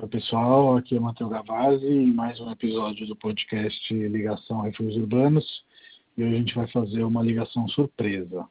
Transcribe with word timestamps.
Oi, 0.00 0.06
pessoal, 0.06 0.76
aqui 0.76 0.96
é 0.96 1.00
Matheus 1.00 1.28
Gavazzi 1.28 1.84
em 1.84 2.12
mais 2.14 2.38
um 2.38 2.48
episódio 2.52 3.04
do 3.04 3.16
podcast 3.16 3.92
Ligação 3.92 4.60
Refúgios 4.60 4.96
Urbanos 4.96 5.64
e 6.16 6.22
hoje 6.22 6.34
a 6.34 6.38
gente 6.38 6.54
vai 6.54 6.68
fazer 6.68 7.02
uma 7.02 7.20
ligação 7.20 7.66
surpresa. 7.66 8.48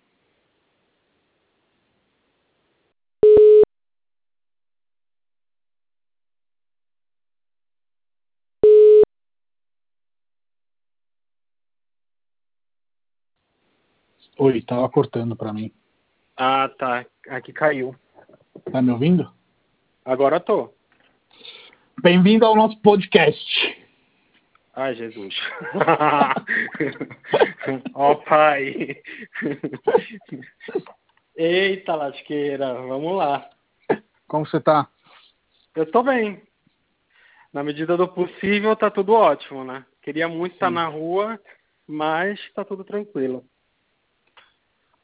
Oi, 14.38 14.62
tava 14.64 14.90
cortando 14.90 15.34
para 15.34 15.54
mim. 15.54 15.72
Ah, 16.36 16.68
tá. 16.78 17.06
Aqui 17.30 17.54
caiu. 17.54 17.96
Tá 18.70 18.82
me 18.82 18.92
ouvindo? 18.92 19.32
Agora 20.04 20.42
tô. 20.42 20.77
Bem-vindo 22.00 22.46
ao 22.46 22.56
nosso 22.56 22.80
podcast. 22.82 23.86
Ai, 24.76 24.94
Jesus. 24.94 25.36
Ó, 27.96 28.12
oh, 28.12 28.16
pai. 28.18 29.02
Eita, 31.36 31.96
lasqueira. 31.96 32.76
Vamos 32.76 33.18
lá. 33.18 33.50
Como 34.28 34.46
você 34.46 34.62
tá? 34.62 34.88
Eu 35.76 35.90
tô 35.92 36.04
bem. 36.04 36.44
Na 37.52 37.64
medida 37.64 37.98
do 37.98 38.08
possível, 38.08 38.76
tá 38.76 38.92
tudo 38.92 39.14
ótimo, 39.14 39.64
né? 39.64 39.84
Queria 40.04 40.28
muito 40.28 40.52
Sim. 40.52 40.58
estar 40.58 40.70
na 40.70 40.86
rua, 40.86 41.42
mas 41.88 42.40
tá 42.54 42.64
tudo 42.64 42.84
tranquilo. 42.84 43.44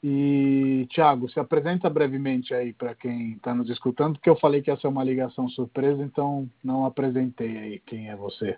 E, 0.03 0.85
Thiago, 0.93 1.29
se 1.29 1.39
apresenta 1.39 1.89
brevemente 1.89 2.53
aí 2.53 2.73
para 2.73 2.93
quem 2.93 3.33
está 3.33 3.55
nos 3.55 3.69
escutando, 3.69 4.15
porque 4.15 4.29
eu 4.29 4.35
falei 4.35 4.61
que 4.61 4.69
ia 4.69 4.75
ser 4.75 4.87
uma 4.87 5.03
ligação 5.03 5.47
surpresa, 5.47 6.03
então 6.03 6.49
não 6.61 6.85
apresentei 6.85 7.57
aí 7.57 7.79
quem 7.79 8.09
é 8.09 8.15
você. 8.15 8.57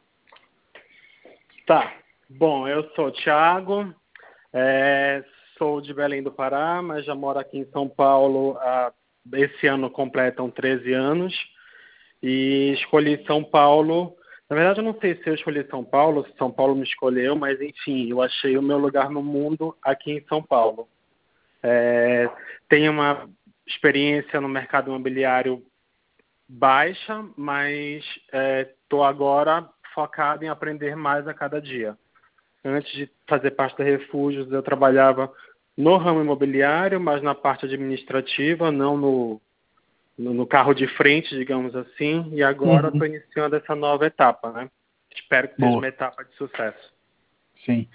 Tá. 1.67 1.93
Bom, 2.27 2.67
eu 2.67 2.89
sou 2.95 3.11
Thiago, 3.11 3.93
é, 4.51 5.23
sou 5.55 5.79
de 5.79 5.93
Belém 5.93 6.23
do 6.23 6.31
Pará, 6.31 6.81
mas 6.81 7.05
já 7.05 7.13
moro 7.13 7.37
aqui 7.37 7.59
em 7.59 7.65
São 7.65 7.87
Paulo 7.87 8.57
há, 8.57 8.91
esse 9.33 9.67
ano 9.67 9.87
completam 9.91 10.49
13 10.49 10.93
anos. 10.93 11.35
E 12.23 12.71
escolhi 12.73 13.23
São 13.27 13.43
Paulo. 13.43 14.15
Na 14.49 14.55
verdade, 14.55 14.79
eu 14.79 14.83
não 14.83 14.99
sei 14.99 15.15
se 15.15 15.29
eu 15.29 15.35
escolhi 15.35 15.63
São 15.69 15.83
Paulo, 15.83 16.25
se 16.25 16.35
São 16.37 16.49
Paulo 16.49 16.75
me 16.75 16.83
escolheu, 16.83 17.35
mas 17.35 17.61
enfim, 17.61 18.09
eu 18.09 18.19
achei 18.19 18.57
o 18.57 18.63
meu 18.63 18.79
lugar 18.79 19.11
no 19.11 19.21
mundo 19.21 19.77
aqui 19.83 20.11
em 20.13 20.25
São 20.27 20.41
Paulo. 20.41 20.87
É, 21.67 22.29
tenho 22.69 22.91
uma 22.91 23.27
experiência 23.65 24.39
no 24.39 24.47
mercado 24.47 24.91
imobiliário 24.91 25.65
baixa, 26.47 27.25
mas 27.35 28.05
estou 28.71 29.03
é, 29.03 29.07
agora 29.07 29.67
focado 29.95 30.45
em 30.45 30.47
aprender 30.47 30.95
mais 30.95 31.27
a 31.27 31.33
cada 31.33 31.59
dia. 31.59 31.97
Antes 32.63 32.91
de 32.93 33.09
fazer 33.27 33.51
parte 33.51 33.77
da 33.77 33.83
Refúgios, 33.83 34.51
eu 34.51 34.61
trabalhava 34.61 35.31
no 35.75 35.97
ramo 35.97 36.21
imobiliário, 36.21 36.99
mas 36.99 37.23
na 37.23 37.33
parte 37.33 37.65
administrativa, 37.65 38.71
não 38.71 38.95
no, 38.95 39.41
no, 40.17 40.33
no 40.35 40.45
carro 40.45 40.73
de 40.75 40.87
frente, 40.87 41.35
digamos 41.35 41.75
assim, 41.75 42.29
e 42.31 42.43
agora 42.43 42.89
estou 42.89 43.01
uhum. 43.01 43.07
iniciando 43.07 43.55
essa 43.55 43.73
nova 43.75 44.05
etapa, 44.05 44.51
né? 44.51 44.69
Espero 45.15 45.47
que 45.47 45.55
seja 45.55 45.67
Boa. 45.67 45.79
uma 45.79 45.87
etapa 45.87 46.23
de 46.23 46.35
sucesso. 46.35 46.93
Sim. 47.65 47.87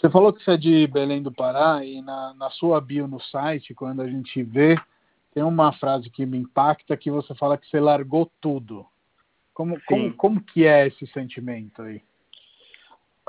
Você 0.00 0.08
falou 0.08 0.32
que 0.32 0.42
você 0.42 0.52
é 0.52 0.56
de 0.56 0.86
Belém 0.86 1.22
do 1.22 1.30
Pará 1.30 1.84
e 1.84 2.00
na, 2.00 2.32
na 2.32 2.48
sua 2.48 2.80
bio 2.80 3.06
no 3.06 3.20
site, 3.20 3.74
quando 3.74 4.00
a 4.00 4.08
gente 4.08 4.42
vê, 4.42 4.74
tem 5.34 5.42
uma 5.42 5.74
frase 5.74 6.08
que 6.08 6.24
me 6.24 6.38
impacta 6.38 6.96
que 6.96 7.10
você 7.10 7.34
fala 7.34 7.58
que 7.58 7.68
você 7.68 7.78
largou 7.78 8.32
tudo. 8.40 8.86
Como, 9.52 9.78
como, 9.86 10.14
como 10.14 10.40
que 10.42 10.64
é 10.66 10.86
esse 10.86 11.06
sentimento 11.08 11.82
aí? 11.82 12.02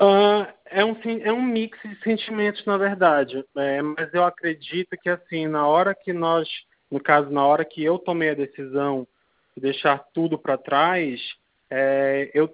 Uh, 0.00 0.48
é, 0.64 0.82
um, 0.82 0.96
é 1.22 1.30
um 1.30 1.42
mix 1.42 1.78
de 1.84 1.94
sentimentos, 2.02 2.64
na 2.64 2.78
verdade. 2.78 3.44
É, 3.54 3.82
mas 3.82 4.14
eu 4.14 4.24
acredito 4.24 4.96
que, 4.96 5.10
assim, 5.10 5.46
na 5.46 5.66
hora 5.66 5.94
que 5.94 6.14
nós, 6.14 6.48
no 6.90 6.98
caso, 6.98 7.28
na 7.28 7.44
hora 7.44 7.66
que 7.66 7.84
eu 7.84 7.98
tomei 7.98 8.30
a 8.30 8.34
decisão 8.34 9.06
de 9.54 9.60
deixar 9.60 9.98
tudo 10.14 10.38
para 10.38 10.56
trás, 10.56 11.20
é, 11.68 12.30
eu 12.32 12.48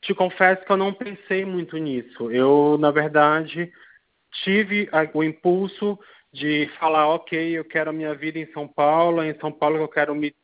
te 0.00 0.14
confesso 0.14 0.64
que 0.64 0.72
eu 0.72 0.76
não 0.76 0.92
pensei 0.92 1.44
muito 1.44 1.76
nisso. 1.76 2.30
Eu, 2.30 2.76
na 2.78 2.90
verdade, 2.90 3.72
tive 4.44 4.88
o 5.14 5.22
impulso 5.22 5.98
de 6.32 6.70
falar, 6.78 7.08
ok, 7.08 7.58
eu 7.58 7.64
quero 7.64 7.90
a 7.90 7.92
minha 7.92 8.14
vida 8.14 8.38
em 8.38 8.50
São 8.52 8.68
Paulo, 8.68 9.22
em 9.22 9.38
São 9.38 9.50
Paulo 9.50 9.76
eu 9.76 9.88
quero 9.88 10.14
me 10.14 10.34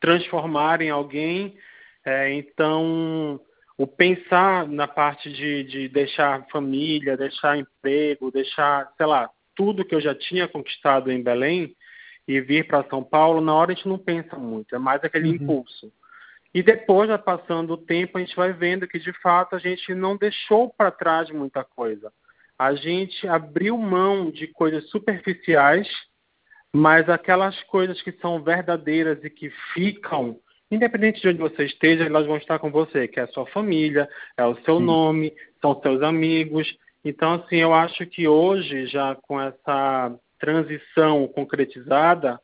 transformar 0.00 0.82
em 0.82 0.90
alguém. 0.90 1.56
É, 2.04 2.32
então, 2.32 3.40
o 3.76 3.86
pensar 3.86 4.66
na 4.66 4.88
parte 4.88 5.32
de, 5.32 5.64
de 5.64 5.88
deixar 5.88 6.46
família, 6.48 7.16
deixar 7.16 7.58
emprego, 7.58 8.30
deixar, 8.30 8.92
sei 8.96 9.06
lá, 9.06 9.30
tudo 9.54 9.84
que 9.84 9.94
eu 9.94 10.00
já 10.00 10.14
tinha 10.14 10.48
conquistado 10.48 11.10
em 11.10 11.22
Belém 11.22 11.74
e 12.26 12.40
vir 12.40 12.66
para 12.66 12.88
São 12.88 13.02
Paulo, 13.02 13.40
na 13.40 13.54
hora 13.54 13.72
a 13.72 13.74
gente 13.74 13.88
não 13.88 13.98
pensa 13.98 14.36
muito, 14.36 14.74
é 14.74 14.78
mais 14.78 15.02
aquele 15.02 15.28
uhum. 15.28 15.34
impulso. 15.34 15.92
E 16.54 16.62
depois, 16.62 17.08
já 17.08 17.18
passando 17.18 17.74
o 17.74 17.76
tempo, 17.76 18.16
a 18.16 18.20
gente 18.20 18.34
vai 18.34 18.52
vendo 18.52 18.88
que 18.88 18.98
de 18.98 19.12
fato 19.20 19.54
a 19.54 19.58
gente 19.58 19.94
não 19.94 20.16
deixou 20.16 20.70
para 20.70 20.90
trás 20.90 21.30
muita 21.30 21.62
coisa. 21.62 22.12
A 22.58 22.74
gente 22.74 23.28
abriu 23.28 23.76
mão 23.76 24.30
de 24.30 24.48
coisas 24.48 24.88
superficiais, 24.90 25.88
mas 26.72 27.08
aquelas 27.08 27.60
coisas 27.64 28.00
que 28.02 28.12
são 28.12 28.42
verdadeiras 28.42 29.22
e 29.22 29.30
que 29.30 29.50
ficam, 29.74 30.38
independente 30.70 31.20
de 31.20 31.28
onde 31.28 31.38
você 31.38 31.64
esteja, 31.64 32.04
elas 32.04 32.26
vão 32.26 32.36
estar 32.36 32.58
com 32.58 32.70
você, 32.70 33.06
que 33.06 33.20
é 33.20 33.24
a 33.24 33.28
sua 33.28 33.46
família, 33.46 34.08
é 34.36 34.44
o 34.44 34.56
seu 34.62 34.78
Sim. 34.78 34.84
nome, 34.84 35.32
são 35.60 35.80
seus 35.80 36.02
amigos. 36.02 36.66
Então, 37.04 37.34
assim, 37.34 37.56
eu 37.56 37.72
acho 37.72 38.04
que 38.06 38.26
hoje, 38.26 38.86
já 38.86 39.14
com 39.14 39.40
essa 39.40 40.12
transição 40.38 41.28
concretizada, 41.28 42.40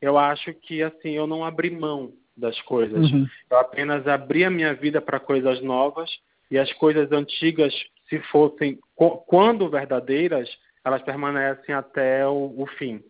eu 0.00 0.16
acho 0.16 0.54
que 0.54 0.82
assim 0.82 1.10
eu 1.10 1.26
não 1.26 1.44
abri 1.44 1.70
mão 1.70 2.12
das 2.38 2.60
coisas. 2.62 3.10
Uhum. 3.10 3.26
Eu 3.50 3.58
apenas 3.58 4.06
abri 4.06 4.44
a 4.44 4.50
minha 4.50 4.74
vida 4.74 5.00
para 5.00 5.18
coisas 5.20 5.60
novas 5.62 6.10
e 6.50 6.58
as 6.58 6.72
coisas 6.74 7.10
antigas, 7.12 7.74
se 8.08 8.18
fossem 8.30 8.78
quando 9.26 9.68
verdadeiras, 9.68 10.48
elas 10.84 11.02
permanecem 11.02 11.74
até 11.74 12.26
o, 12.26 12.54
o 12.56 12.66
fim. 12.78 13.02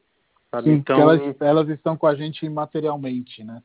Sim, 0.63 0.73
então 0.73 1.01
elas, 1.01 1.37
elas 1.41 1.69
estão 1.69 1.97
com 1.97 2.07
a 2.07 2.15
gente 2.15 2.49
materialmente, 2.49 3.45
né? 3.45 3.63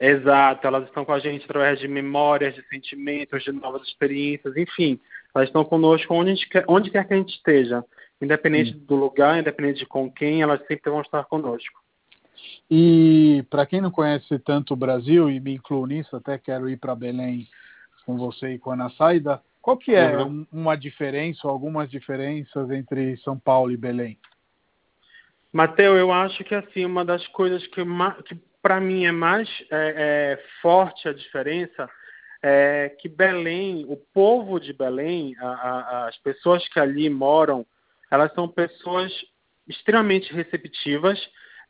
Exato, 0.00 0.66
elas 0.66 0.84
estão 0.86 1.04
com 1.04 1.12
a 1.12 1.20
gente 1.20 1.44
através 1.44 1.78
de 1.78 1.86
memórias, 1.86 2.54
de 2.54 2.66
sentimentos, 2.68 3.44
de 3.44 3.52
novas 3.52 3.86
experiências, 3.86 4.56
enfim, 4.56 4.98
elas 5.32 5.48
estão 5.48 5.64
conosco 5.64 6.12
onde, 6.12 6.44
quer, 6.48 6.64
onde 6.66 6.90
quer 6.90 7.06
que 7.06 7.14
a 7.14 7.16
gente 7.16 7.36
esteja, 7.36 7.84
independente 8.20 8.72
Sim. 8.72 8.78
do 8.84 8.96
lugar, 8.96 9.38
independente 9.38 9.80
de 9.80 9.86
com 9.86 10.10
quem, 10.10 10.42
elas 10.42 10.60
sempre 10.66 10.90
vão 10.90 11.02
estar 11.02 11.24
conosco. 11.26 11.81
E 12.70 13.44
para 13.50 13.66
quem 13.66 13.80
não 13.80 13.90
conhece 13.90 14.38
tanto 14.38 14.74
o 14.74 14.76
Brasil, 14.76 15.30
e 15.30 15.40
me 15.40 15.54
incluo 15.54 15.86
nisso, 15.86 16.16
até 16.16 16.38
quero 16.38 16.68
ir 16.68 16.78
para 16.78 16.94
Belém 16.94 17.46
com 18.04 18.16
você 18.16 18.54
e 18.54 18.58
com 18.58 18.70
a 18.70 18.74
Ana 18.74 18.90
Saida, 18.90 19.40
qual 19.60 19.76
que 19.76 19.94
é 19.94 20.16
uhum. 20.16 20.44
uma 20.52 20.76
diferença, 20.76 21.40
ou 21.44 21.52
algumas 21.52 21.88
diferenças 21.88 22.70
entre 22.70 23.16
São 23.18 23.38
Paulo 23.38 23.70
e 23.70 23.76
Belém? 23.76 24.18
Mateu, 25.52 25.96
eu 25.96 26.10
acho 26.10 26.42
que 26.44 26.54
assim 26.54 26.84
uma 26.84 27.04
das 27.04 27.26
coisas 27.28 27.64
que, 27.68 27.82
que 28.26 28.34
para 28.60 28.80
mim 28.80 29.04
é 29.04 29.12
mais 29.12 29.48
é, 29.70 30.38
é, 30.40 30.44
forte 30.60 31.08
a 31.08 31.12
diferença 31.12 31.88
é 32.42 32.96
que 32.98 33.08
Belém, 33.08 33.84
o 33.86 33.96
povo 33.96 34.58
de 34.58 34.72
Belém, 34.72 35.36
a, 35.38 35.46
a, 35.46 36.08
as 36.08 36.16
pessoas 36.18 36.66
que 36.68 36.80
ali 36.80 37.08
moram, 37.08 37.64
elas 38.10 38.32
são 38.34 38.48
pessoas 38.48 39.12
extremamente 39.68 40.32
receptivas 40.34 41.20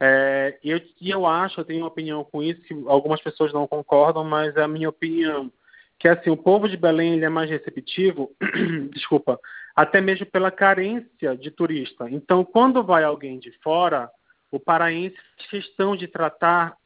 é, 0.00 0.58
eu, 0.62 0.80
eu 1.00 1.26
acho, 1.26 1.60
eu 1.60 1.64
tenho 1.64 1.80
uma 1.80 1.88
opinião 1.88 2.25
com 2.25 2.42
isso, 2.42 2.60
que 2.62 2.75
algumas 2.86 3.20
pessoas 3.20 3.53
não 3.53 3.66
concordam, 3.66 4.25
mas 4.25 4.56
é 4.56 4.62
a 4.62 4.69
minha 4.69 4.88
opinião. 4.88 5.50
Que 5.99 6.08
assim, 6.08 6.31
o 6.31 6.37
povo 6.37 6.69
de 6.69 6.76
Belém 6.76 7.14
ele 7.14 7.25
é 7.25 7.28
mais 7.28 7.49
receptivo, 7.49 8.34
desculpa, 8.93 9.38
até 9.75 10.00
mesmo 10.00 10.26
pela 10.26 10.50
carência 10.50 11.37
de 11.37 11.50
turista. 11.50 12.11
Então, 12.11 12.44
quando 12.44 12.82
vai 12.82 13.05
alguém 13.05 13.38
de 13.38 13.52
fora, 13.62 14.11
o 14.50 14.58
paraense 14.58 15.17
faz 15.17 15.49
questão 15.49 15.96
de 15.96 16.08
tratar, 16.08 16.76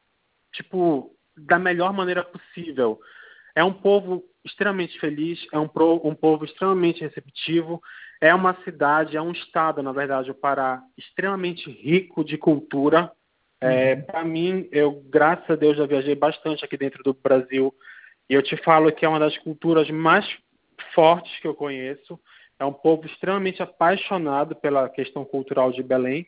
tipo, 0.52 1.14
da 1.36 1.58
melhor 1.58 1.92
maneira 1.92 2.22
possível. 2.22 3.00
É 3.54 3.64
um 3.64 3.72
povo 3.72 4.24
extremamente 4.44 4.98
feliz, 5.00 5.44
é 5.52 5.58
um, 5.58 5.66
pro, 5.66 6.00
um 6.04 6.14
povo 6.14 6.44
extremamente 6.44 7.00
receptivo, 7.00 7.82
é 8.20 8.34
uma 8.34 8.56
cidade, 8.64 9.16
é 9.16 9.22
um 9.22 9.32
estado, 9.32 9.82
na 9.82 9.92
verdade, 9.92 10.30
o 10.30 10.34
Pará, 10.34 10.82
extremamente 10.96 11.70
rico 11.70 12.24
de 12.24 12.38
cultura. 12.38 13.10
É, 13.60 13.94
uhum. 13.94 14.02
Para 14.02 14.24
mim, 14.24 14.68
eu, 14.70 15.02
graças 15.08 15.48
a 15.50 15.56
Deus, 15.56 15.76
já 15.76 15.86
viajei 15.86 16.14
bastante 16.14 16.64
aqui 16.64 16.76
dentro 16.76 17.02
do 17.02 17.14
Brasil 17.14 17.74
e 18.28 18.34
eu 18.34 18.42
te 18.42 18.56
falo 18.58 18.92
que 18.92 19.04
é 19.04 19.08
uma 19.08 19.20
das 19.20 19.36
culturas 19.38 19.88
mais 19.90 20.26
fortes 20.94 21.38
que 21.40 21.46
eu 21.46 21.54
conheço. 21.54 22.18
É 22.58 22.64
um 22.64 22.72
povo 22.72 23.06
extremamente 23.06 23.62
apaixonado 23.62 24.56
pela 24.56 24.88
questão 24.88 25.24
cultural 25.24 25.70
de 25.70 25.82
Belém. 25.82 26.26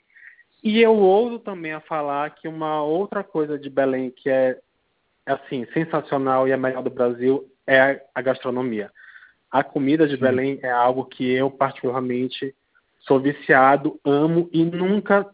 E 0.62 0.80
eu 0.80 0.94
ouso 0.96 1.38
também 1.38 1.72
a 1.72 1.80
falar 1.80 2.30
que 2.34 2.48
uma 2.48 2.82
outra 2.82 3.24
coisa 3.24 3.58
de 3.58 3.70
Belém 3.70 4.10
que 4.10 4.28
é 4.28 4.58
assim, 5.24 5.66
sensacional 5.72 6.48
e 6.48 6.52
a 6.52 6.56
melhor 6.56 6.82
do 6.82 6.90
Brasil 6.90 7.46
é 7.66 8.02
a 8.14 8.22
gastronomia. 8.22 8.90
A 9.50 9.64
comida 9.64 10.06
de 10.06 10.16
Sim. 10.16 10.20
Belém 10.20 10.58
é 10.62 10.70
algo 10.70 11.04
que 11.04 11.30
eu 11.30 11.50
particularmente 11.50 12.54
sou 13.00 13.18
viciado, 13.18 13.98
amo 14.04 14.48
e 14.52 14.64
nunca 14.64 15.26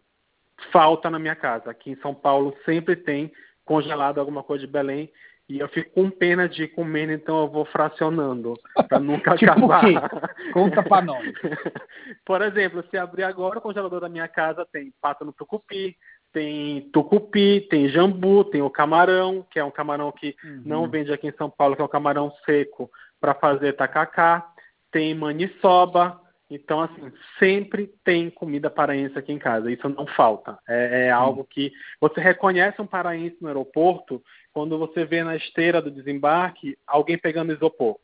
falta 0.70 1.10
na 1.10 1.18
minha 1.18 1.34
casa. 1.34 1.70
Aqui 1.70 1.90
em 1.90 1.96
São 1.96 2.14
Paulo 2.14 2.54
sempre 2.64 2.94
tem 2.96 3.32
congelado 3.64 4.18
alguma 4.18 4.42
coisa 4.42 4.66
de 4.66 4.72
Belém 4.72 5.10
e 5.48 5.58
eu 5.58 5.68
fico 5.68 5.90
com 5.90 6.08
pena 6.08 6.48
de 6.48 6.66
comer, 6.68 7.10
então 7.10 7.42
eu 7.42 7.48
vou 7.48 7.66
fracionando 7.66 8.54
para 8.88 8.98
nunca 8.98 9.36
tipo 9.36 9.52
acabar. 9.52 10.08
Conta 10.52 10.82
para 10.82 11.04
nós. 11.04 11.22
Por 12.24 12.40
exemplo, 12.40 12.84
se 12.90 12.96
abrir 12.96 13.24
agora 13.24 13.58
o 13.58 13.62
congelador 13.62 14.00
da 14.00 14.08
minha 14.08 14.28
casa 14.28 14.66
tem 14.72 14.92
pata 15.02 15.24
no 15.24 15.32
tucupi, 15.32 15.96
tem 16.32 16.88
tucupi, 16.92 17.66
tem 17.68 17.88
jambu, 17.88 18.44
tem 18.44 18.62
o 18.62 18.70
camarão, 18.70 19.46
que 19.50 19.58
é 19.58 19.64
um 19.64 19.70
camarão 19.70 20.10
que 20.10 20.34
uhum. 20.42 20.62
não 20.64 20.88
vende 20.88 21.12
aqui 21.12 21.28
em 21.28 21.36
São 21.36 21.50
Paulo, 21.50 21.76
que 21.76 21.82
é 21.82 21.84
um 21.84 21.88
camarão 21.88 22.32
seco 22.46 22.90
para 23.24 23.32
fazer 23.32 23.72
tacacá, 23.72 24.46
tem 24.92 25.14
maniçoba, 25.14 26.20
então, 26.50 26.82
assim, 26.82 27.10
sempre 27.38 27.90
tem 28.04 28.28
comida 28.28 28.68
paraense 28.68 29.18
aqui 29.18 29.32
em 29.32 29.38
casa. 29.38 29.72
Isso 29.72 29.88
não 29.88 30.06
falta. 30.08 30.58
É, 30.68 31.06
é 31.06 31.10
algo 31.10 31.42
que 31.42 31.72
você 31.98 32.20
reconhece 32.20 32.82
um 32.82 32.86
paraense 32.86 33.38
no 33.40 33.48
aeroporto 33.48 34.22
quando 34.52 34.78
você 34.78 35.06
vê 35.06 35.24
na 35.24 35.34
esteira 35.36 35.80
do 35.80 35.90
desembarque 35.90 36.76
alguém 36.86 37.16
pegando 37.16 37.54
isopor. 37.54 37.96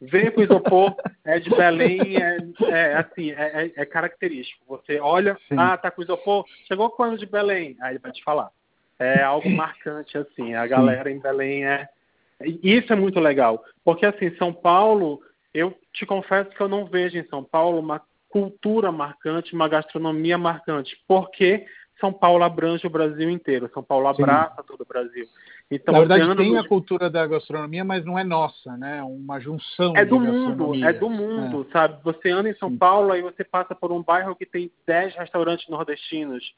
Ver 0.00 0.30
com 0.30 0.40
isopor 0.40 0.96
é 1.22 1.38
de 1.38 1.50
Belém, 1.50 2.16
é, 2.16 2.38
é 2.70 2.94
assim, 2.94 3.30
é, 3.30 3.66
é, 3.66 3.72
é, 3.76 3.84
característico. 3.84 4.64
Você 4.66 4.98
olha, 5.00 5.36
Sim. 5.50 5.56
ah, 5.58 5.76
tá 5.76 5.90
com 5.90 6.02
isopor, 6.02 6.46
chegou 6.66 6.88
quando 6.88 7.18
de 7.18 7.26
Belém? 7.26 7.76
Aí 7.82 7.92
ele 7.92 7.98
vai 7.98 8.10
te 8.10 8.24
falar. 8.24 8.50
É 8.98 9.22
algo 9.22 9.50
marcante, 9.50 10.16
assim. 10.16 10.54
A 10.54 10.66
galera 10.66 11.10
Sim. 11.10 11.16
em 11.16 11.20
Belém 11.20 11.66
é. 11.66 11.86
Isso 12.62 12.92
é 12.92 12.96
muito 12.96 13.20
legal. 13.20 13.62
Porque, 13.84 14.06
assim, 14.06 14.34
São 14.36 14.52
Paulo 14.52 15.20
eu 15.54 15.76
te 15.92 16.06
confesso 16.06 16.50
que 16.50 16.60
eu 16.60 16.68
não 16.68 16.86
vejo 16.86 17.18
em 17.18 17.26
São 17.28 17.44
Paulo 17.44 17.78
uma 17.78 18.00
cultura 18.28 18.90
marcante, 18.90 19.54
uma 19.54 19.68
gastronomia 19.68 20.38
marcante, 20.38 20.96
porque 21.06 21.66
São 22.00 22.10
Paulo 22.12 22.42
abrange 22.42 22.86
o 22.86 22.90
Brasil 22.90 23.28
inteiro, 23.28 23.70
São 23.74 23.82
Paulo 23.82 24.08
abraça 24.08 24.62
Sim. 24.62 24.66
todo 24.66 24.80
o 24.80 24.86
Brasil. 24.86 25.26
Então, 25.70 25.92
Na 25.92 26.00
verdade, 26.00 26.36
tem 26.36 26.56
a 26.56 26.66
cultura 26.66 27.10
da 27.10 27.26
gastronomia, 27.26 27.84
mas 27.84 28.04
não 28.04 28.18
é 28.18 28.24
nossa, 28.24 28.76
né? 28.76 29.02
Uma 29.02 29.38
junção. 29.38 29.94
É 29.96 30.04
do 30.04 30.18
mundo, 30.18 30.74
é 30.84 30.92
do 30.92 31.10
mundo, 31.10 31.66
é. 31.68 31.72
sabe? 31.72 32.02
Você 32.02 32.30
anda 32.30 32.48
em 32.48 32.54
São 32.56 32.70
Sim. 32.70 32.78
Paulo, 32.78 33.12
aí 33.12 33.20
você 33.20 33.44
passa 33.44 33.74
por 33.74 33.92
um 33.92 34.02
bairro 34.02 34.34
que 34.34 34.46
tem 34.46 34.70
10 34.86 35.14
restaurantes 35.14 35.68
nordestinos, 35.68 36.54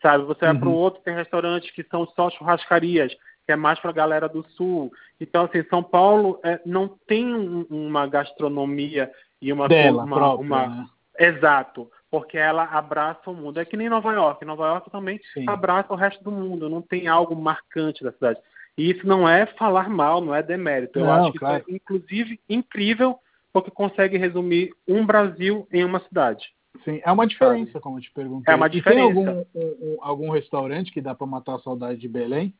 sabe? 0.00 0.24
Você 0.24 0.46
vai 0.46 0.58
para 0.58 0.68
o 0.68 0.72
uhum. 0.72 0.78
outro, 0.78 1.02
tem 1.02 1.14
restaurantes 1.14 1.70
que 1.70 1.82
são 1.84 2.06
só 2.16 2.30
churrascarias 2.30 3.14
que 3.48 3.52
é 3.52 3.56
mais 3.56 3.80
para 3.80 3.88
a 3.88 3.94
galera 3.94 4.28
do 4.28 4.46
sul. 4.50 4.92
Então, 5.18 5.46
assim, 5.46 5.64
São 5.70 5.82
Paulo 5.82 6.38
é, 6.44 6.60
não 6.66 6.86
tem 7.06 7.24
um, 7.34 7.64
uma 7.70 8.06
gastronomia 8.06 9.10
e 9.40 9.50
uma 9.50 9.66
Dela 9.66 10.04
uma, 10.04 10.16
própria, 10.16 10.46
uma... 10.46 10.66
Né? 10.66 10.86
exato, 11.18 11.90
porque 12.10 12.36
ela 12.36 12.64
abraça 12.64 13.30
o 13.30 13.32
mundo. 13.32 13.58
É 13.58 13.64
que 13.64 13.74
nem 13.74 13.88
Nova 13.88 14.12
York. 14.12 14.44
Nova 14.44 14.66
York 14.66 14.90
também 14.90 15.18
Sim. 15.32 15.46
abraça 15.48 15.94
o 15.94 15.96
resto 15.96 16.22
do 16.22 16.30
mundo. 16.30 16.68
Não 16.68 16.82
tem 16.82 17.08
algo 17.08 17.34
marcante 17.34 18.04
da 18.04 18.12
cidade. 18.12 18.38
E 18.76 18.90
isso 18.90 19.06
não 19.06 19.26
é 19.26 19.46
falar 19.46 19.88
mal, 19.88 20.20
não 20.20 20.34
é 20.34 20.42
demérito. 20.42 20.98
Eu 20.98 21.06
não, 21.06 21.12
acho 21.12 21.32
que 21.32 21.38
claro. 21.38 21.64
isso 21.66 21.70
é, 21.70 21.74
inclusive, 21.74 22.38
incrível, 22.50 23.18
porque 23.50 23.70
consegue 23.70 24.18
resumir 24.18 24.74
um 24.86 25.06
Brasil 25.06 25.66
em 25.72 25.86
uma 25.86 26.00
cidade. 26.00 26.44
Sim, 26.84 27.00
é 27.02 27.10
uma 27.10 27.26
diferença, 27.26 27.72
Sabe? 27.72 27.82
como 27.82 27.96
eu 27.96 28.02
te 28.02 28.12
perguntei. 28.12 28.52
É 28.52 28.54
uma 28.54 28.68
diferença. 28.68 29.10
E 29.10 29.14
tem 29.14 29.26
algum, 29.26 29.44
um, 29.54 29.96
algum 30.02 30.30
restaurante 30.30 30.92
que 30.92 31.00
dá 31.00 31.14
para 31.14 31.26
matar 31.26 31.54
a 31.54 31.60
saudade 31.60 31.98
de 31.98 32.08
Belém? 32.08 32.52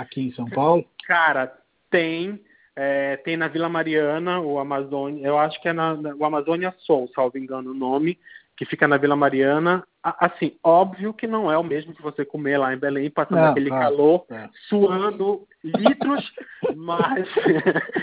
Aqui 0.00 0.28
em 0.28 0.32
São 0.32 0.46
Paulo? 0.46 0.84
Cara, 1.06 1.52
tem. 1.90 2.40
É, 2.78 3.16
tem 3.18 3.38
na 3.38 3.48
Vila 3.48 3.70
Mariana, 3.70 4.38
o 4.38 4.58
Amazônia, 4.58 5.26
eu 5.26 5.38
acho 5.38 5.58
que 5.62 5.68
é 5.68 5.72
na, 5.72 5.94
o 5.94 6.24
Amazônia 6.26 6.74
Sol, 6.80 7.08
salvo 7.14 7.38
engano 7.38 7.70
o 7.70 7.74
nome, 7.74 8.18
que 8.54 8.66
fica 8.66 8.86
na 8.86 8.98
Vila 8.98 9.16
Mariana. 9.16 9.82
Assim, 10.02 10.58
óbvio 10.62 11.14
que 11.14 11.26
não 11.26 11.50
é 11.50 11.56
o 11.56 11.64
mesmo 11.64 11.94
que 11.94 12.02
você 12.02 12.22
comer 12.22 12.58
lá 12.58 12.74
em 12.74 12.78
Belém, 12.78 13.10
passando 13.10 13.38
não, 13.38 13.50
aquele 13.50 13.70
calor, 13.70 14.26
é. 14.30 14.48
suando 14.68 15.48
litros, 15.64 16.32
mas, 16.76 17.26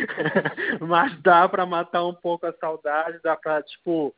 mas 0.82 1.22
dá 1.22 1.48
para 1.48 1.68
matar 1.68 2.04
um 2.04 2.14
pouco 2.14 2.48
a 2.48 2.54
saudade, 2.54 3.20
dá 3.24 3.36
para, 3.36 3.62
tipo, 3.62 4.14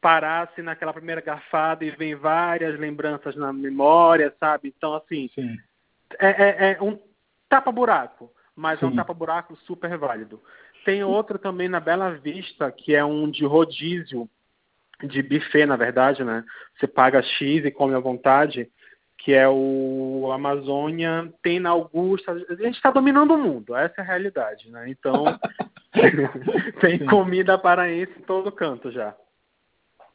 parar 0.00 0.48
assim 0.48 0.62
naquela 0.62 0.92
primeira 0.92 1.20
garfada 1.20 1.84
e 1.84 1.90
vem 1.90 2.14
várias 2.14 2.78
lembranças 2.78 3.36
na 3.36 3.52
memória, 3.52 4.34
sabe? 4.38 4.72
Então, 4.76 4.94
assim, 4.94 5.28
é, 6.18 6.28
é, 6.28 6.72
é, 6.72 6.82
um 6.82 6.98
tapa-buraco, 7.48 8.30
mas 8.54 8.78
Sim. 8.78 8.86
é 8.86 8.88
um 8.88 8.96
tapa-buraco 8.96 9.56
super 9.66 9.96
válido. 9.96 10.40
Tem 10.84 11.02
outro 11.04 11.38
também 11.38 11.68
na 11.68 11.80
Bela 11.80 12.10
Vista, 12.10 12.70
que 12.70 12.94
é 12.94 13.04
um 13.04 13.30
de 13.30 13.44
rodízio, 13.44 14.28
de 15.02 15.22
buffet, 15.22 15.66
na 15.66 15.76
verdade, 15.76 16.24
né? 16.24 16.44
Você 16.76 16.86
paga 16.86 17.22
X 17.22 17.64
e 17.64 17.70
come 17.70 17.94
à 17.94 17.98
vontade, 18.00 18.68
que 19.18 19.32
é 19.32 19.48
o 19.48 20.30
Amazônia, 20.32 21.32
tem 21.42 21.60
na 21.60 21.70
Augusta. 21.70 22.32
A 22.32 22.54
gente 22.54 22.76
está 22.76 22.90
dominando 22.90 23.34
o 23.34 23.38
mundo, 23.38 23.76
essa 23.76 23.94
é 23.98 24.00
a 24.00 24.06
realidade, 24.06 24.70
né? 24.70 24.88
Então, 24.88 25.38
tem 26.80 27.04
comida 27.06 27.58
paraense 27.58 28.12
em 28.18 28.22
todo 28.22 28.50
canto 28.50 28.90
já. 28.90 29.14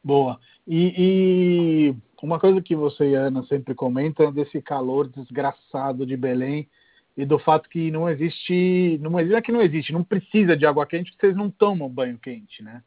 Boa. 0.04 0.40
E, 0.68 0.94
e, 0.98 1.96
uma 2.22 2.40
coisa 2.40 2.62
que 2.62 2.76
você 2.76 3.12
e 3.12 3.16
a 3.16 3.22
Ana 3.22 3.44
sempre 3.44 3.74
comentam 3.74 4.28
é 4.28 4.32
desse 4.32 4.62
calor 4.62 5.08
desgraçado 5.08 6.06
de 6.06 6.18
Belém 6.18 6.68
e 7.16 7.26
do 7.26 7.38
fato 7.38 7.70
que 7.70 7.92
não 7.92 8.10
existe, 8.10 9.00
não 9.02 9.20
é 9.20 9.42
que 9.42 9.52
não 9.52 9.62
existe, 9.62 9.94
não 9.94 10.04
precisa 10.04 10.58
de 10.58 10.66
água 10.66 10.86
quente, 10.86 11.12
porque 11.12 11.28
vocês 11.28 11.38
não 11.38 11.50
tomam 11.50 11.88
banho 11.88 12.18
quente, 12.18 12.64
né? 12.64 12.82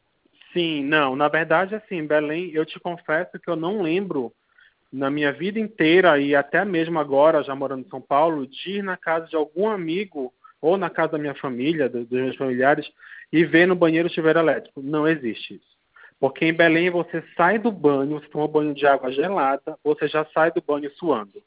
Sim, 0.53 0.83
não, 0.83 1.15
na 1.15 1.27
verdade, 1.27 1.75
assim, 1.75 2.05
Belém, 2.05 2.51
eu 2.51 2.65
te 2.65 2.79
confesso 2.79 3.39
que 3.39 3.49
eu 3.49 3.55
não 3.55 3.81
lembro 3.81 4.33
na 4.91 5.09
minha 5.09 5.31
vida 5.31 5.59
inteira 5.59 6.17
e 6.19 6.35
até 6.35 6.63
mesmo 6.65 6.99
agora, 6.99 7.43
já 7.43 7.55
morando 7.55 7.85
em 7.85 7.89
São 7.89 8.01
Paulo, 8.01 8.47
de 8.47 8.77
ir 8.77 8.83
na 8.83 8.97
casa 8.97 9.27
de 9.27 9.35
algum 9.35 9.69
amigo 9.69 10.33
ou 10.61 10.77
na 10.77 10.89
casa 10.89 11.13
da 11.13 11.17
minha 11.17 11.35
família, 11.35 11.87
dos 11.87 12.09
meus 12.09 12.35
familiares, 12.35 12.89
e 13.31 13.45
ver 13.45 13.67
no 13.67 13.75
banheiro 13.75 14.09
chuveiro 14.09 14.39
elétrico. 14.39 14.81
Não 14.81 15.07
existe 15.07 15.55
isso. 15.55 15.77
Porque 16.19 16.45
em 16.45 16.53
Belém 16.53 16.89
você 16.89 17.23
sai 17.35 17.59
do 17.59 17.71
banho, 17.71 18.19
você 18.19 18.27
toma 18.27 18.47
banho 18.47 18.73
de 18.73 18.87
água 18.87 19.11
gelada, 19.11 19.77
você 19.83 20.07
já 20.07 20.25
sai 20.33 20.51
do 20.51 20.61
banho 20.61 20.91
suando. 20.95 21.43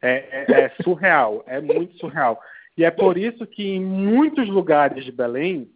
É, 0.00 0.44
é, 0.48 0.60
é, 0.60 0.68
surreal, 0.82 1.42
é 1.46 1.60
muito 1.60 1.98
surreal. 1.98 2.40
E 2.76 2.84
é 2.84 2.90
por 2.90 3.16
isso 3.16 3.46
que 3.46 3.74
em 3.74 3.80
muitos 3.80 4.48
lugares 4.48 5.04
de 5.04 5.10
Belém, 5.10 5.70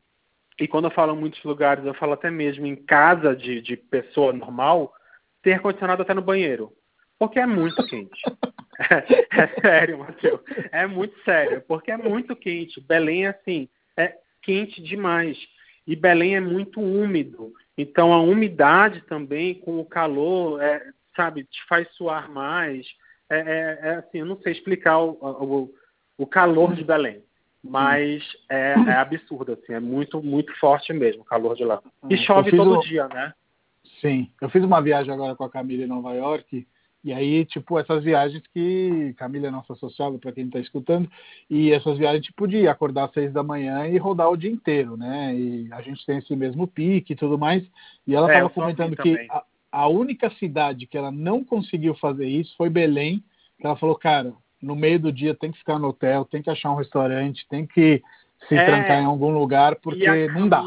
e 0.60 0.68
quando 0.68 0.84
eu 0.84 0.90
falo 0.90 1.16
muitos 1.16 1.42
lugares, 1.42 1.84
eu 1.84 1.94
falo 1.94 2.12
até 2.12 2.30
mesmo 2.30 2.66
em 2.66 2.76
casa 2.76 3.34
de, 3.34 3.60
de 3.60 3.76
pessoa 3.76 4.32
normal, 4.32 4.92
tem 5.42 5.54
ar-condicionado 5.54 6.02
até 6.02 6.12
no 6.12 6.22
banheiro. 6.22 6.72
Porque 7.18 7.38
é 7.38 7.46
muito 7.46 7.86
quente. 7.86 8.22
É, 8.78 9.26
é 9.42 9.60
sério, 9.60 9.98
Matheus. 9.98 10.40
É 10.70 10.86
muito 10.86 11.18
sério, 11.22 11.62
porque 11.66 11.90
é 11.90 11.96
muito 11.96 12.36
quente. 12.36 12.80
Belém, 12.80 13.26
assim, 13.26 13.68
é 13.96 14.16
quente 14.42 14.82
demais. 14.82 15.38
E 15.86 15.96
Belém 15.96 16.36
é 16.36 16.40
muito 16.40 16.80
úmido. 16.80 17.52
Então 17.76 18.12
a 18.12 18.20
umidade 18.20 19.00
também, 19.02 19.54
com 19.54 19.80
o 19.80 19.84
calor, 19.84 20.62
é, 20.62 20.82
sabe, 21.16 21.44
te 21.44 21.66
faz 21.66 21.88
suar 21.94 22.30
mais 22.30 22.86
é, 23.30 23.38
é, 23.38 23.78
é, 23.82 23.94
assim, 23.96 24.18
eu 24.18 24.26
não 24.26 24.36
sei 24.40 24.52
explicar 24.52 24.98
o, 24.98 25.12
o, 25.20 25.74
o 26.18 26.26
calor 26.26 26.74
de 26.74 26.82
Belém, 26.82 27.22
mas 27.62 28.22
é, 28.48 28.74
é, 28.74 28.92
absurdo, 28.92 29.52
assim, 29.52 29.72
é 29.72 29.80
muito, 29.80 30.22
muito 30.22 30.52
forte 30.58 30.92
mesmo 30.92 31.22
o 31.22 31.24
calor 31.24 31.54
de 31.54 31.64
lá. 31.64 31.80
E 32.08 32.16
chove 32.18 32.50
todo 32.50 32.78
um... 32.78 32.80
dia, 32.80 33.06
né? 33.08 33.32
Sim, 34.00 34.28
eu 34.40 34.48
fiz 34.50 34.64
uma 34.64 34.82
viagem 34.82 35.12
agora 35.12 35.36
com 35.36 35.44
a 35.44 35.50
Camila 35.50 35.84
em 35.84 35.86
Nova 35.86 36.12
York, 36.12 36.66
e 37.02 37.12
aí, 37.14 37.46
tipo, 37.46 37.78
essas 37.78 38.04
viagens 38.04 38.42
que 38.52 39.14
Camila 39.16 39.46
é 39.46 39.50
nossa 39.50 39.74
socióloga, 39.74 40.18
para 40.18 40.32
quem 40.32 40.46
está 40.46 40.58
escutando, 40.58 41.10
e 41.48 41.72
essas 41.72 41.96
viagens, 41.96 42.26
tipo, 42.26 42.46
de 42.46 42.68
acordar 42.68 43.04
às 43.04 43.12
seis 43.12 43.32
da 43.32 43.42
manhã 43.42 43.86
e 43.86 43.96
rodar 43.96 44.28
o 44.28 44.36
dia 44.36 44.50
inteiro, 44.50 44.98
né? 44.98 45.34
E 45.34 45.72
a 45.72 45.80
gente 45.80 46.04
tem 46.04 46.18
esse 46.18 46.36
mesmo 46.36 46.66
pique 46.66 47.14
e 47.14 47.16
tudo 47.16 47.38
mais. 47.38 47.64
E 48.06 48.14
ela 48.14 48.26
estava 48.26 48.46
é, 48.46 48.50
comentando 48.50 48.92
assim 48.92 49.16
que 49.16 49.26
a, 49.30 49.42
a 49.72 49.88
única 49.88 50.30
cidade 50.30 50.86
que 50.86 50.98
ela 50.98 51.10
não 51.10 51.44
conseguiu 51.44 51.94
fazer 51.94 52.26
isso 52.26 52.54
foi 52.56 52.68
Belém. 52.68 53.22
Ela 53.62 53.76
falou, 53.76 53.96
cara, 53.96 54.32
no 54.60 54.74
meio 54.74 54.98
do 54.98 55.12
dia 55.12 55.34
tem 55.34 55.52
que 55.52 55.58
ficar 55.58 55.78
no 55.78 55.88
hotel, 55.88 56.24
tem 56.24 56.42
que 56.42 56.50
achar 56.50 56.70
um 56.72 56.76
restaurante, 56.76 57.46
tem 57.48 57.66
que 57.66 58.02
se 58.48 58.56
é, 58.56 58.64
trancar 58.64 59.00
em 59.00 59.06
algum 59.06 59.30
lugar, 59.30 59.76
porque 59.76 60.28
não 60.28 60.48
dá. 60.48 60.64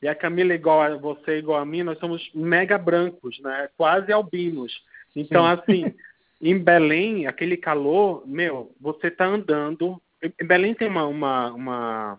E 0.00 0.06
a 0.08 0.14
Camila, 0.14 0.54
igual 0.54 0.80
a 0.80 0.96
você, 0.96 1.38
igual 1.38 1.60
a 1.60 1.66
mim, 1.66 1.82
nós 1.82 1.98
somos 1.98 2.30
mega 2.34 2.78
brancos, 2.78 3.38
né? 3.40 3.68
Quase 3.76 4.12
albinos. 4.12 4.72
Então, 5.14 5.44
Sim. 5.44 5.50
assim, 5.52 5.94
em 6.40 6.58
Belém, 6.58 7.26
aquele 7.26 7.56
calor, 7.56 8.22
meu, 8.26 8.72
você 8.80 9.10
tá 9.10 9.26
andando. 9.26 10.00
Em 10.22 10.46
Belém 10.46 10.74
tem 10.74 10.88
uma, 10.88 11.04
uma, 11.06 11.52
uma, 11.52 12.18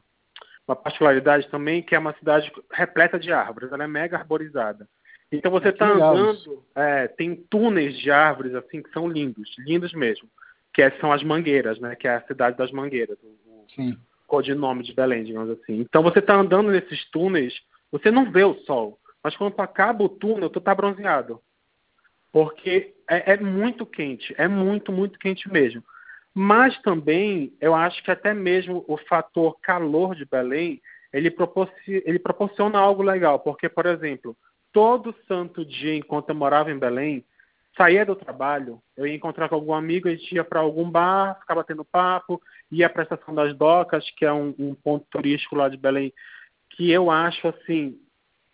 uma 0.68 0.76
particularidade 0.76 1.48
também, 1.48 1.82
que 1.82 1.96
é 1.96 2.00
uma 2.00 2.14
cidade 2.16 2.52
repleta 2.72 3.18
de 3.18 3.32
árvores, 3.32 3.72
ela 3.72 3.86
é 3.86 3.88
mega 3.88 4.18
arborizada. 4.18 4.88
Então 5.32 5.52
você 5.52 5.70
está 5.70 5.88
andando, 5.88 6.64
é, 6.76 7.08
tem 7.08 7.36
túneis 7.36 7.98
de 7.98 8.10
árvores 8.10 8.56
assim 8.56 8.82
que 8.82 8.92
são 8.92 9.08
lindos, 9.08 9.56
lindos 9.60 9.94
mesmo, 9.94 10.28
que 10.74 10.82
é, 10.82 10.90
são 11.00 11.12
as 11.12 11.24
mangueiras, 11.24 11.80
né? 11.80 11.96
Que 11.96 12.08
é 12.08 12.16
a 12.16 12.22
cidade 12.22 12.58
das 12.58 12.72
mangueiras, 12.72 13.18
o, 13.24 13.66
Sim. 13.76 13.98
codinome 14.26 14.84
de 14.84 14.94
Belém, 14.94 15.24
digamos 15.24 15.52
assim. 15.52 15.80
Então 15.80 16.02
você 16.02 16.20
está 16.20 16.36
andando 16.36 16.72
nesses 16.72 17.10
túneis, 17.12 17.54
você 17.92 18.10
não 18.10 18.32
vê 18.32 18.44
o 18.44 18.56
sol, 18.66 19.00
mas 19.24 19.36
quando 19.36 19.60
acaba 19.60 20.04
o 20.04 20.10
túnel, 20.10 20.50
tu 20.50 20.60
tá 20.60 20.74
bronzeado. 20.74 21.40
Porque 22.32 22.94
é, 23.10 23.34
é 23.34 23.38
muito 23.38 23.86
quente, 23.86 24.34
é 24.38 24.48
muito, 24.48 24.92
muito 24.92 25.20
quente 25.20 25.52
mesmo. 25.52 25.84
Mas 26.34 26.80
também, 26.82 27.54
eu 27.60 27.74
acho 27.74 28.04
que 28.04 28.12
até 28.12 28.34
mesmo 28.34 28.86
o 28.88 28.98
fator 28.98 29.60
calor 29.62 30.16
de 30.16 30.26
Belém, 30.26 30.82
ele, 31.12 31.32
proporciona, 31.32 32.02
ele 32.06 32.20
proporciona 32.20 32.78
algo 32.78 33.02
legal. 33.02 33.40
Porque, 33.40 33.68
por 33.68 33.86
exemplo, 33.88 34.38
todo 34.72 35.16
santo 35.28 35.66
dia, 35.66 35.96
enquanto 35.96 36.30
eu 36.30 36.36
morava 36.36 36.72
em 36.72 36.80
Belém, 36.80 37.26
saía 37.76 38.06
do 38.06 38.16
trabalho, 38.16 38.82
eu 38.98 39.08
ia 39.08 39.16
encontrar 39.16 39.48
com 39.48 39.56
algum 39.56 39.74
amigo, 39.74 40.08
a 40.08 40.12
gente 40.12 40.36
ia 40.36 40.44
para 40.44 40.60
algum 40.60 40.90
bar, 40.90 41.40
ficava 41.40 41.64
tendo 41.64 41.86
papo, 41.86 42.42
ia 42.72 42.90
para 42.90 43.02
a 43.02 43.04
Estação 43.04 43.34
das 43.34 43.56
Docas, 43.56 44.10
que 44.12 44.26
é 44.26 44.34
um, 44.34 44.54
um, 44.60 44.76
ponto 44.76 45.06
turístico 45.10 45.56
lá 45.56 45.70
de 45.70 45.78
Belém, 45.78 46.14
que 46.72 46.92
eu 46.92 47.10
acho, 47.10 47.48
assim, 47.48 47.98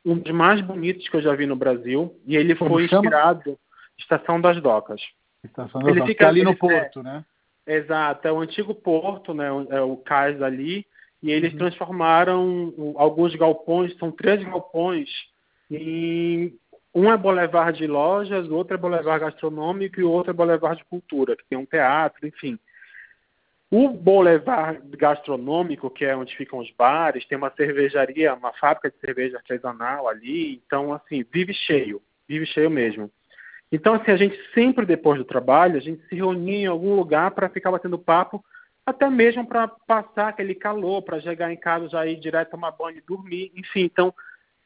um 0.06 0.18
dos 0.18 0.32
mais 0.32 0.62
bonitos 0.62 1.08
que 1.10 1.16
eu 1.16 1.22
já 1.22 1.36
vi 1.36 1.46
no 1.46 1.56
Brasil. 1.56 2.16
E 2.26 2.36
ele 2.36 2.56
Como 2.56 2.72
foi 2.72 2.88
chama? 2.88 3.06
inspirado 3.06 3.58
Estação 3.98 4.40
das 4.40 4.62
Docas. 4.62 5.02
Estação 5.44 5.82
das 5.82 5.90
ele 5.90 6.00
Docas, 6.00 6.14
fica 6.14 6.28
ali 6.28 6.44
no 6.44 6.56
porto, 6.56 7.00
é, 7.00 7.04
né? 7.04 7.26
Exato, 7.68 8.28
é 8.28 8.32
o 8.32 8.40
antigo 8.40 8.76
porto, 8.76 9.34
né? 9.34 9.48
É 9.70 9.82
o 9.82 9.98
cais 9.98 10.42
ali. 10.42 10.86
E 11.24 11.32
eles 11.32 11.54
uhum. 11.54 11.58
transformaram 11.58 12.94
alguns 12.98 13.34
galpões, 13.36 13.98
são 13.98 14.12
três 14.12 14.44
galpões, 14.44 15.10
em 15.70 16.58
um 16.94 17.12
é 17.12 17.18
boulevard 17.18 17.78
de 17.78 17.88
lojas, 17.88 18.48
o 18.48 18.56
outro 18.56 18.76
é 18.76 18.78
boulevard 18.78 19.20
gastronômico 19.20 20.00
e 20.00 20.04
o 20.04 20.12
outro 20.12 20.32
é 20.32 20.34
boulevard 20.34 20.78
de 20.78 20.86
cultura, 20.86 21.36
que 21.36 21.44
tem 21.46 21.58
um 21.58 21.66
teatro, 21.66 22.26
enfim. 22.26 22.58
O 23.70 23.90
boulevard 23.90 24.80
gastronômico, 24.96 25.90
que 25.90 26.06
é 26.06 26.16
onde 26.16 26.36
ficam 26.38 26.60
os 26.60 26.72
bares, 26.72 27.26
tem 27.26 27.38
uma 27.38 27.52
cervejaria, 27.52 28.34
uma 28.34 28.54
fábrica 28.54 28.90
de 28.90 28.98
cerveja 29.00 29.38
artesanal 29.38 30.08
ali, 30.08 30.62
então 30.66 30.94
assim, 30.94 31.26
vive 31.30 31.54
cheio, 31.54 32.02
vive 32.28 32.46
cheio 32.46 32.70
mesmo. 32.70 33.12
Então, 33.72 33.96
assim, 33.96 34.12
a 34.12 34.18
gente 34.18 34.40
sempre 34.54 34.86
depois 34.86 35.18
do 35.18 35.26
trabalho, 35.26 35.76
a 35.76 35.82
gente 35.82 36.02
se 36.08 36.16
reunia 36.16 36.60
em 36.60 36.66
algum 36.68 36.96
lugar 36.96 37.32
para 37.32 37.50
ficar 37.50 37.72
batendo 37.72 38.00
papo, 38.00 38.42
até 38.86 39.10
mesmo 39.10 39.46
para 39.46 39.68
passar 39.68 40.30
aquele 40.30 40.56
calor, 40.56 41.02
para 41.02 41.20
chegar 41.20 41.52
em 41.52 41.58
casa 41.58 41.90
já 41.90 42.06
ir 42.06 42.18
direto 42.18 42.52
tomar 42.52 42.72
banho 42.72 43.00
e 43.00 43.02
dormir, 43.02 43.52
enfim. 43.56 43.82
Então, 43.82 44.14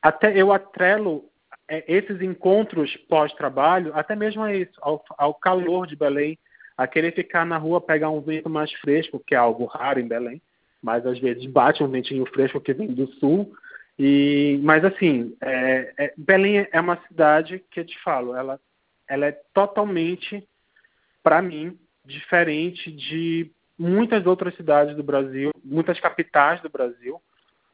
até 0.01 0.36
eu 0.36 0.51
atrelo 0.51 1.29
é, 1.68 1.84
esses 1.88 2.22
encontros 2.22 2.96
pós-trabalho, 3.08 3.91
até 3.94 4.15
mesmo 4.15 4.41
a 4.41 4.53
isso, 4.53 4.74
ao, 4.82 5.03
ao, 5.18 5.34
calor 5.34 5.86
de 5.86 5.96
Belém, 5.96 6.38
a 6.75 6.88
querer 6.88 7.13
ficar 7.13 7.46
na 7.46 7.58
rua, 7.58 7.79
pegar 7.79 8.10
um 8.10 8.22
vento 8.22 8.50
mais 8.50 8.72
fresco, 8.74 9.22
que 9.25 9.36
é 9.36 9.38
algo 9.38 9.65
raro 9.65 10.00
em 10.00 10.08
Belém, 10.08 10.41
mas 10.82 11.06
às 11.06 11.20
vezes 11.20 11.46
bate 11.46 11.84
um 11.84 11.88
ventinho 11.88 12.25
fresco 12.25 12.60
que 12.60 12.74
vem 12.74 12.88
do 12.88 13.08
sul. 13.13 13.53
E, 13.98 14.60
mas 14.63 14.84
assim, 14.84 15.36
é, 15.41 15.94
é, 15.98 16.13
Belém 16.18 16.68
é 16.72 16.79
uma 16.79 16.98
cidade 17.08 17.63
que 17.70 17.82
eu 17.82 17.86
te 17.86 18.01
falo, 18.01 18.34
ela, 18.36 18.60
ela 19.08 19.25
é 19.25 19.32
totalmente, 19.53 20.48
para 21.22 21.41
mim, 21.41 21.77
diferente 22.06 22.89
de 22.91 23.51
muitas 23.77 24.25
outras 24.25 24.56
cidades 24.56 24.96
do 24.96 25.03
Brasil, 25.03 25.51
muitas 25.63 26.00
capitais 26.00 26.62
do 26.62 26.70
Brasil, 26.70 27.22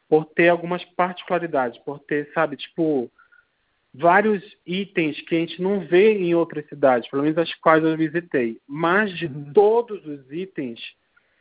por 0.08 0.26
ter 0.26 0.50
algumas 0.50 0.84
particularidades, 0.84 1.80
por 1.80 2.00
ter, 2.00 2.32
sabe, 2.34 2.56
tipo, 2.56 3.12
vários 3.94 4.44
itens 4.66 5.20
que 5.22 5.36
a 5.36 5.40
gente 5.40 5.62
não 5.62 5.80
vê 5.80 6.14
em 6.18 6.36
outras 6.36 6.68
cidades, 6.68 7.10
pelo 7.10 7.24
menos 7.24 7.38
as 7.38 7.54
quais 7.56 7.84
eu 7.84 7.98
visitei. 7.98 8.60
Mas 8.68 9.16
de 9.18 9.26
uhum. 9.26 9.52
todos 9.54 10.06
os 10.06 10.32
itens, 10.32 10.80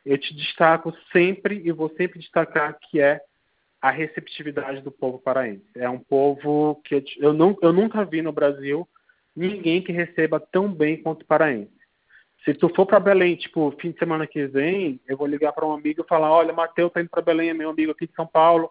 eu 0.04 0.16
te 0.16 0.34
destaco 0.34 0.94
sempre 1.12 1.60
e 1.64 1.72
vou 1.72 1.90
sempre 1.96 2.18
destacar 2.18 2.78
que 2.78 3.00
é 3.00 3.20
a 3.80 3.90
receptividade 3.90 4.80
do 4.80 4.90
povo 4.90 5.18
paraense. 5.18 5.66
É 5.74 5.88
um 5.88 5.98
povo 5.98 6.80
que 6.84 6.94
eu, 6.94 7.04
eu, 7.18 7.32
não, 7.32 7.56
eu 7.60 7.72
nunca 7.72 8.04
vi 8.04 8.22
no 8.22 8.32
Brasil 8.32 8.88
ninguém 9.36 9.82
que 9.82 9.92
receba 9.92 10.40
tão 10.40 10.72
bem 10.72 11.02
quanto 11.02 11.26
paraense. 11.26 11.72
Se 12.44 12.52
tu 12.54 12.68
for 12.74 12.84
para 12.84 13.00
Belém, 13.00 13.36
tipo, 13.36 13.74
fim 13.80 13.90
de 13.90 13.98
semana 13.98 14.26
que 14.26 14.46
vem, 14.46 15.00
eu 15.08 15.16
vou 15.16 15.26
ligar 15.26 15.52
para 15.52 15.66
um 15.66 15.72
amigo 15.72 16.02
e 16.02 16.08
falar, 16.08 16.30
olha, 16.30 16.52
Matheus 16.52 16.92
tá 16.92 17.00
indo 17.00 17.08
para 17.08 17.22
Belém, 17.22 17.48
é 17.48 17.54
meu 17.54 17.70
amigo 17.70 17.92
aqui 17.92 18.06
de 18.06 18.14
São 18.14 18.26
Paulo. 18.26 18.70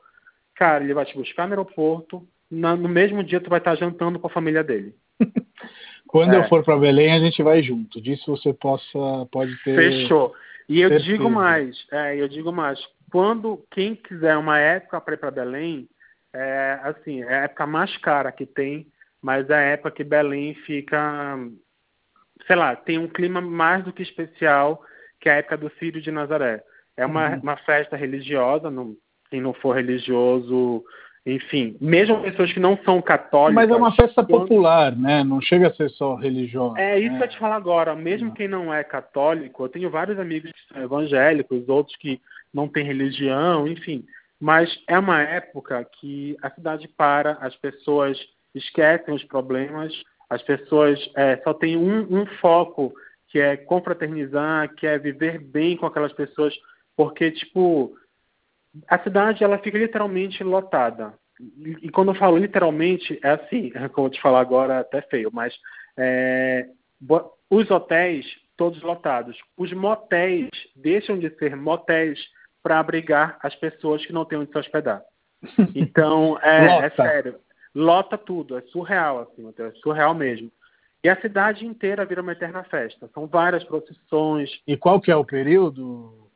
Cara, 0.55 0.83
ele 0.83 0.93
vai 0.93 1.05
te 1.05 1.17
buscar 1.17 1.47
no 1.47 1.53
aeroporto, 1.53 2.27
na, 2.49 2.75
no 2.75 2.87
mesmo 2.87 3.23
dia 3.23 3.41
tu 3.41 3.49
vai 3.49 3.57
estar 3.57 3.75
jantando 3.75 4.19
com 4.19 4.27
a 4.27 4.29
família 4.29 4.63
dele. 4.63 4.93
Quando 6.07 6.35
é. 6.35 6.37
eu 6.37 6.43
for 6.47 6.63
para 6.63 6.77
Belém, 6.77 7.11
a 7.11 7.19
gente 7.19 7.41
vai 7.41 7.63
junto. 7.63 7.99
Disso 7.99 8.37
você 8.37 8.53
possa, 8.53 8.99
pode 9.31 9.55
ter. 9.63 9.75
Fechou. 9.75 10.35
E 10.69 10.79
eu 10.79 10.89
certeza. 10.89 11.11
digo 11.11 11.29
mais, 11.29 11.87
é, 11.91 12.15
eu 12.15 12.27
digo 12.27 12.51
mais. 12.51 12.79
Quando 13.11 13.65
quem 13.71 13.95
quiser 13.95 14.37
uma 14.37 14.59
época 14.59 15.01
para 15.01 15.13
ir 15.15 15.17
para 15.17 15.31
Belém, 15.31 15.89
é, 16.31 16.79
assim, 16.83 17.21
é 17.23 17.39
a 17.39 17.43
época 17.43 17.65
mais 17.65 17.97
cara 17.97 18.31
que 18.31 18.45
tem, 18.45 18.87
mas 19.21 19.49
é 19.49 19.55
a 19.55 19.61
época 19.61 19.91
que 19.91 20.03
Belém 20.03 20.53
fica, 20.65 21.37
sei 22.47 22.55
lá, 22.55 22.75
tem 22.75 22.97
um 22.97 23.07
clima 23.07 23.41
mais 23.41 23.83
do 23.83 23.93
que 23.93 24.03
especial, 24.03 24.81
que 25.19 25.29
é 25.29 25.33
a 25.33 25.35
época 25.37 25.57
do 25.57 25.71
Círio 25.79 26.01
de 26.01 26.11
Nazaré. 26.11 26.63
É 26.95 27.05
uma, 27.05 27.29
uhum. 27.29 27.39
uma 27.41 27.57
festa 27.57 27.95
religiosa, 27.95 28.69
não, 28.69 28.95
quem 29.29 29.41
não 29.41 29.53
for 29.53 29.75
religioso 29.75 30.83
enfim, 31.25 31.77
mesmo 31.79 32.21
pessoas 32.21 32.51
que 32.51 32.59
não 32.59 32.77
são 32.83 33.01
católicas. 33.01 33.55
Mas 33.55 33.69
é 33.69 33.75
uma 33.75 33.95
festa 33.95 34.25
quando... 34.25 34.41
popular, 34.41 34.93
né? 34.93 35.23
Não 35.23 35.39
chega 35.39 35.67
a 35.67 35.73
ser 35.73 35.89
só 35.91 36.15
religiosa. 36.15 36.77
É 36.77 36.99
isso 36.99 37.13
né? 37.13 37.19
que 37.19 37.23
eu 37.23 37.29
te 37.29 37.39
falar 37.39 37.55
agora. 37.55 37.95
Mesmo 37.95 38.27
não. 38.27 38.33
quem 38.33 38.47
não 38.49 38.73
é 38.73 38.83
católico, 38.83 39.63
eu 39.63 39.69
tenho 39.69 39.89
vários 39.89 40.19
amigos 40.19 40.51
que 40.51 40.73
são 40.73 40.83
evangélicos, 40.83 41.69
outros 41.69 41.95
que 41.95 42.19
não 42.53 42.67
têm 42.67 42.83
religião, 42.83 43.65
enfim. 43.65 44.03
Mas 44.37 44.77
é 44.85 44.99
uma 44.99 45.21
época 45.21 45.87
que 45.97 46.35
a 46.41 46.49
cidade 46.49 46.89
para, 46.89 47.37
as 47.39 47.55
pessoas 47.55 48.19
esquecem 48.53 49.13
os 49.13 49.23
problemas, 49.23 49.93
as 50.29 50.41
pessoas 50.41 50.99
é, 51.15 51.37
só 51.37 51.53
têm 51.53 51.77
um, 51.77 52.21
um 52.21 52.25
foco 52.39 52.93
que 53.29 53.39
é 53.39 53.57
confraternizar, 53.57 54.73
que 54.75 54.85
é 54.85 54.97
viver 54.97 55.39
bem 55.39 55.75
com 55.75 55.85
aquelas 55.85 56.13
pessoas, 56.13 56.53
porque 56.95 57.31
tipo 57.31 57.95
a 58.87 58.99
cidade 58.99 59.43
ela 59.43 59.57
fica 59.59 59.77
literalmente 59.77 60.43
lotada. 60.43 61.13
E, 61.81 61.89
quando 61.89 62.11
eu 62.11 62.15
falo 62.15 62.37
literalmente, 62.37 63.19
é 63.23 63.31
assim, 63.31 63.71
como 63.93 64.07
eu 64.07 64.11
te 64.11 64.21
falar 64.21 64.39
agora, 64.39 64.79
até 64.79 65.01
feio, 65.01 65.29
mas 65.33 65.53
é, 65.97 66.67
os 67.49 67.69
hotéis 67.69 68.25
todos 68.55 68.81
lotados. 68.81 69.37
Os 69.57 69.73
motéis 69.73 70.49
deixam 70.75 71.17
de 71.17 71.29
ser 71.37 71.55
motéis 71.55 72.19
para 72.61 72.79
abrigar 72.79 73.37
as 73.41 73.55
pessoas 73.55 74.05
que 74.05 74.13
não 74.13 74.25
têm 74.25 74.39
onde 74.39 74.51
se 74.51 74.57
hospedar. 74.57 75.01
Então, 75.75 76.39
é, 76.41 76.85
é 76.85 76.89
sério. 76.91 77.35
Lota 77.75 78.17
tudo, 78.17 78.57
é 78.57 78.61
surreal, 78.63 79.19
assim, 79.21 79.51
é 79.57 79.71
surreal 79.81 80.13
mesmo. 80.13 80.51
E 81.03 81.09
a 81.09 81.19
cidade 81.19 81.65
inteira 81.65 82.05
vira 82.05 82.21
uma 82.21 82.31
eterna 82.31 82.63
festa. 82.63 83.09
São 83.13 83.27
várias 83.27 83.63
procissões. 83.63 84.49
E 84.65 84.77
qual 84.77 85.01
que 85.01 85.11
é 85.11 85.15
o 85.15 85.25
período? 85.25 86.29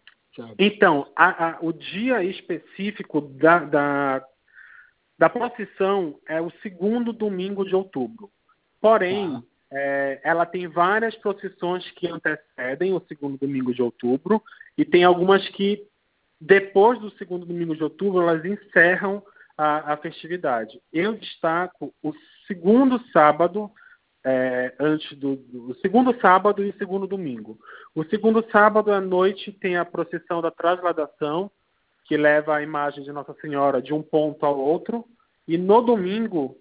Então, 0.60 1.08
a, 1.16 1.50
a, 1.50 1.58
o 1.62 1.72
dia 1.72 2.22
específico 2.24 3.22
da, 3.22 3.60
da, 3.60 4.26
da 5.18 5.30
procissão 5.30 6.20
é 6.28 6.42
o 6.42 6.52
segundo 6.62 7.14
domingo 7.14 7.66
de 7.66 7.76
outubro. 7.76 8.30
Porém, 8.82 9.38
ah. 9.38 9.44
é, 9.72 10.20
ela 10.24 10.46
tem 10.46 10.68
várias 10.68 11.16
procissões 11.16 11.90
que 11.92 12.08
antecedem 12.08 12.94
o 12.94 13.02
segundo 13.08 13.38
domingo 13.38 13.74
de 13.74 13.82
outubro 13.82 14.44
e 14.78 14.86
tem 14.86 15.04
algumas 15.04 15.48
que, 15.50 15.88
depois 16.40 17.00
do 17.00 17.10
segundo 17.12 17.46
domingo 17.46 17.76
de 17.76 17.84
outubro, 17.84 18.22
elas 18.22 18.44
encerram 18.46 19.24
a, 19.58 19.94
a 19.94 19.98
festividade. 19.98 20.80
Eu 20.94 21.14
destaco 21.14 21.94
o 22.04 22.14
segundo 22.46 23.02
sábado 23.12 23.72
é, 24.24 24.74
antes 24.80 25.18
do, 25.18 25.38
do, 25.38 25.76
segundo 25.76 26.14
sábado 26.20 26.64
e 26.64 26.74
segundo 26.74 27.08
domingo. 27.08 27.58
O 27.96 28.04
segundo 28.06 28.46
sábado 28.52 28.92
à 28.92 29.00
noite 29.00 29.52
tem 29.52 29.78
a 29.78 29.86
procissão 29.86 30.42
da 30.42 30.52
trasladação, 30.52 31.50
que 32.06 32.18
leva 32.18 32.56
a 32.56 32.62
imagem 32.62 33.04
de 33.04 33.12
Nossa 33.12 33.34
Senhora 33.42 33.82
de 33.82 33.94
um 33.94 34.02
ponto 34.02 34.46
ao 34.46 34.58
outro, 34.58 35.06
e 35.48 35.58
no 35.58 35.82
domingo 35.82 36.58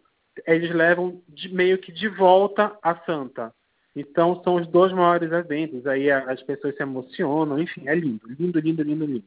eles 0.46 0.72
levam 0.74 1.20
de, 1.28 1.52
meio 1.52 1.78
que 1.78 1.92
de 1.92 2.08
volta 2.08 2.76
a 2.82 2.94
Santa. 3.04 3.52
Então 3.94 4.42
são 4.44 4.56
os 4.56 4.66
dois 4.68 4.92
maiores 4.92 5.32
eventos. 5.32 5.86
Aí 5.86 6.10
as 6.10 6.42
pessoas 6.42 6.76
se 6.76 6.82
emocionam, 6.82 7.58
enfim, 7.58 7.88
é 7.88 7.94
lindo, 7.94 8.28
lindo, 8.28 8.60
lindo, 8.60 8.82
lindo, 8.82 9.06
lindo. 9.06 9.24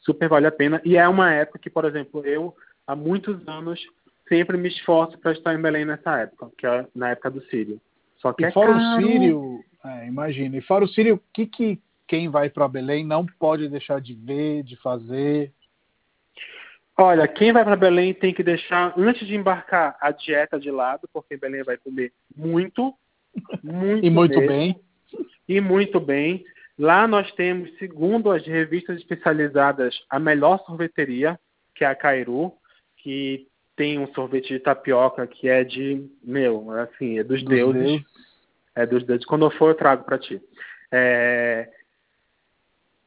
Super 0.00 0.28
vale 0.28 0.46
a 0.46 0.52
pena. 0.52 0.80
E 0.84 0.96
é 0.96 1.08
uma 1.08 1.32
época 1.32 1.58
que, 1.58 1.70
por 1.70 1.84
exemplo, 1.84 2.24
eu 2.26 2.54
há 2.88 2.96
muitos 2.96 3.46
anos 3.46 3.80
sempre 4.28 4.56
me 4.56 4.68
esforço 4.68 5.16
para 5.18 5.32
estar 5.32 5.54
em 5.54 5.60
Belém 5.60 5.84
nessa 5.84 6.20
época, 6.20 6.50
que 6.56 6.66
é 6.66 6.86
na 6.94 7.10
época 7.10 7.30
do 7.30 7.42
Sírio. 7.44 7.80
Só 8.16 8.32
que 8.32 8.42
e 8.42 8.46
é 8.46 8.50
fora 8.50 8.72
caro. 8.72 8.96
o 8.96 9.02
Sírio, 9.02 9.64
é, 9.84 10.06
imagina, 10.06 10.56
e 10.56 10.60
fora 10.62 10.84
o 10.84 10.88
Sírio, 10.88 11.16
o 11.16 11.22
que, 11.32 11.46
que 11.46 11.78
quem 12.06 12.28
vai 12.28 12.48
para 12.48 12.66
Belém 12.66 13.04
não 13.04 13.24
pode 13.24 13.68
deixar 13.68 14.00
de 14.00 14.14
ver, 14.14 14.62
de 14.64 14.74
fazer? 14.76 15.52
Olha, 16.96 17.28
quem 17.28 17.52
vai 17.52 17.62
para 17.62 17.76
Belém 17.76 18.12
tem 18.12 18.34
que 18.34 18.42
deixar, 18.42 18.92
antes 18.98 19.26
de 19.26 19.36
embarcar, 19.36 19.96
a 20.00 20.10
dieta 20.10 20.58
de 20.58 20.70
lado, 20.70 21.08
porque 21.12 21.36
Belém 21.36 21.62
vai 21.62 21.76
comer 21.76 22.12
muito, 22.34 22.94
muito 23.62 24.04
E 24.04 24.10
muito 24.10 24.40
mesmo, 24.40 24.48
bem. 24.48 24.80
E 25.46 25.60
muito 25.60 26.00
bem. 26.00 26.44
Lá 26.76 27.06
nós 27.06 27.30
temos, 27.32 27.70
segundo 27.78 28.30
as 28.30 28.44
revistas 28.44 28.98
especializadas, 28.98 29.94
a 30.10 30.18
melhor 30.18 30.58
sorveteria, 30.64 31.38
que 31.74 31.84
é 31.84 31.88
a 31.88 31.94
Cairu, 31.94 32.52
que 32.98 33.46
tem 33.76 33.98
um 33.98 34.12
sorvete 34.12 34.48
de 34.48 34.60
tapioca 34.60 35.26
que 35.26 35.48
é 35.48 35.62
de, 35.62 36.04
meu, 36.22 36.70
assim, 36.72 37.18
é 37.18 37.24
dos, 37.24 37.42
dos 37.42 37.48
deuses. 37.48 37.82
Deus. 37.82 38.04
É 38.74 38.86
dos 38.86 39.04
deuses. 39.04 39.24
Quando 39.24 39.46
eu 39.46 39.50
for, 39.52 39.70
eu 39.70 39.74
trago 39.74 40.04
para 40.04 40.18
ti. 40.18 40.40
É... 40.90 41.70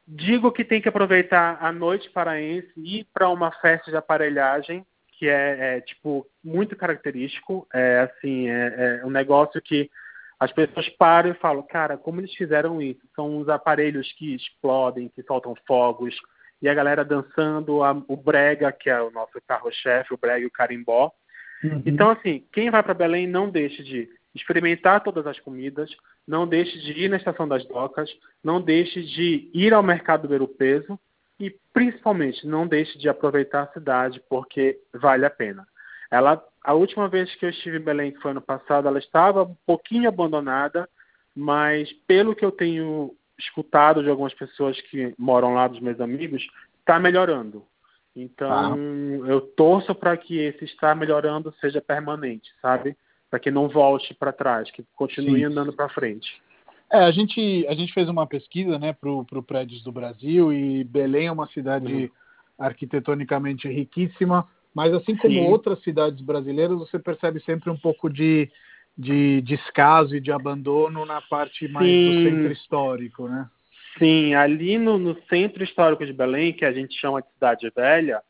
Digo 0.07 0.51
que 0.51 0.65
tem 0.65 0.81
que 0.81 0.89
aproveitar 0.89 1.57
a 1.61 1.71
noite 1.71 2.09
paraense 2.09 2.71
e 2.77 2.99
ir 2.99 3.07
para 3.13 3.29
uma 3.29 3.51
festa 3.51 3.91
de 3.91 3.97
aparelhagem, 3.97 4.85
que 5.17 5.27
é, 5.27 5.77
é 5.77 5.81
tipo, 5.81 6.27
muito 6.43 6.75
característico. 6.75 7.67
É, 7.73 7.99
assim, 7.99 8.49
é, 8.49 8.99
é 9.01 9.05
um 9.05 9.09
negócio 9.09 9.61
que 9.61 9.89
as 10.39 10.51
pessoas 10.51 10.89
param 10.89 11.29
e 11.29 11.35
falam, 11.35 11.61
cara, 11.63 11.97
como 11.97 12.19
eles 12.19 12.33
fizeram 12.33 12.81
isso? 12.81 13.01
São 13.15 13.37
uns 13.37 13.47
aparelhos 13.47 14.11
que 14.13 14.33
explodem, 14.33 15.07
que 15.09 15.21
soltam 15.23 15.53
fogos, 15.67 16.15
e 16.61 16.69
a 16.69 16.73
galera 16.73 17.03
dançando 17.03 17.83
a, 17.83 17.91
o 18.07 18.15
brega, 18.15 18.71
que 18.71 18.89
é 18.89 19.01
o 19.01 19.11
nosso 19.11 19.41
carro-chefe, 19.47 20.13
o 20.13 20.17
brega 20.17 20.39
e 20.39 20.45
o 20.45 20.51
carimbó. 20.51 21.11
Uhum. 21.63 21.81
Então, 21.85 22.09
assim, 22.09 22.45
quem 22.51 22.69
vai 22.69 22.83
para 22.83 22.93
Belém 22.93 23.27
não 23.27 23.49
deixe 23.49 23.83
de 23.83 24.09
experimentar 24.33 25.03
todas 25.03 25.27
as 25.27 25.39
comidas, 25.39 25.89
não 26.27 26.47
deixe 26.47 26.79
de 26.79 26.91
ir 26.91 27.09
na 27.09 27.17
Estação 27.17 27.47
das 27.47 27.65
Docas, 27.65 28.09
não 28.43 28.61
deixe 28.61 29.03
de 29.03 29.49
ir 29.53 29.73
ao 29.73 29.83
mercado 29.83 30.27
ver 30.27 30.41
o 30.41 30.47
peso 30.47 30.99
e, 31.39 31.53
principalmente, 31.73 32.45
não 32.47 32.67
deixe 32.67 32.97
de 32.97 33.09
aproveitar 33.09 33.63
a 33.63 33.73
cidade, 33.73 34.21
porque 34.29 34.79
vale 34.93 35.25
a 35.25 35.29
pena. 35.29 35.67
Ela 36.09 36.41
a 36.63 36.73
última 36.73 37.07
vez 37.07 37.33
que 37.35 37.45
eu 37.45 37.49
estive 37.49 37.77
em 37.77 37.81
Belém, 37.81 38.11
que 38.11 38.19
foi 38.19 38.31
ano 38.31 38.41
passado, 38.41 38.87
ela 38.87 38.99
estava 38.99 39.43
um 39.43 39.55
pouquinho 39.65 40.07
abandonada, 40.07 40.87
mas 41.35 41.91
pelo 42.07 42.35
que 42.35 42.45
eu 42.45 42.51
tenho 42.51 43.15
escutado 43.41 44.03
de 44.03 44.09
algumas 44.09 44.33
pessoas 44.33 44.79
que 44.81 45.13
moram 45.17 45.53
lá, 45.53 45.67
dos 45.67 45.79
meus 45.79 45.99
amigos, 45.99 46.47
está 46.79 46.99
melhorando. 46.99 47.63
Então, 48.15 48.51
ah. 48.51 48.77
eu 49.27 49.41
torço 49.41 49.95
para 49.95 50.15
que 50.17 50.37
esse 50.37 50.65
estar 50.65 50.95
melhorando 50.95 51.53
seja 51.61 51.81
permanente, 51.81 52.51
sabe? 52.61 52.95
Para 53.29 53.39
que 53.39 53.49
não 53.49 53.69
volte 53.69 54.13
para 54.13 54.33
trás, 54.33 54.69
que 54.71 54.83
continue 54.95 55.39
Sim. 55.39 55.45
andando 55.45 55.71
para 55.71 55.89
frente. 55.89 56.41
É, 56.91 56.99
a 56.99 57.11
gente, 57.11 57.65
a 57.69 57.73
gente 57.73 57.93
fez 57.93 58.09
uma 58.09 58.27
pesquisa 58.27 58.77
né, 58.77 58.91
para 58.91 59.09
o 59.09 59.43
Prédios 59.43 59.81
do 59.81 59.93
Brasil 59.93 60.51
e 60.51 60.83
Belém 60.83 61.27
é 61.27 61.31
uma 61.31 61.47
cidade 61.47 61.93
uhum. 61.93 62.09
arquitetonicamente 62.59 63.65
riquíssima, 63.69 64.45
mas 64.75 64.93
assim 64.93 65.15
como 65.15 65.33
Sim. 65.33 65.47
outras 65.47 65.81
cidades 65.83 66.19
brasileiras, 66.19 66.77
você 66.77 66.99
percebe 66.99 67.39
sempre 67.41 67.69
um 67.69 67.77
pouco 67.77 68.09
de, 68.09 68.51
de 68.97 69.41
descaso 69.41 70.15
e 70.15 70.19
de 70.19 70.31
abandono 70.31 71.05
na 71.05 71.21
parte 71.21 71.67
mais 71.67 71.85
Sim. 71.85 72.23
do 72.23 72.29
centro 72.29 72.51
histórico, 72.51 73.27
né? 73.27 73.49
Sim, 73.97 74.33
ali 74.35 74.77
no, 74.77 74.97
no, 74.97 75.21
centro 75.23 75.63
histórico 75.63 76.05
de 76.05 76.13
Belém, 76.13 76.53
que 76.53 76.63
a 76.63 76.71
gente 76.71 76.97
chama 76.99 77.21
de 77.21 77.29
Cidade 77.33 77.71
Velha, 77.75 78.21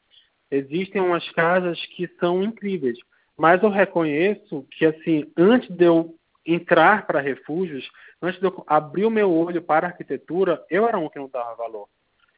existem 0.50 1.01
umas 1.01 1.30
casas 1.32 1.80
que 1.88 2.08
são 2.20 2.44
incríveis. 2.44 2.98
Mas 3.38 3.62
eu 3.62 3.70
reconheço 3.70 4.65
que, 4.72 4.86
assim, 4.86 5.32
antes 5.38 5.70
de 5.70 5.86
eu 5.86 6.15
entrar 6.46 7.06
para 7.06 7.22
refúgios, 7.22 7.88
antes 8.22 8.39
de 8.39 8.48
eu 8.48 8.63
abrir 8.68 9.06
o 9.06 9.12
meu 9.12 9.32
olho 9.32 9.62
para 9.62 9.88
a 9.88 9.89
arquitetura, 9.89 10.63
eu 10.70 10.88
era 10.88 10.98
um 10.98 11.10
que 11.10 11.20
não 11.20 11.30
dava 11.30 11.56
valor. 11.56 11.88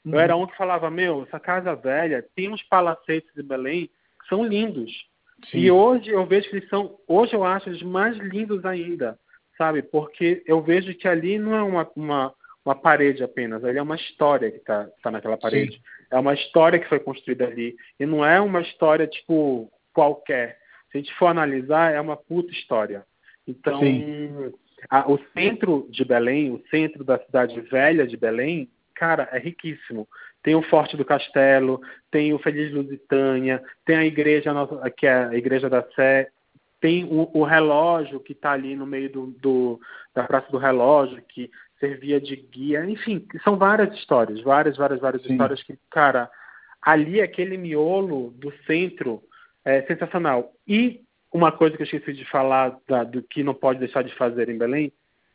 Eu 0.06 0.20
era 0.20 0.36
uhum. 0.36 0.44
um 0.44 0.48
que 0.48 0.58
falava, 0.58 0.90
meu, 0.92 1.24
essa 1.24 1.40
casa 1.40 1.76
velha 1.76 2.26
tem 2.36 2.50
uns 2.50 2.62
palacetes 2.64 3.34
de 3.34 3.42
Belém 3.42 3.90
que 4.22 4.28
são 4.28 4.46
lindos. 4.46 4.92
Sim. 5.52 5.60
E 5.60 5.72
hoje 5.72 6.10
eu 6.10 6.26
vejo 6.26 6.50
que 6.50 6.58
eles 6.58 6.70
são, 6.70 6.98
hoje 7.08 7.34
eu 7.34 7.44
acho 7.44 7.70
eles 7.70 7.82
mais 7.82 8.18
lindos 8.18 8.66
ainda, 8.66 9.18
sabe? 9.58 9.82
Porque 9.82 10.44
eu 10.46 10.62
vejo 10.62 10.94
que 10.96 11.08
ali 11.08 11.38
não 11.38 11.56
é 11.56 11.64
uma, 11.64 11.92
uma, 11.96 12.34
uma 12.66 12.76
parede 12.76 13.24
apenas, 13.24 13.64
ali 13.64 13.78
é 13.78 13.82
uma 13.82 13.96
história 13.96 14.52
que 14.52 14.58
está 14.58 14.88
tá 15.02 15.12
naquela 15.12 15.38
parede. 15.38 15.74
Sim. 15.74 15.82
É 16.12 16.20
uma 16.20 16.34
história 16.34 16.80
que 16.80 16.88
foi 16.88 17.00
construída 17.00 17.46
ali. 17.48 17.76
E 18.00 18.06
não 18.06 18.24
é 18.24 18.40
uma 18.40 18.62
história, 18.62 19.08
tipo, 19.08 19.72
qualquer. 19.92 20.60
Se 20.92 20.98
a 20.98 21.02
gente 21.02 21.14
for 21.16 21.28
analisar, 21.28 21.92
é 21.92 22.00
uma 22.00 22.16
puta 22.16 22.52
história. 22.52 23.04
Então, 23.48 23.82
a, 24.90 25.12
o 25.12 25.20
centro 25.34 25.88
de 25.90 26.06
Belém, 26.06 26.52
o 26.52 26.64
centro 26.70 27.04
da 27.04 27.18
cidade 27.20 27.60
velha 27.62 28.06
de 28.06 28.16
Belém, 28.16 28.70
cara, 28.94 29.28
é 29.32 29.40
riquíssimo. 29.40 30.08
Tem 30.44 30.56
o 30.56 30.62
Forte 30.62 30.98
do 30.98 31.06
Castelo, 31.06 31.82
tem 32.12 32.34
o 32.34 32.40
Feliz 32.40 32.72
Lusitânia, 32.74 33.64
tem 33.86 33.96
a 33.96 34.06
igreja, 34.06 34.52
que 34.96 35.08
é 35.08 35.26
a 35.26 35.34
Igreja 35.34 35.70
da 35.70 35.82
Sé, 35.96 36.30
tem 36.82 37.06
o, 37.06 37.30
o 37.34 37.44
relógio 37.46 38.20
que 38.20 38.34
está 38.34 38.52
ali 38.52 38.76
no 38.76 38.86
meio 38.86 39.10
do, 39.10 39.28
do, 39.40 39.80
da 40.14 40.26
Praça 40.26 40.52
do 40.52 40.58
Relógio, 40.58 41.24
que 41.30 41.50
servia 41.80 42.20
de 42.20 42.36
guia. 42.36 42.86
Enfim, 42.86 43.26
são 43.42 43.58
várias 43.58 43.96
histórias, 43.96 44.42
várias, 44.42 44.76
várias, 44.76 45.00
várias 45.00 45.24
Sim. 45.24 45.32
histórias 45.32 45.64
que, 45.64 45.78
cara, 45.90 46.30
ali 46.82 47.22
aquele 47.22 47.58
miolo 47.58 48.32
do 48.32 48.52
centro 48.68 49.24
é 49.64 49.82
sensacional. 49.84 50.52
E 50.68 51.02
uma 51.32 51.54
coisa 51.54 51.78
que 51.78 51.84
eu 51.84 51.86
esqueci 51.86 52.12
de 52.12 52.26
falar 52.26 52.78
da, 52.88 53.06
do 53.06 53.24
que 53.24 53.44
não 53.44 53.54
pode 53.54 53.80
deixar 53.80 54.04
de 54.04 54.14
fazer 54.16 54.50
em 54.50 54.58
Belém, 54.58 54.92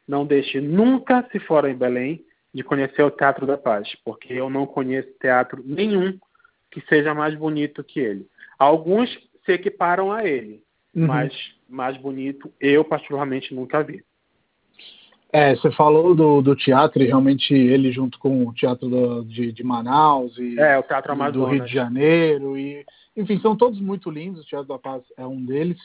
não 0.07 0.27
deixe 0.27 0.61
nunca, 0.61 1.27
se 1.33 1.38
for 1.40 1.64
em 1.66 1.75
Belém, 1.75 2.25
de 2.59 2.64
conhecer 2.64 3.05
o 3.05 3.11
Teatro 3.11 3.47
da 3.47 3.57
Paz, 3.57 3.88
porque 4.05 4.33
eu 4.33 4.51
não 4.51 4.66
conheço 4.66 5.09
teatro 5.21 5.62
nenhum 5.64 6.18
que 6.73 6.81
seja 6.88 7.14
mais 7.14 7.33
bonito 7.37 7.85
que 7.85 8.01
ele. 8.01 8.27
Alguns 8.59 9.09
se 9.47 9.53
equiparam 9.53 10.11
a 10.11 10.27
ele, 10.27 10.64
uhum. 10.92 11.07
mas 11.07 11.33
mais 11.68 11.97
bonito 11.97 12.53
eu 12.61 12.85
particularmente 12.85 13.55
nunca 13.55 13.85
vi. 13.85 14.03
É, 15.33 15.55
você 15.55 15.71
falou 15.71 16.16
do, 16.16 16.42
do 16.42 16.57
teatro 16.57 17.01
e 17.01 17.07
realmente 17.07 17.55
ele 17.55 17.92
junto 17.92 18.18
com 18.18 18.44
o 18.44 18.53
teatro 18.53 18.88
do, 18.88 19.25
de, 19.25 19.53
de 19.53 19.62
Manaus 19.62 20.37
e 20.37 20.59
é, 20.59 20.77
o 20.77 20.83
teatro 20.83 21.14
do 21.31 21.44
Rio 21.44 21.64
de 21.64 21.73
Janeiro 21.73 22.59
e 22.59 22.85
enfim 23.16 23.38
são 23.38 23.55
todos 23.55 23.81
muito 23.81 24.11
lindos. 24.11 24.42
O 24.42 24.47
Teatro 24.47 24.66
da 24.66 24.79
Paz 24.79 25.05
é 25.16 25.25
um 25.25 25.44
deles. 25.44 25.79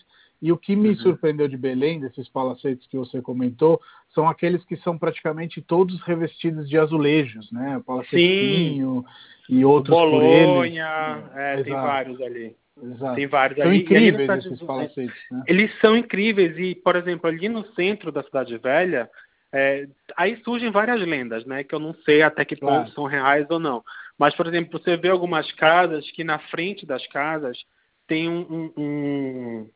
E 0.43 0.51
o 0.51 0.57
que 0.57 0.75
me 0.75 0.89
uhum. 0.89 0.95
surpreendeu 0.97 1.47
de 1.47 1.55
Belém, 1.55 2.01
desses 2.01 2.27
palacetes 2.27 2.85
que 2.87 2.97
você 2.97 3.21
comentou, 3.21 3.79
são 4.13 4.27
aqueles 4.27 4.61
que 4.65 4.75
são 4.75 4.97
praticamente 4.97 5.61
todos 5.61 6.01
revestidos 6.01 6.67
de 6.67 6.77
azulejos, 6.77 7.49
né? 7.49 7.77
O 7.77 7.83
Palacetinho 7.85 9.05
e 9.47 9.63
outros 9.63 9.95
Bolonha, 9.95 11.23
eles. 11.31 11.37
É, 11.37 11.63
tem 11.63 11.73
vários 11.73 12.21
ali. 12.21 12.57
Exato. 12.83 13.15
Tem 13.15 13.25
vários 13.25 13.57
são 13.57 13.67
ali. 13.69 13.77
incríveis 13.83 14.29
ali 14.29 14.39
esses 14.39 14.61
palacetes, 14.61 15.15
né? 15.31 15.43
Eles 15.47 15.79
são 15.79 15.95
incríveis 15.95 16.57
e, 16.59 16.75
por 16.75 16.97
exemplo, 16.97 17.29
ali 17.29 17.47
no 17.47 17.65
centro 17.67 18.11
da 18.11 18.21
cidade 18.21 18.57
velha, 18.57 19.09
é, 19.49 19.87
aí 20.17 20.35
surgem 20.43 20.71
várias 20.71 20.99
lendas, 20.99 21.45
né? 21.45 21.63
Que 21.63 21.73
eu 21.73 21.79
não 21.79 21.93
sei 22.03 22.21
até 22.21 22.43
que 22.43 22.57
ponto 22.57 22.73
claro. 22.73 22.91
são 22.91 23.05
reais 23.05 23.47
ou 23.49 23.59
não. 23.59 23.81
Mas, 24.19 24.35
por 24.35 24.45
exemplo, 24.45 24.77
você 24.77 24.97
vê 24.97 25.07
algumas 25.07 25.49
casas 25.53 26.11
que 26.11 26.21
na 26.25 26.37
frente 26.37 26.85
das 26.85 27.07
casas 27.07 27.57
tem 28.05 28.27
um, 28.27 28.41
um, 28.41 28.73
um 28.77 29.69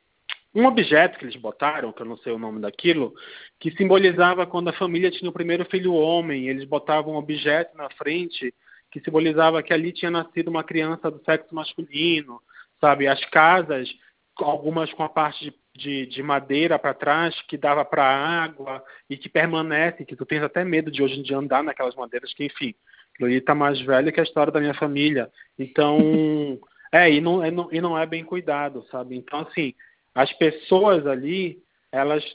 um 0.58 0.66
objeto 0.66 1.20
que 1.20 1.26
eles 1.26 1.36
botaram, 1.36 1.92
que 1.92 2.02
eu 2.02 2.06
não 2.06 2.18
sei 2.18 2.34
o 2.34 2.40
nome 2.40 2.60
daquilo, 2.60 3.14
que 3.60 3.70
simbolizava 3.78 4.48
quando 4.48 4.70
a 4.70 4.74
família 4.74 5.12
tinha 5.12 5.30
o 5.30 5.34
primeiro 5.34 5.64
filho 5.66 5.94
homem. 5.94 6.48
Eles 6.48 6.64
botavam 6.64 7.14
um 7.14 7.18
objeto 7.18 7.78
na 7.78 7.88
frente 7.92 8.52
que 8.92 9.00
simbolizava 9.00 9.62
que 9.62 9.72
ali 9.72 9.92
tinha 9.92 10.10
nascido 10.10 10.48
uma 10.48 10.64
criança 10.64 11.12
do 11.12 11.24
sexo 11.24 11.54
masculino, 11.54 12.42
sabe? 12.82 13.08
As 13.08 13.24
casas, 13.26 13.88
algumas 14.36 14.92
com 14.94 15.04
a 15.04 15.10
parte 15.10 15.46
de, 15.46 15.54
de, 15.76 16.06
de 16.08 16.24
madeira 16.24 16.80
para 16.80 16.96
trás 16.96 17.40
que 17.44 17.56
dava 17.56 17.86
para 17.86 18.04
água 18.04 18.84
e 19.08 19.16
que 19.16 19.30
permanece, 19.30 20.06
que 20.06 20.16
tu 20.16 20.26
tens 20.26 20.42
até 20.42 20.64
medo 20.64 20.90
de 20.90 21.04
hoje 21.04 21.20
em 21.20 21.24
dia 21.24 21.38
andar 21.38 21.64
naquelas 21.64 21.94
madeiras, 21.94 22.34
que 22.34 22.46
enfim, 22.46 22.74
ali 23.22 23.36
está 23.36 23.54
mais 23.54 23.80
velho 23.82 24.12
que 24.12 24.20
a 24.20 24.24
história 24.24 24.52
da 24.52 24.60
minha 24.60 24.74
família. 24.74 25.30
Então, 25.60 26.00
é, 26.92 27.12
e 27.12 27.22
não, 27.22 27.46
e 27.72 27.80
não 27.80 27.96
é 27.96 28.08
bem 28.08 28.24
cuidado, 28.24 28.84
sabe? 28.90 29.16
Então, 29.16 29.42
assim, 29.42 29.76
as 30.18 30.34
pessoas 30.34 31.06
ali, 31.06 31.60
elas 31.92 32.26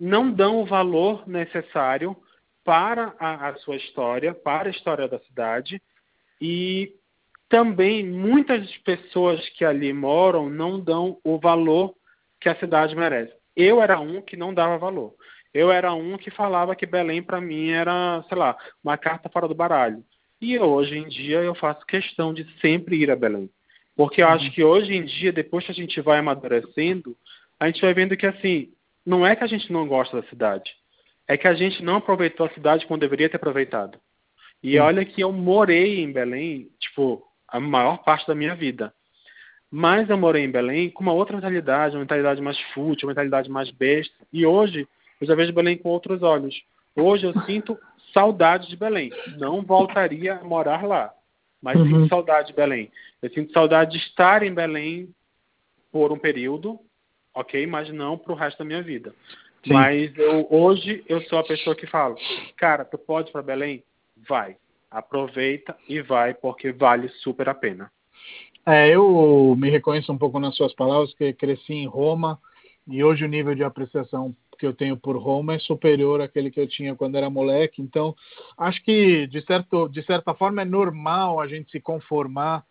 não 0.00 0.32
dão 0.32 0.60
o 0.60 0.66
valor 0.66 1.28
necessário 1.28 2.16
para 2.64 3.14
a, 3.20 3.50
a 3.50 3.54
sua 3.58 3.76
história, 3.76 4.34
para 4.34 4.68
a 4.68 4.72
história 4.72 5.06
da 5.06 5.20
cidade, 5.20 5.80
e 6.40 6.92
também 7.48 8.04
muitas 8.04 8.76
pessoas 8.78 9.48
que 9.50 9.64
ali 9.64 9.92
moram 9.92 10.50
não 10.50 10.80
dão 10.80 11.18
o 11.22 11.38
valor 11.38 11.94
que 12.40 12.48
a 12.48 12.56
cidade 12.56 12.96
merece. 12.96 13.32
Eu 13.54 13.80
era 13.80 14.00
um 14.00 14.20
que 14.20 14.36
não 14.36 14.52
dava 14.52 14.76
valor. 14.76 15.14
Eu 15.54 15.70
era 15.70 15.94
um 15.94 16.18
que 16.18 16.32
falava 16.32 16.74
que 16.74 16.84
Belém 16.84 17.22
para 17.22 17.40
mim 17.40 17.70
era, 17.70 18.24
sei 18.28 18.36
lá, 18.36 18.56
uma 18.82 18.98
carta 18.98 19.28
fora 19.28 19.46
do 19.46 19.54
baralho. 19.54 20.02
E 20.40 20.58
hoje 20.58 20.98
em 20.98 21.06
dia 21.06 21.38
eu 21.42 21.54
faço 21.54 21.86
questão 21.86 22.34
de 22.34 22.44
sempre 22.60 22.96
ir 22.96 23.08
a 23.08 23.14
Belém. 23.14 23.48
Porque 23.96 24.22
eu 24.22 24.28
acho 24.28 24.46
uhum. 24.46 24.50
que 24.50 24.64
hoje 24.64 24.94
em 24.94 25.04
dia, 25.04 25.32
depois 25.32 25.64
que 25.64 25.72
a 25.72 25.74
gente 25.74 26.00
vai 26.00 26.18
amadurecendo, 26.18 27.16
a 27.58 27.66
gente 27.66 27.80
vai 27.80 27.92
vendo 27.92 28.16
que 28.16 28.26
assim, 28.26 28.72
não 29.04 29.26
é 29.26 29.36
que 29.36 29.44
a 29.44 29.46
gente 29.46 29.72
não 29.72 29.86
gosta 29.86 30.20
da 30.20 30.28
cidade, 30.28 30.74
é 31.28 31.36
que 31.36 31.46
a 31.46 31.54
gente 31.54 31.82
não 31.82 31.96
aproveitou 31.96 32.46
a 32.46 32.50
cidade 32.50 32.86
como 32.86 32.98
deveria 32.98 33.28
ter 33.28 33.36
aproveitado. 33.36 33.98
E 34.62 34.72
Sim. 34.72 34.78
olha 34.78 35.04
que 35.04 35.20
eu 35.20 35.32
morei 35.32 36.00
em 36.00 36.12
Belém, 36.12 36.70
tipo, 36.78 37.22
a 37.48 37.58
maior 37.58 37.98
parte 37.98 38.26
da 38.26 38.34
minha 38.34 38.54
vida. 38.54 38.92
Mas 39.70 40.10
eu 40.10 40.18
morei 40.18 40.44
em 40.44 40.50
Belém 40.50 40.90
com 40.90 41.02
uma 41.02 41.12
outra 41.12 41.36
mentalidade, 41.36 41.94
uma 41.94 42.00
mentalidade 42.00 42.40
mais 42.42 42.58
fútil, 42.74 43.06
uma 43.06 43.12
mentalidade 43.12 43.48
mais 43.48 43.70
besta. 43.70 44.14
E 44.32 44.44
hoje 44.44 44.86
eu 45.20 45.26
já 45.26 45.34
vejo 45.34 45.52
Belém 45.52 45.78
com 45.78 45.88
outros 45.88 46.22
olhos. 46.22 46.60
Hoje 46.96 47.26
eu 47.26 47.32
sinto 47.42 47.78
saudade 48.12 48.68
de 48.68 48.76
Belém. 48.76 49.12
Não 49.38 49.62
voltaria 49.62 50.34
a 50.34 50.44
morar 50.44 50.84
lá, 50.84 51.12
mas 51.62 51.76
uhum. 51.76 51.86
sinto 51.86 52.08
saudade 52.08 52.48
de 52.48 52.54
Belém. 52.54 52.90
Eu 53.22 53.30
sinto 53.30 53.52
saudade 53.52 53.92
de 53.92 53.98
estar 53.98 54.42
em 54.42 54.52
Belém 54.52 55.08
por 55.92 56.12
um 56.12 56.18
período, 56.18 56.78
ok? 57.34 57.66
Mas 57.66 57.90
não 57.90 58.16
para 58.16 58.32
o 58.32 58.36
resto 58.36 58.58
da 58.58 58.64
minha 58.64 58.82
vida. 58.82 59.14
Sim. 59.64 59.74
Mas 59.74 60.16
eu, 60.16 60.46
hoje 60.50 61.04
eu 61.08 61.20
sou 61.22 61.38
a 61.38 61.44
pessoa 61.44 61.76
que 61.76 61.86
fala, 61.86 62.16
cara, 62.56 62.84
tu 62.84 62.96
pode 62.96 63.30
para 63.30 63.42
Belém? 63.42 63.84
Vai. 64.28 64.56
Aproveita 64.90 65.76
e 65.88 66.00
vai, 66.00 66.34
porque 66.34 66.72
vale 66.72 67.08
super 67.20 67.48
a 67.48 67.54
pena. 67.54 67.90
É, 68.66 68.88
eu 68.88 69.54
me 69.58 69.70
reconheço 69.70 70.12
um 70.12 70.18
pouco 70.18 70.38
nas 70.38 70.56
suas 70.56 70.74
palavras, 70.74 71.14
que 71.14 71.32
cresci 71.32 71.74
em 71.74 71.86
Roma 71.86 72.38
e 72.86 73.02
hoje 73.04 73.24
o 73.24 73.28
nível 73.28 73.54
de 73.54 73.64
apreciação 73.64 74.34
que 74.60 74.66
eu 74.66 74.74
tenho 74.74 74.96
por 74.96 75.16
Roma 75.16 75.54
é 75.54 75.58
superior 75.58 76.20
àquele 76.20 76.50
que 76.50 76.60
eu 76.60 76.68
tinha 76.68 76.94
quando 76.94 77.16
era 77.16 77.30
moleque. 77.30 77.80
Então, 77.80 78.14
acho 78.58 78.84
que 78.84 79.26
de, 79.26 79.40
certo, 79.46 79.88
de 79.88 80.02
certa 80.04 80.34
forma 80.34 80.60
é 80.60 80.64
normal 80.66 81.40
a 81.40 81.48
gente 81.48 81.72
se 81.72 81.80
conformar 81.80 82.62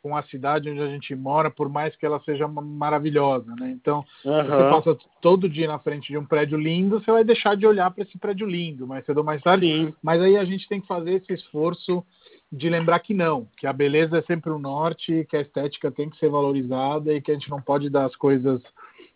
com 0.00 0.16
a 0.16 0.22
cidade 0.24 0.68
onde 0.68 0.80
a 0.80 0.88
gente 0.88 1.14
mora, 1.14 1.48
por 1.48 1.68
mais 1.68 1.94
que 1.94 2.04
ela 2.04 2.20
seja 2.24 2.48
maravilhosa, 2.48 3.54
né? 3.54 3.70
Então, 3.70 4.04
uhum. 4.24 4.44
você 4.44 4.70
passa 4.70 4.98
todo 5.20 5.48
dia 5.48 5.68
na 5.68 5.78
frente 5.78 6.08
de 6.08 6.18
um 6.18 6.24
prédio 6.24 6.58
lindo, 6.58 6.98
você 6.98 7.10
vai 7.10 7.22
deixar 7.22 7.56
de 7.56 7.66
olhar 7.66 7.88
para 7.90 8.02
esse 8.02 8.18
prédio 8.18 8.46
lindo, 8.46 8.86
mais 8.86 9.04
cedo 9.04 9.18
ou 9.18 9.24
mais 9.24 9.40
tarde. 9.42 9.66
Sim. 9.66 9.94
Mas 10.02 10.20
aí 10.20 10.36
a 10.36 10.44
gente 10.44 10.68
tem 10.68 10.80
que 10.80 10.88
fazer 10.88 11.14
esse 11.14 11.32
esforço 11.32 12.04
de 12.50 12.68
lembrar 12.68 12.98
que 12.98 13.14
não, 13.14 13.48
que 13.56 13.66
a 13.66 13.72
beleza 13.72 14.18
é 14.18 14.22
sempre 14.22 14.50
o 14.50 14.58
norte, 14.58 15.24
que 15.30 15.36
a 15.36 15.40
estética 15.40 15.90
tem 15.90 16.10
que 16.10 16.18
ser 16.18 16.28
valorizada 16.28 17.14
e 17.14 17.20
que 17.20 17.30
a 17.30 17.34
gente 17.34 17.48
não 17.48 17.62
pode 17.62 17.88
dar 17.88 18.04
as 18.04 18.16
coisas 18.16 18.60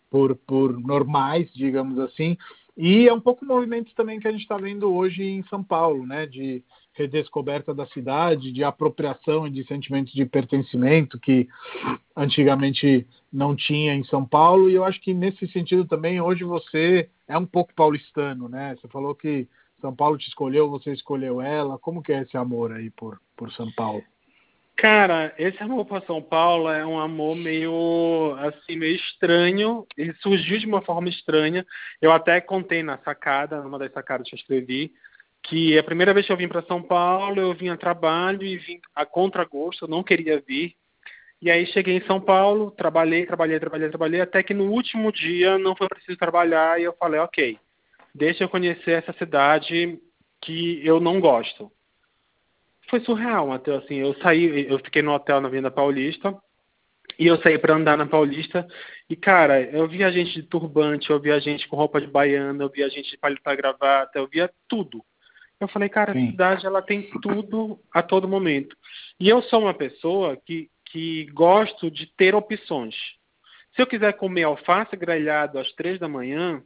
por, 0.09 0.35
por 0.35 0.79
normais, 0.79 1.51
digamos 1.53 1.99
assim. 1.99 2.37
E 2.75 3.07
é 3.07 3.13
um 3.13 3.19
pouco 3.19 3.43
o 3.43 3.47
movimento 3.47 3.93
também 3.95 4.19
que 4.19 4.27
a 4.27 4.31
gente 4.31 4.41
está 4.41 4.57
vendo 4.57 4.93
hoje 4.93 5.23
em 5.23 5.43
São 5.47 5.63
Paulo, 5.63 6.05
né? 6.05 6.27
De 6.27 6.63
redescoberta 6.93 7.73
da 7.73 7.85
cidade, 7.87 8.51
de 8.51 8.63
apropriação 8.63 9.47
e 9.47 9.51
de 9.51 9.63
sentimento 9.65 10.11
de 10.13 10.25
pertencimento 10.25 11.19
que 11.19 11.47
antigamente 12.15 13.07
não 13.31 13.55
tinha 13.55 13.93
em 13.93 14.03
São 14.05 14.25
Paulo. 14.25 14.69
E 14.69 14.75
eu 14.75 14.83
acho 14.83 14.99
que 15.01 15.13
nesse 15.13 15.47
sentido 15.47 15.85
também 15.85 16.19
hoje 16.19 16.43
você 16.43 17.09
é 17.27 17.37
um 17.37 17.45
pouco 17.45 17.73
paulistano, 17.73 18.49
né? 18.49 18.75
Você 18.75 18.87
falou 18.87 19.13
que 19.13 19.47
São 19.79 19.95
Paulo 19.95 20.17
te 20.17 20.27
escolheu, 20.27 20.69
você 20.69 20.91
escolheu 20.91 21.41
ela. 21.41 21.77
Como 21.79 22.01
que 22.01 22.11
é 22.11 22.21
esse 22.21 22.35
amor 22.35 22.71
aí 22.71 22.89
por, 22.89 23.19
por 23.35 23.51
São 23.53 23.71
Paulo? 23.73 24.03
Cara, 24.77 25.33
esse 25.39 25.61
amor 25.63 25.85
por 25.85 26.03
São 26.05 26.21
Paulo 26.21 26.69
é 26.69 26.85
um 26.85 26.99
amor 26.99 27.35
meio 27.35 28.35
assim 28.37 28.77
meio 28.77 28.95
estranho. 28.95 29.87
Ele 29.97 30.13
surgiu 30.21 30.59
de 30.59 30.67
uma 30.67 30.83
forma 30.83 31.09
estranha. 31.09 31.65
Eu 31.99 32.11
até 32.11 32.39
contei 32.39 32.83
na 32.83 32.99
sacada, 32.99 33.59
numa 33.59 33.79
das 33.79 33.91
sacadas 33.91 34.29
que 34.29 34.35
eu 34.35 34.37
escrevi, 34.37 34.93
que 35.41 35.75
a 35.79 35.83
primeira 35.83 36.13
vez 36.13 36.27
que 36.27 36.31
eu 36.31 36.37
vim 36.37 36.47
para 36.47 36.61
São 36.61 36.83
Paulo, 36.83 37.41
eu 37.41 37.55
vim 37.55 37.69
a 37.69 37.77
trabalho 37.77 38.43
e 38.43 38.55
vim 38.57 38.79
a 38.93 39.03
contragosto, 39.03 39.85
eu 39.85 39.89
não 39.89 40.03
queria 40.03 40.39
vir. 40.47 40.75
E 41.41 41.49
aí 41.49 41.65
cheguei 41.67 41.97
em 41.97 42.05
São 42.05 42.21
Paulo, 42.21 42.69
trabalhei, 42.69 43.25
trabalhei, 43.25 43.59
trabalhei, 43.59 43.89
trabalhei, 43.89 44.21
até 44.21 44.43
que 44.43 44.53
no 44.53 44.71
último 44.71 45.11
dia 45.11 45.57
não 45.57 45.75
foi 45.75 45.87
preciso 45.87 46.17
trabalhar 46.19 46.79
e 46.79 46.83
eu 46.83 46.93
falei, 46.93 47.19
ok, 47.19 47.57
deixa 48.13 48.43
eu 48.43 48.49
conhecer 48.49 48.91
essa 48.91 49.13
cidade 49.13 49.99
que 50.39 50.85
eu 50.85 50.99
não 50.99 51.19
gosto 51.19 51.71
foi 52.89 52.99
surreal, 53.01 53.47
Matheus. 53.47 53.83
Assim, 53.83 53.95
eu 53.95 54.13
saí, 54.15 54.67
eu 54.69 54.79
fiquei 54.79 55.01
no 55.01 55.13
hotel 55.13 55.41
na 55.41 55.49
Vinda 55.49 55.69
Paulista 55.69 56.35
e 57.19 57.27
eu 57.27 57.41
saí 57.41 57.57
para 57.57 57.75
andar 57.75 57.97
na 57.97 58.05
Paulista 58.05 58.67
e, 59.09 59.15
cara, 59.15 59.61
eu 59.61 59.87
via 59.87 60.11
gente 60.11 60.33
de 60.33 60.43
turbante, 60.43 61.09
eu 61.09 61.19
via 61.19 61.39
gente 61.39 61.67
com 61.67 61.75
roupa 61.75 62.01
de 62.01 62.07
baiana, 62.07 62.63
eu 62.63 62.69
via 62.69 62.89
gente 62.89 63.09
de 63.09 63.17
palito 63.17 63.43
gravata, 63.55 64.19
eu 64.19 64.27
via 64.27 64.51
tudo. 64.67 65.03
Eu 65.59 65.67
falei, 65.67 65.89
cara, 65.89 66.13
Sim. 66.13 66.27
a 66.27 66.31
cidade 66.31 66.65
ela 66.65 66.81
tem 66.81 67.09
tudo 67.21 67.79
a 67.91 68.03
todo 68.03 68.27
momento. 68.27 68.75
E 69.19 69.27
eu 69.27 69.41
sou 69.43 69.61
uma 69.61 69.73
pessoa 69.73 70.37
que, 70.45 70.69
que 70.85 71.25
gosto 71.33 71.89
de 71.89 72.05
ter 72.15 72.35
opções. 72.35 72.95
Se 73.75 73.81
eu 73.81 73.87
quiser 73.87 74.13
comer 74.13 74.43
alface 74.43 74.95
grelhado 74.95 75.57
às 75.57 75.71
três 75.73 75.99
da 75.99 76.07
manhã, 76.07 76.61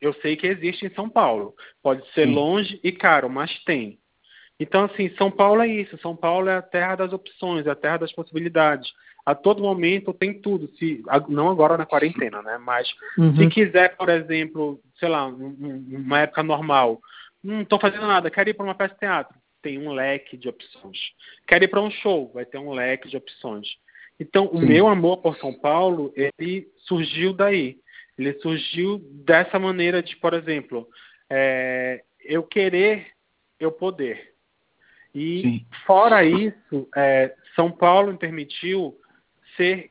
eu 0.00 0.14
sei 0.14 0.36
que 0.36 0.46
existe 0.46 0.86
em 0.86 0.94
São 0.94 1.08
Paulo. 1.08 1.54
Pode 1.82 2.02
ser 2.12 2.26
Sim. 2.26 2.34
longe 2.34 2.80
e 2.82 2.90
caro, 2.90 3.28
mas 3.28 3.52
tem. 3.64 3.98
Então, 4.60 4.84
assim, 4.84 5.08
São 5.16 5.30
Paulo 5.30 5.62
é 5.62 5.66
isso. 5.66 5.98
São 5.98 6.14
Paulo 6.14 6.50
é 6.50 6.56
a 6.56 6.62
terra 6.62 6.96
das 6.96 7.14
opções, 7.14 7.66
é 7.66 7.70
a 7.70 7.74
terra 7.74 7.96
das 7.96 8.12
possibilidades. 8.12 8.92
A 9.24 9.34
todo 9.34 9.62
momento 9.62 10.12
tem 10.12 10.38
tudo. 10.38 10.68
Se, 10.76 11.02
não 11.28 11.48
agora 11.48 11.78
na 11.78 11.86
quarentena, 11.86 12.42
né? 12.42 12.58
Mas 12.58 12.86
uhum. 13.16 13.34
se 13.36 13.46
quiser, 13.48 13.96
por 13.96 14.10
exemplo, 14.10 14.78
sei 14.98 15.08
lá, 15.08 15.26
uma 15.26 16.20
época 16.20 16.42
normal, 16.42 17.00
não 17.42 17.62
estou 17.62 17.80
fazendo 17.80 18.06
nada, 18.06 18.30
quero 18.30 18.50
ir 18.50 18.54
para 18.54 18.64
uma 18.64 18.74
peça 18.74 18.92
de 18.92 19.00
teatro, 19.00 19.34
tem 19.62 19.78
um 19.78 19.92
leque 19.92 20.36
de 20.36 20.48
opções. 20.48 20.98
Quero 21.46 21.64
ir 21.64 21.68
para 21.68 21.80
um 21.80 21.90
show, 21.90 22.30
vai 22.34 22.44
ter 22.44 22.58
um 22.58 22.72
leque 22.72 23.08
de 23.08 23.16
opções. 23.16 23.66
Então, 24.18 24.46
Sim. 24.48 24.58
o 24.58 24.60
meu 24.60 24.88
amor 24.88 25.18
por 25.18 25.38
São 25.38 25.54
Paulo, 25.54 26.12
ele 26.14 26.68
surgiu 26.86 27.32
daí. 27.32 27.78
Ele 28.18 28.34
surgiu 28.40 28.98
dessa 29.24 29.58
maneira 29.58 30.02
de, 30.02 30.14
por 30.16 30.34
exemplo, 30.34 30.86
é, 31.30 32.02
eu 32.22 32.42
querer, 32.42 33.06
eu 33.58 33.72
poder. 33.72 34.29
E, 35.14 35.42
Sim. 35.42 35.66
fora 35.86 36.24
isso, 36.24 36.88
é, 36.96 37.34
São 37.56 37.70
Paulo 37.70 38.12
me 38.12 38.18
permitiu 38.18 38.96
ser 39.56 39.90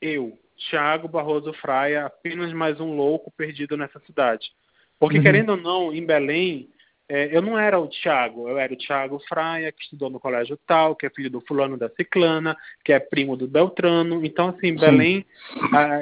eu, 0.00 0.38
Thiago 0.70 1.08
Barroso 1.08 1.52
Fraia, 1.54 2.06
apenas 2.06 2.52
mais 2.52 2.80
um 2.80 2.94
louco 2.94 3.32
perdido 3.36 3.76
nessa 3.76 4.00
cidade. 4.00 4.50
Porque, 4.98 5.18
uhum. 5.18 5.22
querendo 5.22 5.50
ou 5.50 5.56
não, 5.56 5.92
em 5.92 6.04
Belém, 6.04 6.68
é, 7.08 7.36
eu 7.36 7.42
não 7.42 7.58
era 7.58 7.78
o 7.78 7.88
Thiago, 7.88 8.48
eu 8.48 8.58
era 8.58 8.72
o 8.72 8.76
Thiago 8.76 9.20
Fraia, 9.28 9.72
que 9.72 9.82
estudou 9.82 10.08
no 10.08 10.20
colégio 10.20 10.58
tal, 10.66 10.94
que 10.96 11.04
é 11.04 11.10
filho 11.10 11.28
do 11.28 11.40
fulano 11.42 11.76
da 11.76 11.90
ciclana, 11.90 12.56
que 12.84 12.92
é 12.92 13.00
primo 13.00 13.36
do 13.36 13.46
Beltrano. 13.48 14.24
Então, 14.24 14.48
assim, 14.48 14.74
Belém, 14.74 15.26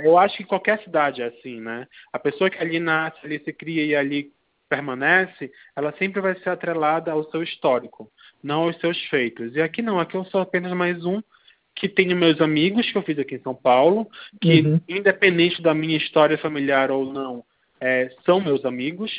eu 0.05 0.18
acho 0.18 0.37
que 0.37 0.44
qualquer 0.44 0.81
cidade 0.85 1.23
é 1.23 1.27
assim, 1.27 1.61
né? 1.61 1.88
A 2.12 2.18
pessoa 2.18 2.51
que 2.51 2.59
ali 2.59 2.79
nasce, 2.79 3.18
ali 3.25 3.42
se 3.42 3.53
cria 3.53 3.85
e 3.85 3.96
ali 3.96 4.33
permanece, 4.71 5.51
ela 5.77 5.93
sempre 5.99 6.21
vai 6.21 6.35
ser 6.37 6.51
atrelada 6.51 7.11
ao 7.11 7.29
seu 7.31 7.43
histórico 7.43 8.11
não 8.43 8.63
aos 8.63 8.79
seus 8.79 8.99
feitos. 9.07 9.55
E 9.55 9.61
aqui 9.61 9.83
não, 9.83 10.01
aqui 10.01 10.17
eu 10.17 10.25
sou 10.27 10.41
apenas 10.41 10.73
mais 10.73 11.05
um 11.05 11.21
que 11.75 11.89
tenho 11.89 12.17
meus 12.17 12.41
amigos 12.41 12.91
que 12.91 12.97
eu 12.97 13.03
fiz 13.03 13.19
aqui 13.19 13.37
em 13.37 13.43
São 13.43 13.55
Paulo, 13.55 14.09
que 14.41 14.61
uhum. 14.61 14.81
independente 14.89 15.63
da 15.63 15.75
minha 15.75 15.97
história 15.97 16.37
familiar 16.39 16.91
ou 16.91 17.13
não, 17.13 17.45
é, 17.81 18.11
são 18.25 18.41
meus 18.41 18.65
amigos, 18.65 19.11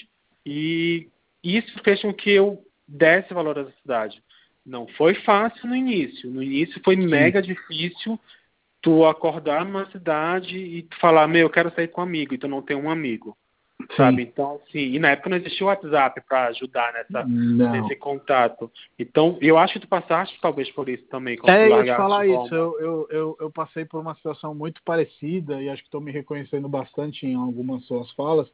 e 0.46 1.08
isso 1.44 1.72
fez 1.84 2.02
com 2.02 2.14
que 2.14 2.30
eu 2.30 2.64
desse 2.88 3.34
valor 3.34 3.58
à 3.58 3.72
cidade. 3.82 4.22
Não 4.66 4.88
foi 4.90 5.16
fácil 5.16 5.68
no 5.68 5.76
início. 5.76 6.30
No 6.30 6.44
início 6.44 6.80
foi 6.84 6.96
Sim. 6.96 7.08
mega 7.08 7.42
difícil 7.42 8.20
tu 8.82 9.06
acordar 9.06 9.66
numa 9.66 9.90
cidade 9.92 10.58
e 10.58 10.84
tu 10.84 10.98
falar, 11.00 11.28
meu, 11.28 11.42
eu 11.42 11.50
quero 11.50 11.74
sair 11.74 11.88
com 11.88 12.02
um 12.02 12.04
amigo, 12.04 12.34
e 12.34 12.38
tu 12.38 12.48
não 12.48 12.62
tem 12.62 12.76
um 12.76 12.90
amigo 12.90 13.36
sabe? 13.96 14.24
Então, 14.24 14.60
assim, 14.67 14.80
e 14.80 15.00
na 15.00 15.12
época 15.12 15.30
não 15.30 15.38
existia 15.38 15.65
o 15.65 15.70
WhatsApp 15.70 16.22
para 16.28 16.48
ajudar 16.48 16.94
nessa, 16.94 17.26
nesse 17.26 17.96
contato. 17.96 18.72
Então, 18.98 19.38
eu 19.41 19.58
acho 19.58 19.74
que 19.74 19.80
tu 19.82 19.88
passaste 19.88 20.38
talvez 20.41 20.70
por 20.72 20.89
isso 20.89 21.04
também. 21.08 21.38
É, 21.46 21.72
eu 21.72 21.84
te 21.84 21.96
falar 21.96 22.26
isso. 22.26 22.54
Eu, 22.54 22.80
eu, 22.80 23.08
eu, 23.10 23.38
eu, 23.41 23.52
passei 23.52 23.86
por 23.86 24.02
uma 24.02 24.15
situação 24.15 24.54
muito 24.54 24.82
parecida 24.84 25.62
e 25.62 25.70
acho 25.70 25.82
que 25.82 25.88
estou 25.88 26.02
me 26.02 26.12
reconhecendo 26.12 26.67
bastante 26.67 27.26
em 27.26 27.36
algumas 27.36 27.86
suas 27.86 28.12
falas. 28.12 28.48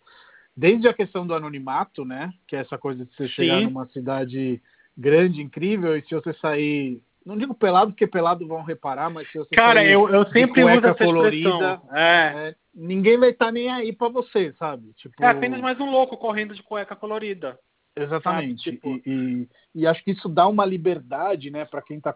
Desde 0.55 0.87
a 0.87 0.93
questão 0.93 1.25
do 1.25 1.35
anonimato, 1.35 2.03
né? 2.03 2.31
Que 2.47 2.55
é 2.55 2.59
essa 2.59 2.77
coisa 2.77 3.05
de 3.05 3.15
você 3.15 3.27
chegar 3.27 3.59
Sim. 3.59 3.65
numa 3.65 3.87
cidade 3.87 4.61
grande, 4.97 5.41
incrível, 5.41 5.95
e 5.95 6.01
se 6.01 6.15
você 6.15 6.33
sair 6.33 6.99
não 7.27 7.37
digo 7.37 7.53
pelado, 7.53 7.91
porque 7.91 8.07
pelado 8.07 8.47
vão 8.47 8.63
reparar, 8.63 9.09
mas 9.09 9.29
se 9.29 9.37
você 9.37 9.53
Cara, 9.53 9.83
eu, 9.83 10.07
eu 10.09 10.25
sempre 10.29 10.63
uso 10.63 10.87
essa 10.87 10.95
colorida, 10.95 11.81
é. 11.91 11.99
É, 11.99 12.55
ninguém 12.73 13.17
vai 13.17 13.31
estar 13.31 13.47
tá 13.47 13.51
nem 13.51 13.69
aí 13.69 13.91
para 13.91 14.07
você, 14.07 14.53
sabe? 14.57 14.93
Tipo, 14.93 15.21
é 15.21 15.27
apenas 15.27 15.59
mais 15.59 15.77
um 15.77 15.91
louco 15.91 16.15
correndo 16.15 16.55
de 16.55 16.63
cueca 16.63 16.95
colorida. 16.95 17.59
Exatamente. 17.97 18.71
Tipo... 18.71 18.89
E, 18.89 19.01
e, 19.05 19.49
e, 19.81 19.87
acho 19.87 20.01
que 20.05 20.11
isso 20.11 20.29
dá 20.29 20.47
uma 20.47 20.63
liberdade, 20.63 21.49
né, 21.49 21.65
para 21.65 21.81
quem 21.81 21.97
está 21.97 22.15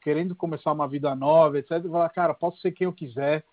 querendo 0.00 0.34
começar 0.34 0.72
uma 0.72 0.88
vida 0.88 1.14
nova, 1.14 1.58
etc. 1.58 1.72
E 1.84 1.90
falar, 1.90 2.08
cara, 2.08 2.32
posso 2.32 2.58
ser 2.60 2.72
quem 2.72 2.86
eu 2.86 2.92
quiser, 2.92 3.44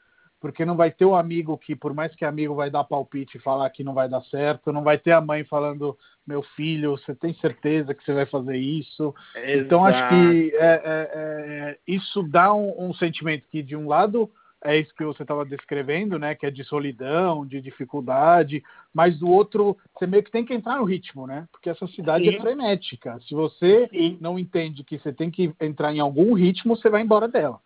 porque 0.43 0.65
não 0.65 0.75
vai 0.75 0.91
ter 0.91 1.05
o 1.05 1.11
um 1.11 1.15
amigo 1.15 1.57
que, 1.57 1.73
por 1.73 1.93
mais 1.93 2.13
que 2.13 2.25
amigo 2.25 2.53
vai 2.53 2.69
dar 2.69 2.83
palpite 2.83 3.37
e 3.37 3.39
falar 3.39 3.69
que 3.69 3.81
não 3.81 3.93
vai 3.93 4.09
dar 4.09 4.21
certo, 4.23 4.73
não 4.73 4.83
vai 4.83 4.97
ter 4.97 5.13
a 5.13 5.21
mãe 5.21 5.45
falando, 5.45 5.97
meu 6.27 6.43
filho, 6.43 6.97
você 6.97 7.15
tem 7.15 7.33
certeza 7.35 7.93
que 7.93 8.03
você 8.03 8.13
vai 8.13 8.25
fazer 8.25 8.57
isso? 8.57 9.15
Exato. 9.37 9.57
Então 9.59 9.85
acho 9.85 10.09
que 10.09 10.53
é, 10.55 10.65
é, 10.65 10.81
é, 10.83 11.77
isso 11.87 12.21
dá 12.23 12.53
um, 12.53 12.89
um, 12.89 12.93
sentimento 12.93 13.45
que, 13.49 13.63
de 13.63 13.73
um 13.73 13.87
lado, 13.87 14.29
é 14.61 14.77
isso 14.77 14.93
que 14.93 15.05
você 15.05 15.21
estava 15.21 15.45
descrevendo, 15.45 16.19
né, 16.19 16.35
que 16.35 16.45
é 16.45 16.51
de 16.51 16.65
solidão, 16.65 17.45
de 17.45 17.61
dificuldade, 17.61 18.61
mas 18.93 19.17
do 19.17 19.29
outro, 19.29 19.77
você 19.97 20.05
meio 20.05 20.23
que 20.23 20.31
tem 20.31 20.43
que 20.43 20.53
entrar 20.53 20.75
no 20.75 20.83
ritmo, 20.83 21.25
né? 21.25 21.47
Porque 21.53 21.69
essa 21.69 21.87
cidade 21.87 22.27
é 22.27 22.31
Sim. 22.33 22.37
é 22.37 22.41
frenética. 22.41 23.17
Se 23.29 23.33
você 23.33 23.87
Sim. 23.87 24.17
não 24.19 24.37
entende 24.37 24.83
que 24.83 24.99
você 24.99 25.13
tem 25.13 25.31
que 25.31 25.55
entrar 25.61 25.93
em 25.93 26.01
algum 26.01 26.33
ritmo, 26.33 26.75
você 26.75 26.89
vai 26.89 27.01
embora 27.01 27.29
dela. 27.29 27.61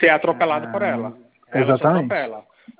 Ser 0.00 0.08
atropelado 0.08 0.72
por 0.72 0.80
ela. 0.80 1.27
Ela 1.52 1.74
Exatamente. 1.74 2.14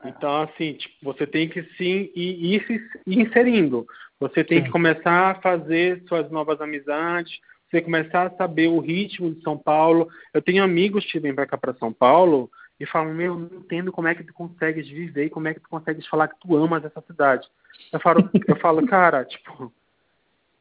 Então, 0.05 0.43
assim, 0.43 0.75
tipo, 0.75 0.95
você 1.03 1.27
tem 1.27 1.49
que 1.49 1.63
sim 1.77 2.11
ir, 2.15 2.55
ir 2.55 2.67
se 2.67 3.01
inserindo. 3.07 3.87
Você 4.21 4.45
tem 4.45 4.59
sim. 4.59 4.65
que 4.65 4.71
começar 4.71 5.31
a 5.31 5.35
fazer 5.37 6.03
suas 6.07 6.31
novas 6.31 6.61
amizades, 6.61 7.39
você 7.71 7.81
começar 7.81 8.27
a 8.27 8.37
saber 8.37 8.69
o 8.69 8.81
ritmo 8.81 9.35
de 9.35 9.43
São 9.43 9.57
Paulo. 9.57 10.09
Eu 10.33 10.43
tenho 10.43 10.63
amigos 10.63 11.05
que 11.05 11.19
vêm 11.19 11.35
para 11.35 11.47
cá 11.47 11.57
para 11.57 11.75
São 11.75 11.93
Paulo 11.93 12.51
e 12.81 12.87
falam, 12.87 13.15
meu, 13.15 13.35
não 13.35 13.59
entendo 13.59 13.93
como 13.93 14.09
é 14.09 14.15
que 14.15 14.25
tu 14.25 14.33
consegues 14.33 14.89
viver 14.89 15.27
e 15.27 15.31
como 15.31 15.49
é 15.49 15.55
que 15.55 15.61
tu 15.61 15.69
consegues 15.69 16.07
falar 16.07 16.29
que 16.29 16.39
tu 16.41 16.57
amas 16.57 16.85
essa 16.85 17.01
cidade. 17.03 17.47
Eu 17.93 18.01
falo, 18.01 18.29
eu 18.47 18.57
falo, 18.57 18.85
cara, 18.87 19.25
tipo, 19.25 19.73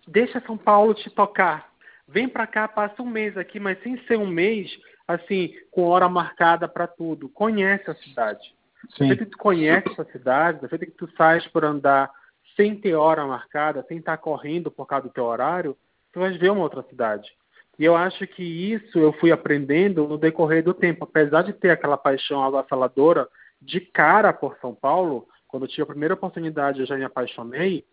deixa 0.08 0.42
São 0.42 0.58
Paulo 0.58 0.94
te 0.94 1.10
tocar. 1.10 1.70
Vem 2.08 2.28
para 2.28 2.48
cá, 2.48 2.68
passa 2.68 3.02
um 3.02 3.10
mês 3.10 3.38
aqui, 3.38 3.60
mas 3.60 3.82
sem 3.84 3.98
ser 4.06 4.18
um 4.18 4.28
mês, 4.28 4.72
assim, 5.08 5.54
com 5.72 5.86
hora 5.86 6.10
marcada 6.10 6.68
para 6.68 6.88
tudo. 6.88 7.30
Conhece 7.30 7.90
a 7.90 7.96
cidade. 7.96 8.56
Sim. 8.98 9.10
Da 9.10 9.16
que 9.16 9.26
tu 9.26 9.38
conhece 9.38 9.90
essa 9.90 10.06
cidade, 10.12 10.62
da 10.62 10.70
feita 10.70 10.86
que 10.86 10.92
tu 10.92 11.10
sais 11.16 11.46
por 11.48 11.64
andar 11.64 12.12
sem 12.56 12.76
ter 12.76 12.96
hora 12.96 13.26
marcada, 13.26 13.86
sem 13.88 13.98
estar 13.98 14.18
correndo 14.18 14.72
por 14.72 14.86
causa 14.86 15.08
do 15.08 15.14
teu 15.14 15.26
horário, 15.26 15.78
tu 16.12 16.20
vais 16.20 16.36
ver 16.38 16.52
uma 16.52 16.64
outra 16.64 16.84
cidade. 16.84 17.32
E 17.78 17.86
eu 17.86 17.96
acho 17.96 18.26
que 18.26 18.44
isso 18.44 18.98
eu 18.98 19.14
fui 19.14 19.32
aprendendo 19.32 20.08
no 20.08 20.18
decorrer 20.18 20.64
do 20.64 20.74
tempo. 20.74 21.04
Apesar 21.04 21.44
de 21.44 21.54
ter 21.54 21.70
aquela 21.70 21.98
paixão 21.98 22.44
avassaladora 22.44 23.28
de 23.62 23.80
cara 23.80 24.34
por 24.34 24.58
São 24.60 24.74
Paulo, 24.74 25.28
quando 25.48 25.64
eu 25.64 25.70
tive 25.70 25.84
a 25.84 25.88
primeira 25.88 26.16
oportunidade 26.16 26.80
eu 26.80 26.86
já 26.88 26.98
me 26.98 27.04
apaixonei, 27.04 27.86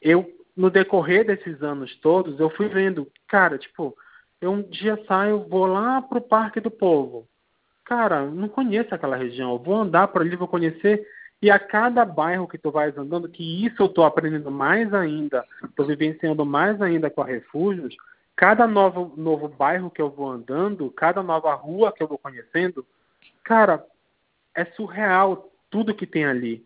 eu, 0.00 0.30
no 0.56 0.70
decorrer 0.70 1.26
desses 1.26 1.60
anos 1.62 1.94
todos, 1.96 2.38
eu 2.38 2.50
fui 2.50 2.68
vendo, 2.68 3.10
cara, 3.26 3.58
tipo, 3.58 3.96
eu 4.40 4.52
um 4.52 4.62
dia 4.62 4.98
saio, 5.06 5.46
vou 5.48 5.66
lá 5.66 6.00
pro 6.00 6.20
Parque 6.20 6.60
do 6.60 6.70
Povo. 6.70 7.26
Cara, 7.84 8.24
não 8.24 8.48
conheço 8.48 8.94
aquela 8.94 9.16
região, 9.16 9.52
eu 9.52 9.58
vou 9.58 9.76
andar 9.76 10.08
por 10.08 10.22
ali, 10.22 10.36
vou 10.36 10.48
conhecer 10.48 11.06
e 11.42 11.50
a 11.50 11.58
cada 11.58 12.04
bairro 12.04 12.46
que 12.46 12.58
tu 12.58 12.70
vais 12.70 12.96
andando, 12.98 13.28
que 13.28 13.64
isso 13.64 13.82
eu 13.82 13.86
estou 13.86 14.04
aprendendo 14.04 14.50
mais 14.50 14.92
ainda, 14.92 15.44
estou 15.64 15.86
vivenciando 15.86 16.44
mais 16.44 16.80
ainda 16.82 17.08
com 17.08 17.22
a 17.22 17.26
Refúgios, 17.26 17.96
cada 18.36 18.66
novo, 18.66 19.14
novo 19.16 19.48
bairro 19.48 19.90
que 19.90 20.02
eu 20.02 20.10
vou 20.10 20.30
andando, 20.30 20.90
cada 20.90 21.22
nova 21.22 21.54
rua 21.54 21.92
que 21.92 22.02
eu 22.02 22.08
vou 22.08 22.18
conhecendo, 22.18 22.86
cara, 23.42 23.84
é 24.54 24.66
surreal 24.66 25.50
tudo 25.70 25.94
que 25.94 26.06
tem 26.06 26.26
ali. 26.26 26.64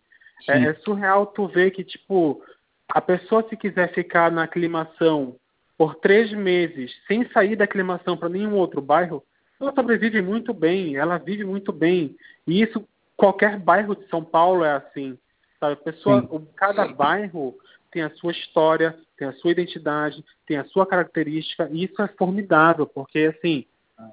É, 0.48 0.64
é, 0.64 0.74
surreal 0.74 1.26
tu 1.26 1.46
ver 1.46 1.70
que, 1.70 1.84
tipo, 1.84 2.42
a 2.88 3.00
pessoa 3.00 3.46
se 3.48 3.56
quiser 3.56 3.92
ficar 3.92 4.30
na 4.32 4.42
aclimação 4.42 5.36
por 5.76 5.96
três 5.96 6.32
meses 6.32 6.94
sem 7.06 7.28
sair 7.30 7.56
da 7.56 7.64
aclimação 7.64 8.16
para 8.16 8.28
nenhum 8.28 8.54
outro 8.54 8.80
bairro, 8.80 9.22
ela 9.60 9.72
sobrevive 9.72 10.20
muito 10.22 10.52
bem, 10.52 10.96
ela 10.96 11.18
vive 11.18 11.44
muito 11.44 11.72
bem. 11.72 12.16
E 12.46 12.62
isso 12.62 12.86
qualquer 13.16 13.58
bairro 13.58 13.94
de 13.94 14.06
São 14.08 14.24
Paulo 14.24 14.64
é 14.64 14.72
assim. 14.72 15.18
Sabe? 15.58 15.76
Pessoa, 15.76 16.28
cada 16.56 16.86
bairro 16.88 17.54
tem 17.90 18.02
a 18.02 18.10
sua 18.10 18.32
história, 18.32 18.96
tem 19.16 19.28
a 19.28 19.32
sua 19.34 19.52
identidade, 19.52 20.24
tem 20.46 20.56
a 20.56 20.64
sua 20.64 20.84
característica, 20.84 21.68
e 21.70 21.84
isso 21.84 22.00
é 22.02 22.08
formidável, 22.08 22.86
porque 22.86 23.32
assim, 23.36 23.64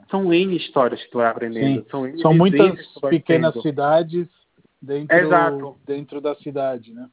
são 0.09 0.31
N 0.33 0.55
histórias 0.55 1.03
que 1.03 1.09
tu 1.09 1.17
vai 1.17 1.27
aprendendo. 1.27 1.85
São, 1.89 2.17
são 2.19 2.33
muitas 2.33 2.87
pequenas 3.09 3.53
tendo. 3.53 3.63
cidades 3.63 4.27
dentro, 4.81 5.77
dentro 5.85 6.21
da 6.21 6.35
cidade, 6.35 6.93
né? 6.93 7.09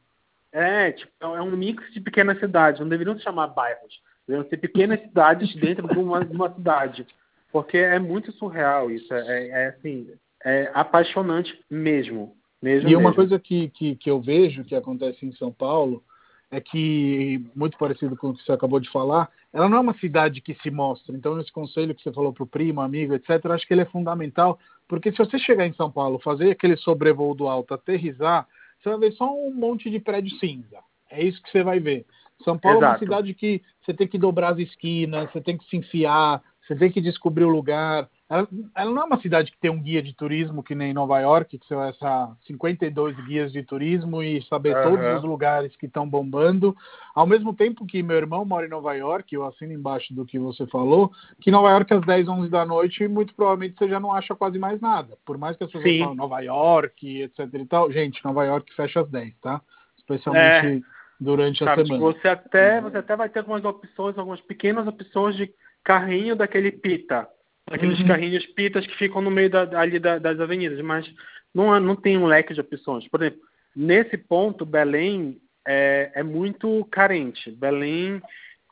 É, 0.53 0.93
tipo, 0.93 1.13
é 1.21 1.43
um 1.43 1.57
mix 1.57 1.93
de 1.93 2.01
pequenas 2.01 2.39
cidades, 2.39 2.81
não 2.81 2.89
deveriam 2.89 3.17
se 3.17 3.23
chamar 3.23 3.49
bairros, 3.49 4.01
deveriam 4.29 4.49
ser 4.49 4.59
pequenas 4.59 5.01
cidades 5.01 5.55
dentro 5.57 5.89
de 5.89 5.99
uma, 5.99 6.25
de 6.25 6.37
uma 6.37 6.53
cidade. 6.55 7.07
Porque 7.51 7.79
é 7.79 7.99
muito 7.99 8.31
surreal 8.33 8.91
isso, 8.91 9.13
é, 9.13 9.21
é, 9.21 9.49
é 9.49 9.67
assim, 9.69 10.07
é 10.45 10.71
apaixonante 10.75 11.59
mesmo. 11.71 12.37
mesmo 12.63 12.89
e 12.89 12.95
uma 12.95 13.05
mesmo. 13.09 13.17
coisa 13.17 13.39
que, 13.39 13.71
que, 13.71 13.97
que 13.97 14.11
eu 14.11 14.21
vejo 14.21 14.65
que 14.65 14.75
acontece 14.75 15.25
em 15.25 15.33
São 15.33 15.51
Paulo 15.51 16.05
é 16.51 16.61
que, 16.61 17.45
muito 17.55 17.77
parecido 17.79 18.17
com 18.17 18.31
o 18.31 18.35
que 18.35 18.43
você 18.43 18.53
acabou 18.53 18.81
de 18.81 18.91
falar, 18.91 19.31
ela 19.53 19.69
não 19.69 19.79
é 19.79 19.81
uma 19.81 19.99
cidade 19.99 20.41
que 20.41 20.55
se 20.63 20.71
mostra. 20.71 21.15
Então, 21.15 21.39
esse 21.41 21.53
conselho 21.53 21.95
que 21.95 22.03
você 22.03 22.13
falou 22.13 22.33
para 22.33 22.45
o 22.45 22.47
primo, 22.47 22.81
amigo, 22.81 23.15
etc., 23.15 23.45
acho 23.47 23.67
que 23.67 23.75
ele 23.75 23.83
é 23.83 23.87
fundamental, 23.87 24.59
porque 24.87 25.11
se 25.11 25.19
você 25.19 25.39
chegar 25.39 25.67
em 25.67 25.75
São 25.75 25.91
Paulo, 25.91 26.19
fazer 26.19 26.51
aquele 26.51 26.77
sobrevoo 26.77 27.35
do 27.35 27.49
alto, 27.49 27.75
aterrizar, 27.75 28.47
você 28.81 28.89
vai 28.91 28.99
ver 28.99 29.13
só 29.13 29.35
um 29.35 29.53
monte 29.53 29.91
de 29.91 29.99
prédio 29.99 30.39
cinza. 30.39 30.79
É 31.11 31.23
isso 31.23 31.43
que 31.43 31.51
você 31.51 31.63
vai 31.63 31.81
ver. 31.81 32.07
São 32.45 32.59
Paulo 32.59 32.79
Exato. 32.79 32.87
é 32.87 32.97
uma 32.97 32.99
cidade 32.99 33.35
que 33.35 33.63
você 33.85 33.95
tem 33.95 34.07
que 34.07 34.19
dobrar 34.19 34.53
as 34.53 34.59
esquinas, 34.59 35.31
você 35.31 35.41
tem 35.41 35.57
que 35.57 35.65
se 35.69 35.77
enfiar, 35.77 36.43
você 36.69 36.77
tem 36.77 36.91
que 36.91 37.01
descobrir 37.01 37.45
o 37.45 37.49
lugar. 37.49 38.09
Ela, 38.29 38.47
ela, 38.77 38.91
não 38.91 39.03
é 39.03 39.05
uma 39.07 39.21
cidade 39.23 39.51
que 39.51 39.59
tem 39.59 39.71
um 39.71 39.81
guia 39.81 40.03
de 40.03 40.13
turismo 40.15 40.63
que 40.63 40.75
nem 40.75 40.93
Nova 40.93 41.19
York, 41.19 41.59
que 41.59 41.75
vai 41.75 41.89
achar 41.89 42.37
52 42.47 43.17
guias 43.25 43.51
de 43.51 43.63
turismo 43.63 44.23
e 44.23 44.43
saber 44.43 44.77
uhum. 44.77 44.83
todos 44.83 45.17
os 45.17 45.25
lugares 45.25 45.75
que 45.77 45.87
estão 45.87 46.07
bombando. 46.07 46.77
Ao 47.15 47.27
mesmo 47.27 47.55
tempo 47.55 47.87
que 47.87 48.03
meu 48.03 48.19
irmão 48.19 48.45
mora 48.45 48.67
em 48.67 48.69
Nova 48.69 48.93
York, 48.93 49.35
eu 49.35 49.47
assino 49.47 49.73
embaixo 49.73 50.13
do 50.13 50.27
que 50.27 50.39
você 50.39 50.67
falou, 50.67 51.11
que 51.41 51.51
Nova 51.51 51.71
York 51.71 51.95
às 51.95 52.03
10, 52.03 52.29
11 52.29 52.51
da 52.51 52.67
noite, 52.67 53.09
muito 53.09 53.35
provavelmente 53.35 53.79
você 53.79 53.89
já 53.89 53.99
não 53.99 54.13
acha 54.13 54.37
quase 54.37 54.59
mais 54.59 54.79
nada. 54.79 55.17
Por 55.25 55.39
mais 55.39 55.57
que 55.57 55.65
as 55.65 55.73
pessoas 55.73 55.99
falem 55.99 56.17
Nova 56.17 56.41
York, 56.41 57.23
etc 57.23 57.49
e 57.55 57.65
tal. 57.65 57.91
Gente, 57.91 58.23
Nova 58.23 58.45
York 58.45 58.75
fecha 58.75 59.01
às 59.01 59.09
10, 59.09 59.35
tá? 59.41 59.63
Especialmente 59.97 60.85
é, 60.85 60.98
durante 61.21 61.63
a 61.65 61.75
semana. 61.75 61.99
Você 61.99 62.29
até, 62.29 62.81
você 62.81 62.99
até 62.99 63.17
vai 63.17 63.29
ter 63.29 63.41
algumas 63.41 63.65
opções, 63.65 64.17
algumas 64.19 64.41
pequenas 64.41 64.87
opções 64.87 65.37
de 65.37 65.53
carrinho 65.83 66.37
daquele 66.37 66.71
pita 66.71 67.29
Aqueles 67.71 68.01
uhum. 68.01 68.07
carrinhos 68.07 68.47
pitas 68.47 68.87
que 68.87 68.97
ficam 68.97 69.21
no 69.21 69.31
meio 69.31 69.51
da, 69.51 69.79
ali 69.79 69.99
da, 69.99 70.19
das 70.19 70.41
avenidas, 70.41 70.81
mas 70.81 71.07
não, 71.55 71.79
não 71.79 71.95
tem 71.95 72.17
um 72.17 72.27
leque 72.27 72.55
de 72.55 72.61
opções. 72.61 73.07
Por 73.09 73.23
exemplo, 73.23 73.41
nesse 73.77 74.17
ponto, 74.17 74.65
Belém 74.65 75.39
é, 75.67 76.11
é 76.15 76.23
muito 76.23 76.87
carente. 76.91 77.51
Belém, 77.51 78.23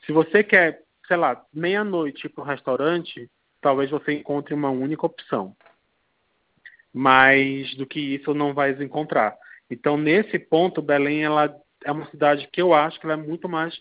se 0.06 0.12
você 0.12 0.42
quer, 0.42 0.82
sei 1.06 1.16
lá, 1.16 1.42
meia-noite 1.52 2.28
para 2.28 2.42
um 2.42 2.46
restaurante, 2.46 3.30
talvez 3.60 3.90
você 3.90 4.14
encontre 4.14 4.54
uma 4.54 4.70
única 4.70 5.04
opção. 5.04 5.54
Mais 6.92 7.74
do 7.74 7.86
que 7.86 8.00
isso 8.00 8.32
não 8.32 8.54
vai 8.54 8.70
encontrar. 8.82 9.36
Então, 9.70 9.98
nesse 9.98 10.38
ponto, 10.38 10.80
Belém 10.80 11.22
ela 11.22 11.54
é 11.86 11.92
uma 11.92 12.06
cidade 12.10 12.48
que 12.52 12.60
eu 12.60 12.74
acho 12.74 12.98
que 12.98 13.06
ela 13.06 13.14
é 13.14 13.16
muito 13.16 13.48
mais 13.48 13.74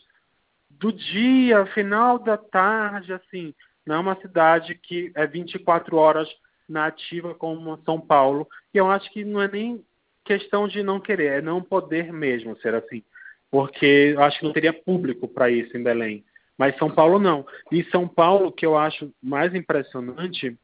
do 0.69 0.91
dia, 0.91 1.65
final 1.67 2.19
da 2.19 2.37
tarde, 2.37 3.13
assim, 3.13 3.53
não 3.85 3.95
é 3.95 3.99
uma 3.99 4.15
cidade 4.21 4.75
que 4.75 5.11
é 5.15 5.25
24 5.25 5.95
horas 5.97 6.27
na 6.67 6.87
ativa 6.87 7.33
como 7.33 7.79
São 7.85 7.99
Paulo. 7.99 8.47
E 8.73 8.77
eu 8.77 8.89
acho 8.89 9.11
que 9.11 9.23
não 9.23 9.41
é 9.41 9.47
nem 9.47 9.83
questão 10.23 10.67
de 10.67 10.81
não 10.83 10.99
querer, 10.99 11.37
é 11.37 11.41
não 11.41 11.61
poder 11.61 12.11
mesmo 12.11 12.57
ser 12.57 12.73
assim. 12.73 13.03
Porque 13.51 14.13
eu 14.15 14.21
acho 14.21 14.39
que 14.39 14.45
não 14.45 14.53
teria 14.53 14.73
público 14.73 15.27
para 15.27 15.49
isso 15.49 15.77
em 15.77 15.83
Belém. 15.83 16.25
Mas 16.57 16.77
São 16.77 16.89
Paulo 16.89 17.19
não. 17.19 17.45
E 17.71 17.83
São 17.85 18.07
Paulo, 18.07 18.47
o 18.47 18.51
que 18.51 18.65
eu 18.65 18.77
acho 18.77 19.13
mais 19.21 19.53
impressionante 19.53 20.57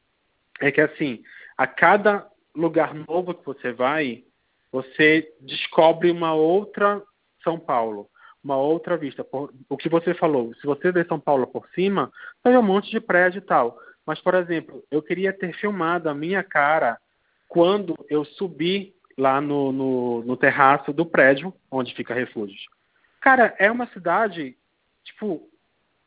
é 0.60 0.72
que 0.72 0.82
assim, 0.82 1.24
a 1.58 1.68
cada 1.68 2.28
lugar 2.56 2.94
novo 2.94 3.34
que 3.34 3.46
você 3.46 3.72
vai, 3.72 4.24
você 4.72 5.32
descobre 5.42 6.10
uma 6.12 6.34
outra 6.34 7.02
São 7.44 7.60
Paulo 7.60 8.10
uma 8.44 8.58
outra 8.58 8.98
vista. 8.98 9.24
Por, 9.24 9.54
o 9.70 9.78
que 9.78 9.90
você 9.90 10.14
falou, 10.14 10.54
se 10.56 10.66
você 10.66 10.92
vê 10.92 11.06
São 11.06 11.20
Paulo 11.20 11.48
por 11.48 11.68
cima, 11.70 12.12
ver 12.44 12.58
um 12.58 12.64
monte 12.64 12.90
de 12.90 13.00
prédio 13.00 13.40
e 13.40 13.42
tal. 13.42 13.78
Mas, 14.06 14.20
por 14.20 14.34
exemplo, 14.34 14.84
eu 14.90 15.02
queria 15.02 15.32
ter 15.32 15.54
filmado 15.54 16.10
a 16.10 16.14
minha 16.14 16.44
cara 16.44 16.98
quando 17.48 17.96
eu 18.10 18.26
subi 18.26 18.94
lá 19.18 19.40
no, 19.40 19.72
no, 19.72 20.24
no 20.24 20.38
terraço 20.38 20.92
do 20.92 21.06
prédio 21.06 21.54
onde 21.70 21.94
fica 21.94 22.14
Refúgios. 22.14 22.66
Cara, 23.20 23.54
é 23.60 23.70
uma 23.70 23.86
cidade, 23.88 24.58
tipo, 25.04 25.48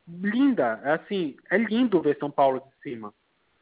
linda. 0.08 0.80
É 0.82 0.92
assim, 0.94 1.36
é 1.50 1.56
lindo 1.56 2.02
ver 2.02 2.18
São 2.18 2.30
Paulo 2.30 2.60
de 2.60 2.82
cima. 2.82 3.14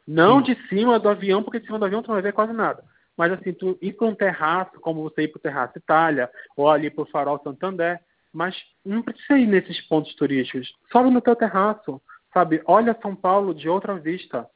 Não 0.07 0.39
Sim. 0.39 0.55
de 0.55 0.69
cima 0.69 0.99
do 0.99 1.09
avião, 1.09 1.43
porque 1.43 1.61
de 1.61 1.67
cima 1.67 1.79
do 1.79 1.85
avião 1.85 2.03
tu 2.03 2.09
não 2.09 2.15
vai 2.15 2.23
ver 2.23 2.33
quase 2.33 2.53
nada. 2.53 2.83
Mas 3.17 3.33
assim, 3.33 3.53
tu 3.53 3.79
ir 3.81 3.93
para 3.93 4.07
um 4.07 4.15
terraço, 4.15 4.81
como 4.81 5.03
você 5.03 5.23
ir 5.23 5.29
para 5.29 5.39
o 5.39 5.43
Terraço 5.43 5.79
Itália, 5.79 6.31
ou 6.57 6.71
ali 6.71 6.91
para 6.91 7.03
o 7.03 7.07
Farol 7.07 7.41
Santander, 7.43 8.01
mas 8.33 8.57
não 8.85 9.03
precisa 9.03 9.39
ir 9.39 9.47
nesses 9.47 9.81
pontos 9.83 10.15
turísticos. 10.15 10.75
Sobe 10.91 11.11
no 11.11 11.21
teu 11.21 11.37
terraço, 11.37 12.01
sabe? 12.33 12.63
Olha 12.65 12.97
São 13.03 13.15
Paulo 13.15 13.55
de 13.55 13.69
outra 13.69 13.95
vista. 13.95 14.49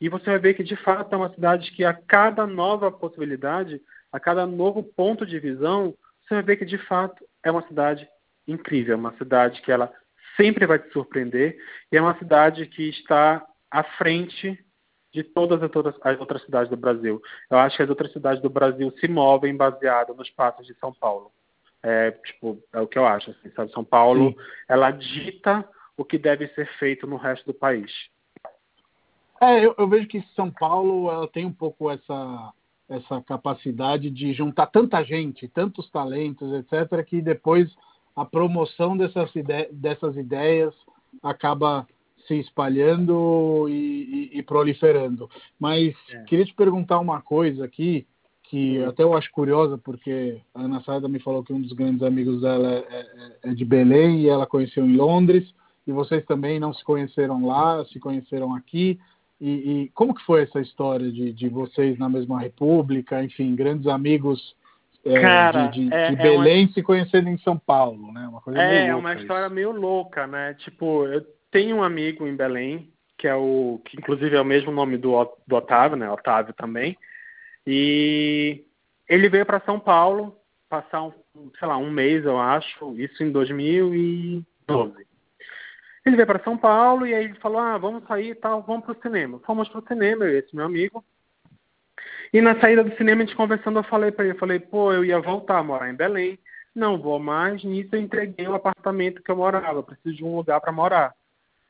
E 0.00 0.08
você 0.08 0.26
vai 0.26 0.38
ver 0.38 0.54
que 0.54 0.62
de 0.62 0.76
fato 0.76 1.12
é 1.12 1.16
uma 1.16 1.32
cidade 1.34 1.72
que 1.72 1.84
a 1.84 1.92
cada 1.92 2.46
nova 2.46 2.92
possibilidade, 2.92 3.80
a 4.12 4.20
cada 4.20 4.46
novo 4.46 4.82
ponto 4.82 5.26
de 5.26 5.38
visão, 5.38 5.94
você 6.22 6.34
vai 6.34 6.42
ver 6.42 6.56
que 6.56 6.64
de 6.64 6.78
fato 6.78 7.24
é 7.42 7.50
uma 7.50 7.66
cidade 7.66 8.08
incrível, 8.46 8.96
uma 8.96 9.16
cidade 9.16 9.60
que 9.62 9.72
ela 9.72 9.92
sempre 10.36 10.66
vai 10.66 10.78
te 10.78 10.90
surpreender 10.92 11.56
e 11.90 11.96
é 11.96 12.00
uma 12.00 12.16
cidade 12.18 12.66
que 12.66 12.88
está 12.88 13.44
à 13.70 13.82
frente 13.82 14.63
de 15.14 15.22
todas 15.22 15.62
as 15.62 15.74
outras, 15.74 15.94
as 16.02 16.18
outras 16.18 16.42
cidades 16.42 16.68
do 16.68 16.76
Brasil. 16.76 17.22
Eu 17.48 17.58
acho 17.58 17.76
que 17.76 17.82
as 17.84 17.88
outras 17.88 18.12
cidades 18.12 18.42
do 18.42 18.50
Brasil 18.50 18.92
se 18.98 19.06
movem 19.06 19.56
baseado 19.56 20.12
nos 20.12 20.28
passos 20.30 20.66
de 20.66 20.74
São 20.74 20.92
Paulo. 20.92 21.30
É, 21.82 22.10
tipo, 22.10 22.58
é 22.72 22.80
o 22.80 22.86
que 22.86 22.98
eu 22.98 23.06
acho. 23.06 23.30
Assim, 23.30 23.50
sabe? 23.54 23.70
São 23.70 23.84
Paulo, 23.84 24.30
Sim. 24.30 24.36
ela 24.68 24.90
dita 24.90 25.66
o 25.96 26.04
que 26.04 26.18
deve 26.18 26.48
ser 26.48 26.66
feito 26.78 27.06
no 27.06 27.16
resto 27.16 27.46
do 27.46 27.54
país. 27.54 27.92
É, 29.40 29.64
eu, 29.64 29.74
eu, 29.78 29.88
vejo 29.88 30.08
que 30.08 30.20
São 30.34 30.50
Paulo 30.50 31.10
ela 31.10 31.28
tem 31.28 31.46
um 31.46 31.52
pouco 31.52 31.90
essa 31.90 32.52
essa 32.86 33.22
capacidade 33.22 34.10
de 34.10 34.34
juntar 34.34 34.66
tanta 34.66 35.02
gente, 35.02 35.48
tantos 35.48 35.88
talentos, 35.90 36.52
etc., 36.52 37.02
que 37.02 37.22
depois 37.22 37.74
a 38.14 38.26
promoção 38.26 38.94
dessas, 38.94 39.34
ide 39.34 39.68
dessas 39.72 40.16
ideias 40.16 40.74
acaba 41.22 41.86
se 42.26 42.34
espalhando 42.34 43.66
e, 43.68 44.30
e, 44.32 44.38
e 44.38 44.42
proliferando. 44.42 45.28
Mas 45.58 45.94
é. 46.10 46.22
queria 46.24 46.44
te 46.44 46.54
perguntar 46.54 46.98
uma 46.98 47.20
coisa 47.20 47.64
aqui, 47.64 48.06
que 48.44 48.82
até 48.84 49.02
eu 49.02 49.14
acho 49.14 49.30
curiosa, 49.30 49.78
porque 49.78 50.40
a 50.54 50.62
Ana 50.62 50.82
Saida 50.82 51.08
me 51.08 51.18
falou 51.18 51.42
que 51.42 51.52
um 51.52 51.60
dos 51.60 51.72
grandes 51.72 52.02
amigos 52.02 52.40
dela 52.40 52.72
é, 52.72 52.78
é, 52.78 53.50
é 53.50 53.54
de 53.54 53.64
Belém 53.64 54.20
e 54.20 54.28
ela 54.28 54.46
conheceu 54.46 54.84
em 54.84 54.96
Londres, 54.96 55.52
e 55.86 55.92
vocês 55.92 56.24
também 56.24 56.58
não 56.58 56.72
se 56.72 56.82
conheceram 56.82 57.46
lá, 57.46 57.84
se 57.86 58.00
conheceram 58.00 58.54
aqui. 58.54 58.98
E, 59.40 59.50
e 59.50 59.90
como 59.92 60.14
que 60.14 60.24
foi 60.24 60.42
essa 60.44 60.60
história 60.60 61.10
de, 61.10 61.32
de 61.32 61.48
vocês 61.48 61.98
na 61.98 62.08
mesma 62.08 62.40
república, 62.40 63.22
enfim, 63.22 63.54
grandes 63.54 63.86
amigos 63.86 64.54
é, 65.04 65.20
Cara, 65.20 65.66
de, 65.66 65.86
de, 65.86 65.94
é, 65.94 66.10
de 66.10 66.16
Belém 66.16 66.62
é 66.62 66.66
uma... 66.66 66.72
se 66.72 66.82
conhecendo 66.82 67.28
em 67.28 67.36
São 67.38 67.58
Paulo, 67.58 68.10
né? 68.10 68.26
Uma 68.26 68.40
coisa 68.40 68.58
é, 68.58 68.86
é 68.86 68.94
uma 68.94 69.12
história 69.12 69.46
isso. 69.46 69.54
meio 69.54 69.70
louca, 69.70 70.26
né? 70.26 70.54
Tipo, 70.54 71.04
eu 71.04 71.22
tenho 71.54 71.76
um 71.76 71.84
amigo 71.84 72.26
em 72.26 72.34
Belém, 72.34 72.92
que 73.16 73.28
é 73.28 73.34
o 73.36 73.80
que 73.84 73.96
inclusive 73.96 74.34
é 74.34 74.40
o 74.40 74.44
mesmo 74.44 74.72
nome 74.72 74.98
do, 74.98 75.12
do 75.46 75.54
Otávio, 75.54 75.96
né? 75.96 76.10
Otávio 76.10 76.52
também. 76.52 76.98
E 77.64 78.64
ele 79.08 79.28
veio 79.28 79.46
para 79.46 79.60
São 79.60 79.78
Paulo 79.78 80.36
passar 80.68 81.04
um, 81.04 81.12
sei 81.56 81.68
lá, 81.68 81.76
um 81.76 81.92
mês, 81.92 82.24
eu 82.24 82.40
acho, 82.40 82.98
isso 82.98 83.22
em 83.22 83.30
2012. 83.30 85.06
Ele 86.04 86.16
veio 86.16 86.26
para 86.26 86.42
São 86.42 86.58
Paulo 86.58 87.06
e 87.06 87.14
aí 87.14 87.26
ele 87.26 87.34
falou: 87.38 87.60
"Ah, 87.60 87.78
vamos 87.78 88.02
sair 88.08 88.30
e 88.30 88.34
tal, 88.34 88.60
vamos 88.60 88.84
pro 88.84 89.00
cinema". 89.00 89.38
Fomos 89.46 89.68
pro 89.68 89.86
cinema, 89.86 90.24
eu 90.24 90.34
e 90.34 90.38
esse 90.38 90.56
meu 90.56 90.64
amigo. 90.64 91.04
E 92.32 92.40
na 92.40 92.60
saída 92.60 92.82
do 92.82 92.96
cinema, 92.96 93.22
a 93.22 93.26
gente 93.26 93.36
conversando, 93.36 93.78
eu 93.78 93.84
falei 93.84 94.10
para 94.10 94.24
ele, 94.24 94.34
eu 94.34 94.38
falei: 94.40 94.58
"Pô, 94.58 94.92
eu 94.92 95.04
ia 95.04 95.20
voltar 95.20 95.58
a 95.58 95.62
morar 95.62 95.88
em 95.88 95.94
Belém, 95.94 96.36
não 96.74 97.00
vou 97.00 97.20
mais". 97.20 97.62
Nisso 97.62 97.90
eu 97.92 98.00
entreguei 98.00 98.48
o 98.48 98.54
apartamento 98.56 99.22
que 99.22 99.30
eu 99.30 99.36
morava, 99.36 99.84
preciso 99.84 100.16
de 100.16 100.24
um 100.24 100.34
lugar 100.34 100.60
para 100.60 100.72
morar. 100.72 101.14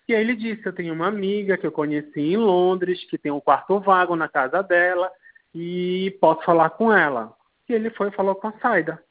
E 0.06 0.14
aí 0.14 0.20
ele 0.20 0.36
disse: 0.36 0.66
"Eu 0.66 0.72
tenho 0.72 0.94
uma 0.94 1.08
amiga 1.08 1.56
que 1.56 1.66
eu 1.66 1.72
conheci 1.72 2.20
em 2.20 2.36
Londres, 2.36 3.04
que 3.08 3.18
tem 3.18 3.32
um 3.32 3.40
quarto 3.40 3.80
vago 3.80 4.16
na 4.16 4.28
casa 4.28 4.62
dela, 4.62 5.10
e 5.54 6.16
posso 6.20 6.42
falar 6.44 6.70
com 6.70 6.92
ela". 6.92 7.32
E 7.68 7.72
ele 7.72 7.90
foi 7.90 8.08
e 8.08 8.14
falou 8.14 8.34
com 8.34 8.48
a 8.48 8.58
Saida. 8.60 9.02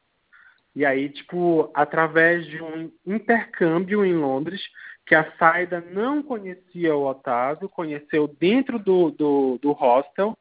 E 0.75 0.85
aí, 0.85 1.09
tipo, 1.09 1.69
através 1.73 2.45
de 2.47 2.61
um 2.61 2.91
intercâmbio 3.05 4.03
em 4.03 4.15
Londres, 4.15 4.61
que 5.05 5.13
a 5.13 5.31
Saida 5.37 5.81
não 5.91 6.23
conhecia 6.23 6.95
o 6.95 7.05
Otávio, 7.05 7.69
conheceu 7.69 8.27
dentro 8.27 8.79
do, 8.79 9.11
do, 9.11 9.59
do 9.61 9.71
hostel, 9.71 10.37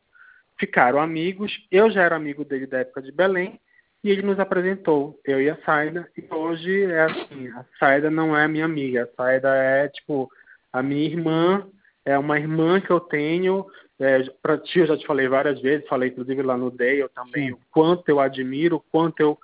ficaram 0.58 1.00
amigos. 1.00 1.52
Eu 1.70 1.90
já 1.90 2.02
era 2.02 2.16
amigo 2.16 2.44
dele 2.44 2.66
da 2.66 2.78
época 2.78 3.02
de 3.02 3.12
Belém, 3.12 3.60
e 4.02 4.10
ele 4.10 4.22
nos 4.22 4.40
apresentou, 4.40 5.20
eu 5.24 5.40
e 5.40 5.48
a 5.48 5.56
Saida, 5.64 6.08
e 6.16 6.34
hoje 6.34 6.84
é 6.84 7.02
assim, 7.02 7.48
a 7.48 7.64
Saida 7.78 8.10
não 8.10 8.36
é 8.36 8.48
minha 8.48 8.64
amiga, 8.64 9.04
a 9.04 9.16
Saida 9.16 9.54
é, 9.54 9.88
tipo, 9.88 10.30
a 10.72 10.82
minha 10.82 11.04
irmã, 11.04 11.66
é 12.04 12.18
uma 12.18 12.38
irmã 12.38 12.80
que 12.80 12.90
eu 12.90 13.00
tenho, 13.00 13.66
é, 13.98 14.22
para 14.42 14.58
ti 14.58 14.78
eu 14.80 14.86
já 14.86 14.96
te 14.96 15.06
falei 15.06 15.28
várias 15.28 15.60
vezes, 15.60 15.86
falei 15.88 16.10
inclusive 16.10 16.42
lá 16.42 16.56
no 16.56 16.70
Day, 16.70 17.02
eu 17.02 17.08
também, 17.08 17.48
Sim. 17.48 17.52
o 17.52 17.58
quanto 17.70 18.08
eu 18.08 18.20
admiro, 18.20 18.76
o 18.76 18.80
quanto 18.80 19.20
eu 19.20 19.38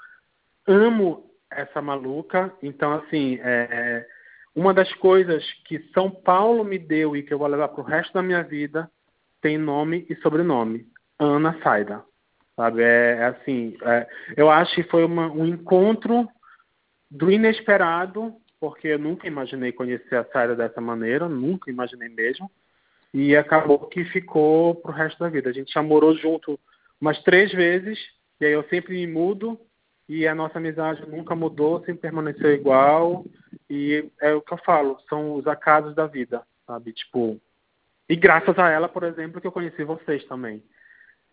amo 0.66 1.30
essa 1.50 1.80
maluca, 1.80 2.52
então 2.62 2.92
assim, 2.92 3.38
é, 3.42 4.06
uma 4.54 4.74
das 4.74 4.92
coisas 4.94 5.44
que 5.66 5.78
São 5.94 6.10
Paulo 6.10 6.64
me 6.64 6.78
deu 6.78 7.16
e 7.16 7.22
que 7.22 7.32
eu 7.32 7.38
vou 7.38 7.46
levar 7.46 7.68
para 7.68 7.80
o 7.80 7.84
resto 7.84 8.12
da 8.12 8.22
minha 8.22 8.42
vida 8.42 8.90
tem 9.40 9.56
nome 9.56 10.06
e 10.10 10.16
sobrenome. 10.16 10.86
Ana 11.18 11.58
Saida. 11.62 12.04
Sabe? 12.56 12.82
É, 12.82 13.18
é 13.18 13.24
assim, 13.26 13.76
é, 13.82 14.06
eu 14.36 14.50
acho 14.50 14.74
que 14.74 14.82
foi 14.84 15.04
uma, 15.04 15.30
um 15.30 15.46
encontro 15.46 16.28
do 17.08 17.30
inesperado, 17.30 18.34
porque 18.60 18.88
eu 18.88 18.98
nunca 18.98 19.26
imaginei 19.26 19.72
conhecer 19.72 20.16
a 20.16 20.24
Saida 20.26 20.56
dessa 20.56 20.80
maneira, 20.80 21.28
nunca 21.28 21.70
imaginei 21.70 22.08
mesmo. 22.08 22.50
E 23.12 23.36
acabou 23.36 23.86
que 23.86 24.04
ficou 24.04 24.74
pro 24.74 24.92
resto 24.92 25.18
da 25.18 25.28
vida. 25.28 25.48
A 25.48 25.52
gente 25.52 25.72
já 25.72 25.82
morou 25.82 26.14
junto 26.16 26.58
umas 27.00 27.22
três 27.22 27.52
vezes, 27.52 27.98
e 28.40 28.46
aí 28.46 28.52
eu 28.52 28.64
sempre 28.64 28.94
me 28.94 29.06
mudo, 29.06 29.58
e 30.08 30.26
a 30.26 30.34
nossa 30.34 30.58
amizade 30.58 31.08
nunca 31.08 31.34
mudou, 31.34 31.80
sempre 31.80 32.02
permaneceu 32.02 32.52
igual. 32.52 33.24
E 33.70 34.10
é 34.20 34.32
o 34.34 34.42
que 34.42 34.52
eu 34.52 34.58
falo, 34.58 34.98
são 35.08 35.34
os 35.34 35.46
acasos 35.46 35.94
da 35.94 36.06
vida, 36.06 36.42
sabe? 36.66 36.92
Tipo, 36.92 37.40
e 38.08 38.16
graças 38.16 38.58
a 38.58 38.70
ela, 38.70 38.88
por 38.88 39.02
exemplo, 39.02 39.40
que 39.40 39.46
eu 39.46 39.52
conheci 39.52 39.84
vocês 39.84 40.24
também. 40.24 40.62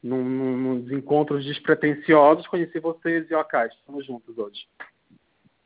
Num, 0.04 0.24
num, 0.24 0.58
nos 0.58 0.92
encontros 0.92 1.46
despretensiosos, 1.46 2.46
conheci 2.48 2.80
vocês 2.80 3.30
e 3.30 3.34
o 3.34 3.40
Acai, 3.40 3.68
estamos 3.68 4.06
juntos 4.06 4.38
hoje. 4.38 4.68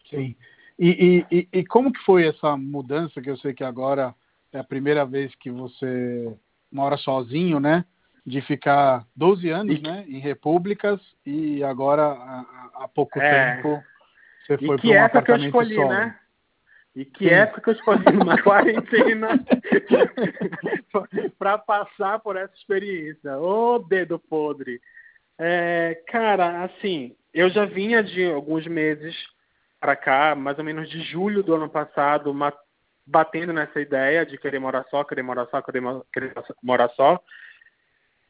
Sim. 0.10 0.36
E, 0.80 1.26
e, 1.30 1.48
e, 1.52 1.66
como 1.66 1.92
que 1.92 2.00
foi 2.06 2.26
essa 2.26 2.56
mudança, 2.56 3.22
que 3.22 3.30
eu 3.30 3.36
sei 3.38 3.54
que 3.54 3.66
agora 3.66 4.16
é 4.54 4.60
a 4.60 4.64
primeira 4.64 5.06
vez 5.06 5.36
que 5.36 5.52
você 5.52 6.34
mora 6.72 6.96
sozinho, 6.96 7.60
né? 7.60 7.84
De 8.26 8.42
ficar 8.42 9.06
12 9.16 9.50
anos, 9.50 9.82
né? 9.82 10.06
Em 10.08 10.20
repúblicas 10.20 11.02
e 11.26 11.62
agora 11.64 12.04
há, 12.04 12.70
há 12.76 12.88
pouco 12.88 13.20
é, 13.20 13.56
tempo 13.58 13.84
você 14.50 14.58
foi 14.58 14.78
para 14.80 14.90
um 14.90 15.04
apartamento 15.04 15.52
que 15.52 15.58
eu 15.58 15.62
escolhi, 15.62 15.76
solo. 15.76 15.90
Né? 15.90 16.20
E 16.96 17.06
que 17.06 17.30
Sim. 17.30 17.34
época 17.36 17.62
que 17.62 17.70
eu 17.70 17.74
escolhi 17.74 18.04
uma 18.18 18.42
quarentena 18.42 19.46
para 21.38 21.58
passar 21.60 22.20
por 22.20 22.36
essa 22.36 22.54
experiência. 22.56 23.38
Ô 23.38 23.76
oh, 23.76 23.80
dedo 23.80 24.18
podre. 24.18 24.82
É, 25.38 26.02
cara, 26.08 26.64
assim, 26.64 27.16
eu 27.32 27.50
já 27.50 27.66
vinha 27.66 28.02
de 28.02 28.26
alguns 28.26 28.66
meses 28.66 29.16
para 29.80 29.96
cá, 29.96 30.36
mais 30.36 30.58
ou 30.58 30.64
menos 30.64 30.90
de 30.90 31.02
julho 31.02 31.42
do 31.42 31.56
ano 31.56 31.70
passado, 31.70 32.30
uma, 32.32 32.54
batendo 33.06 33.54
nessa 33.54 33.80
ideia 33.80 34.26
de 34.26 34.38
querer 34.38 34.60
morar 34.60 34.86
só, 34.90 35.04
querer 35.04 35.24
morar 35.24 35.48
só, 35.48 35.62
querer, 35.62 35.82
querer 36.14 36.34
morar 36.62 36.90
só, 36.90 37.22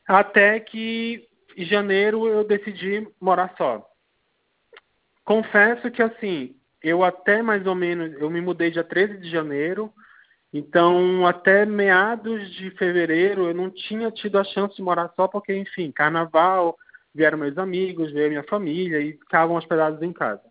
até 0.08 0.60
que 0.60 1.28
em 1.58 1.66
janeiro 1.66 2.28
eu 2.28 2.44
decidi 2.44 3.08
morar 3.20 3.54
só. 3.58 3.86
Confesso 5.26 5.92
que 5.92 6.02
assim, 6.02 6.56
eu 6.82 7.04
até 7.04 7.42
mais 7.42 7.66
ou 7.68 7.76
menos, 7.76 8.14
eu 8.20 8.30
me 8.30 8.42
mudei 8.42 8.72
dia 8.72 8.84
13 8.84 9.18
de 9.18 9.30
janeiro, 9.30 9.94
então 10.54 11.28
até 11.28 11.66
meados 11.66 12.50
de 12.56 12.72
fevereiro 12.72 13.48
eu 13.48 13.54
não 13.54 13.70
tinha 13.70 14.10
tido 14.12 14.40
a 14.40 14.44
chance 14.44 14.76
de 14.76 14.82
morar 14.82 15.12
só, 15.16 15.28
porque, 15.28 15.56
enfim, 15.56 15.92
carnaval, 15.92 16.78
vieram 17.14 17.38
meus 17.38 17.58
amigos, 17.58 18.12
veio 18.12 18.30
minha 18.30 18.44
família 18.44 19.00
e 19.00 19.14
ficavam 19.14 19.56
hospedados 19.56 20.02
em 20.02 20.14
casa. 20.14 20.49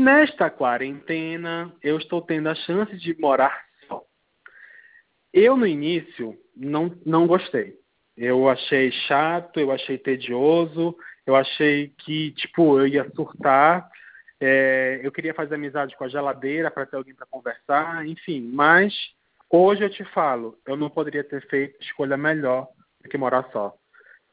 Nesta 0.00 0.48
quarentena, 0.48 1.72
eu 1.82 1.98
estou 1.98 2.22
tendo 2.22 2.48
a 2.48 2.54
chance 2.54 2.96
de 2.96 3.18
morar 3.20 3.64
só. 3.86 4.02
Eu, 5.32 5.56
no 5.56 5.66
início, 5.66 6.36
não, 6.56 6.96
não 7.04 7.26
gostei. 7.26 7.78
Eu 8.16 8.48
achei 8.48 8.90
chato, 8.90 9.60
eu 9.60 9.70
achei 9.70 9.98
tedioso, 9.98 10.96
eu 11.26 11.36
achei 11.36 11.92
que, 11.98 12.32
tipo, 12.32 12.78
eu 12.78 12.86
ia 12.86 13.10
surtar 13.14 13.90
é, 14.40 15.00
eu 15.02 15.12
queria 15.12 15.34
fazer 15.34 15.56
amizade 15.56 15.94
com 15.96 16.04
a 16.04 16.08
geladeira 16.08 16.70
para 16.70 16.86
ter 16.86 16.96
alguém 16.96 17.14
para 17.14 17.26
conversar, 17.26 18.06
enfim. 18.06 18.40
Mas 18.40 18.94
hoje 19.50 19.84
eu 19.84 19.90
te 19.90 20.02
falo, 20.04 20.58
eu 20.66 20.76
não 20.76 20.88
poderia 20.88 21.22
ter 21.22 21.46
feito 21.48 21.76
escolha 21.82 22.16
melhor 22.16 22.66
do 23.02 23.08
que 23.08 23.18
morar 23.18 23.46
só. 23.52 23.74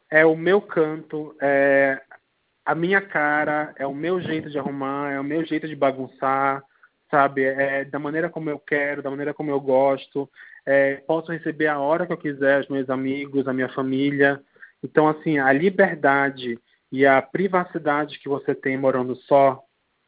É 0.10 0.26
o 0.26 0.38
meu 0.38 0.62
canto, 0.62 1.36
é 1.42 2.02
a 2.68 2.76
minha 2.76 3.00
cara, 3.00 3.74
é 3.78 3.88
o 3.88 3.96
meu 3.96 4.20
jeito 4.20 4.50
de 4.50 4.60
arrumar, 4.60 5.14
é 5.14 5.18
o 5.18 5.24
meu 5.24 5.46
jeito 5.46 5.70
de 5.70 5.74
bagunçar, 5.74 6.62
sabe? 7.10 7.46
É 7.46 7.86
da 7.86 7.98
maneira 7.98 8.30
como 8.30 8.50
eu 8.50 8.60
quero, 8.60 9.02
da 9.02 9.10
maneira 9.10 9.34
como 9.34 9.50
eu 9.50 9.62
gosto. 9.62 10.30
É, 10.66 10.96
posso 11.08 11.32
receber 11.32 11.68
a 11.68 11.80
hora 11.80 12.06
que 12.06 12.12
eu 12.12 12.18
quiser 12.18 12.60
os 12.60 12.68
meus 12.68 12.90
amigos, 12.90 13.48
a 13.48 13.54
minha 13.54 13.70
família. 13.70 14.44
Então, 14.84 15.08
assim, 15.08 15.40
a 15.40 15.54
liberdade 15.54 16.60
e 16.92 17.06
a 17.06 17.22
privacidade 17.22 18.20
que 18.20 18.28
você 18.28 18.54
tem 18.54 18.78
morando 18.78 19.16
só 19.16 19.64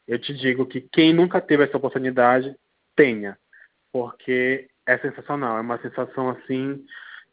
eu 0.06 0.20
te 0.20 0.34
digo 0.34 0.66
que 0.66 0.82
quem 0.82 1.14
nunca 1.14 1.40
teve 1.40 1.64
essa 1.64 1.78
oportunidade, 1.78 2.54
tenha, 2.94 3.38
porque 3.90 4.68
é 4.86 4.98
sensacional, 4.98 5.58
é 5.58 5.62
uma 5.62 5.80
sensação 5.82 6.30
assim 6.30 6.84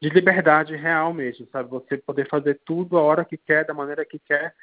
de 0.00 0.08
liberdade 0.10 0.76
real 0.76 1.12
mesmo, 1.12 1.48
sabe? 1.50 1.68
Você 1.70 1.96
poder 1.96 2.28
fazer 2.28 2.60
tudo 2.64 2.96
a 2.96 3.02
hora 3.02 3.24
que 3.24 3.36
quer, 3.36 3.64
da 3.64 3.74
maneira 3.74 4.04
que 4.04 4.18
quer, 4.18 4.54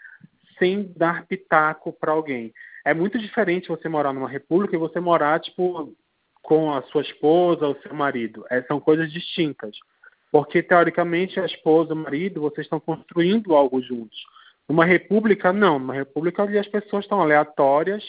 sem 0.57 0.91
dar 0.95 1.25
pitaco 1.25 1.93
para 1.93 2.11
alguém. 2.11 2.53
É 2.85 2.93
muito 2.93 3.17
diferente 3.17 3.69
você 3.69 3.87
morar 3.87 4.13
numa 4.13 4.27
república 4.27 4.75
e 4.75 4.79
você 4.79 4.99
morar, 4.99 5.39
tipo, 5.39 5.95
com 6.41 6.73
a 6.73 6.81
sua 6.83 7.01
esposa 7.01 7.67
ou 7.67 7.79
seu 7.81 7.93
marido. 7.93 8.45
É, 8.49 8.61
são 8.63 8.79
coisas 8.79 9.11
distintas. 9.11 9.77
Porque, 10.31 10.61
teoricamente, 10.61 11.39
a 11.39 11.45
esposa 11.45 11.93
o 11.93 11.97
marido, 11.97 12.41
vocês 12.41 12.65
estão 12.65 12.79
construindo 12.79 13.55
algo 13.55 13.81
juntos. 13.81 14.17
Uma 14.67 14.85
república, 14.85 15.53
não. 15.53 15.77
Uma 15.77 15.93
república 15.93 16.43
ali 16.43 16.57
as 16.57 16.67
pessoas 16.67 17.05
estão 17.05 17.21
aleatórias, 17.21 18.03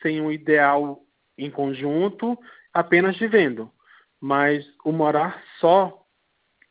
sem 0.00 0.20
um 0.20 0.30
ideal 0.30 1.02
em 1.36 1.50
conjunto, 1.50 2.38
apenas 2.72 3.18
vivendo. 3.18 3.70
Mas 4.20 4.64
o 4.84 4.92
morar 4.92 5.42
só 5.58 6.06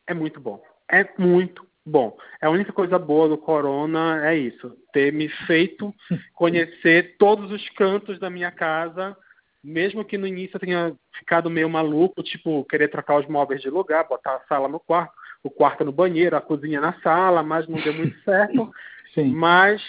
é 0.06 0.14
muito 0.14 0.40
bom. 0.40 0.62
É 0.90 1.08
muito 1.18 1.66
Bom, 1.86 2.16
a 2.40 2.48
única 2.48 2.72
coisa 2.72 2.98
boa 2.98 3.28
do 3.28 3.36
corona 3.36 4.26
é 4.26 4.36
isso, 4.36 4.74
ter 4.92 5.12
me 5.12 5.28
feito 5.46 5.94
conhecer 6.34 7.16
todos 7.18 7.50
os 7.50 7.68
cantos 7.70 8.18
da 8.18 8.30
minha 8.30 8.50
casa, 8.50 9.16
mesmo 9.62 10.04
que 10.04 10.16
no 10.16 10.26
início 10.26 10.56
eu 10.56 10.60
tenha 10.60 10.96
ficado 11.18 11.50
meio 11.50 11.68
maluco, 11.68 12.22
tipo, 12.22 12.64
querer 12.64 12.88
trocar 12.88 13.20
os 13.20 13.28
móveis 13.28 13.60
de 13.60 13.68
lugar, 13.68 14.08
botar 14.08 14.36
a 14.36 14.46
sala 14.46 14.66
no 14.66 14.80
quarto, 14.80 15.12
o 15.42 15.50
quarto 15.50 15.84
no 15.84 15.92
banheiro, 15.92 16.36
a 16.36 16.40
cozinha 16.40 16.80
na 16.80 16.94
sala, 17.00 17.42
mas 17.42 17.68
não 17.68 17.78
deu 17.78 17.92
muito 17.92 18.18
certo. 18.22 18.72
Sim. 19.14 19.32
Mas 19.32 19.82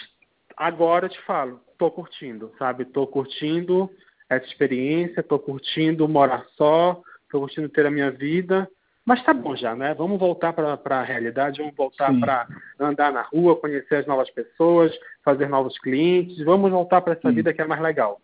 agora 0.56 1.06
eu 1.06 1.10
te 1.10 1.20
falo, 1.22 1.60
tô 1.78 1.90
curtindo, 1.90 2.52
sabe? 2.58 2.84
Tô 2.84 3.06
curtindo 3.06 3.90
essa 4.28 4.46
experiência, 4.46 5.22
tô 5.22 5.38
curtindo 5.38 6.08
morar 6.08 6.44
só, 6.56 7.00
tô 7.30 7.40
curtindo 7.40 7.68
ter 7.68 7.86
a 7.86 7.90
minha 7.90 8.10
vida. 8.10 8.68
Mas 9.06 9.22
tá 9.22 9.32
bom 9.32 9.54
já, 9.54 9.76
né? 9.76 9.94
Vamos 9.94 10.18
voltar 10.18 10.52
para 10.52 10.80
a 10.84 11.02
realidade, 11.04 11.60
vamos 11.60 11.76
voltar 11.76 12.12
para 12.18 12.48
andar 12.80 13.12
na 13.12 13.22
rua, 13.22 13.54
conhecer 13.54 13.98
as 13.98 14.06
novas 14.06 14.28
pessoas, 14.30 14.92
fazer 15.24 15.48
novos 15.48 15.78
clientes. 15.78 16.44
Vamos 16.44 16.72
voltar 16.72 17.00
para 17.00 17.12
essa 17.12 17.28
Sim. 17.28 17.36
vida 17.36 17.54
que 17.54 17.62
é 17.62 17.66
mais 17.66 17.80
legal. 17.80 18.20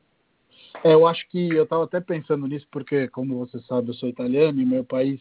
É, 0.82 0.92
eu 0.92 1.06
acho 1.06 1.24
que 1.28 1.50
eu 1.54 1.62
estava 1.62 1.84
até 1.84 2.00
pensando 2.00 2.48
nisso 2.48 2.66
porque, 2.68 3.06
como 3.06 3.38
você 3.38 3.60
sabe, 3.60 3.90
eu 3.90 3.94
sou 3.94 4.08
italiano 4.08 4.60
e 4.60 4.66
meu 4.66 4.82
país 4.82 5.20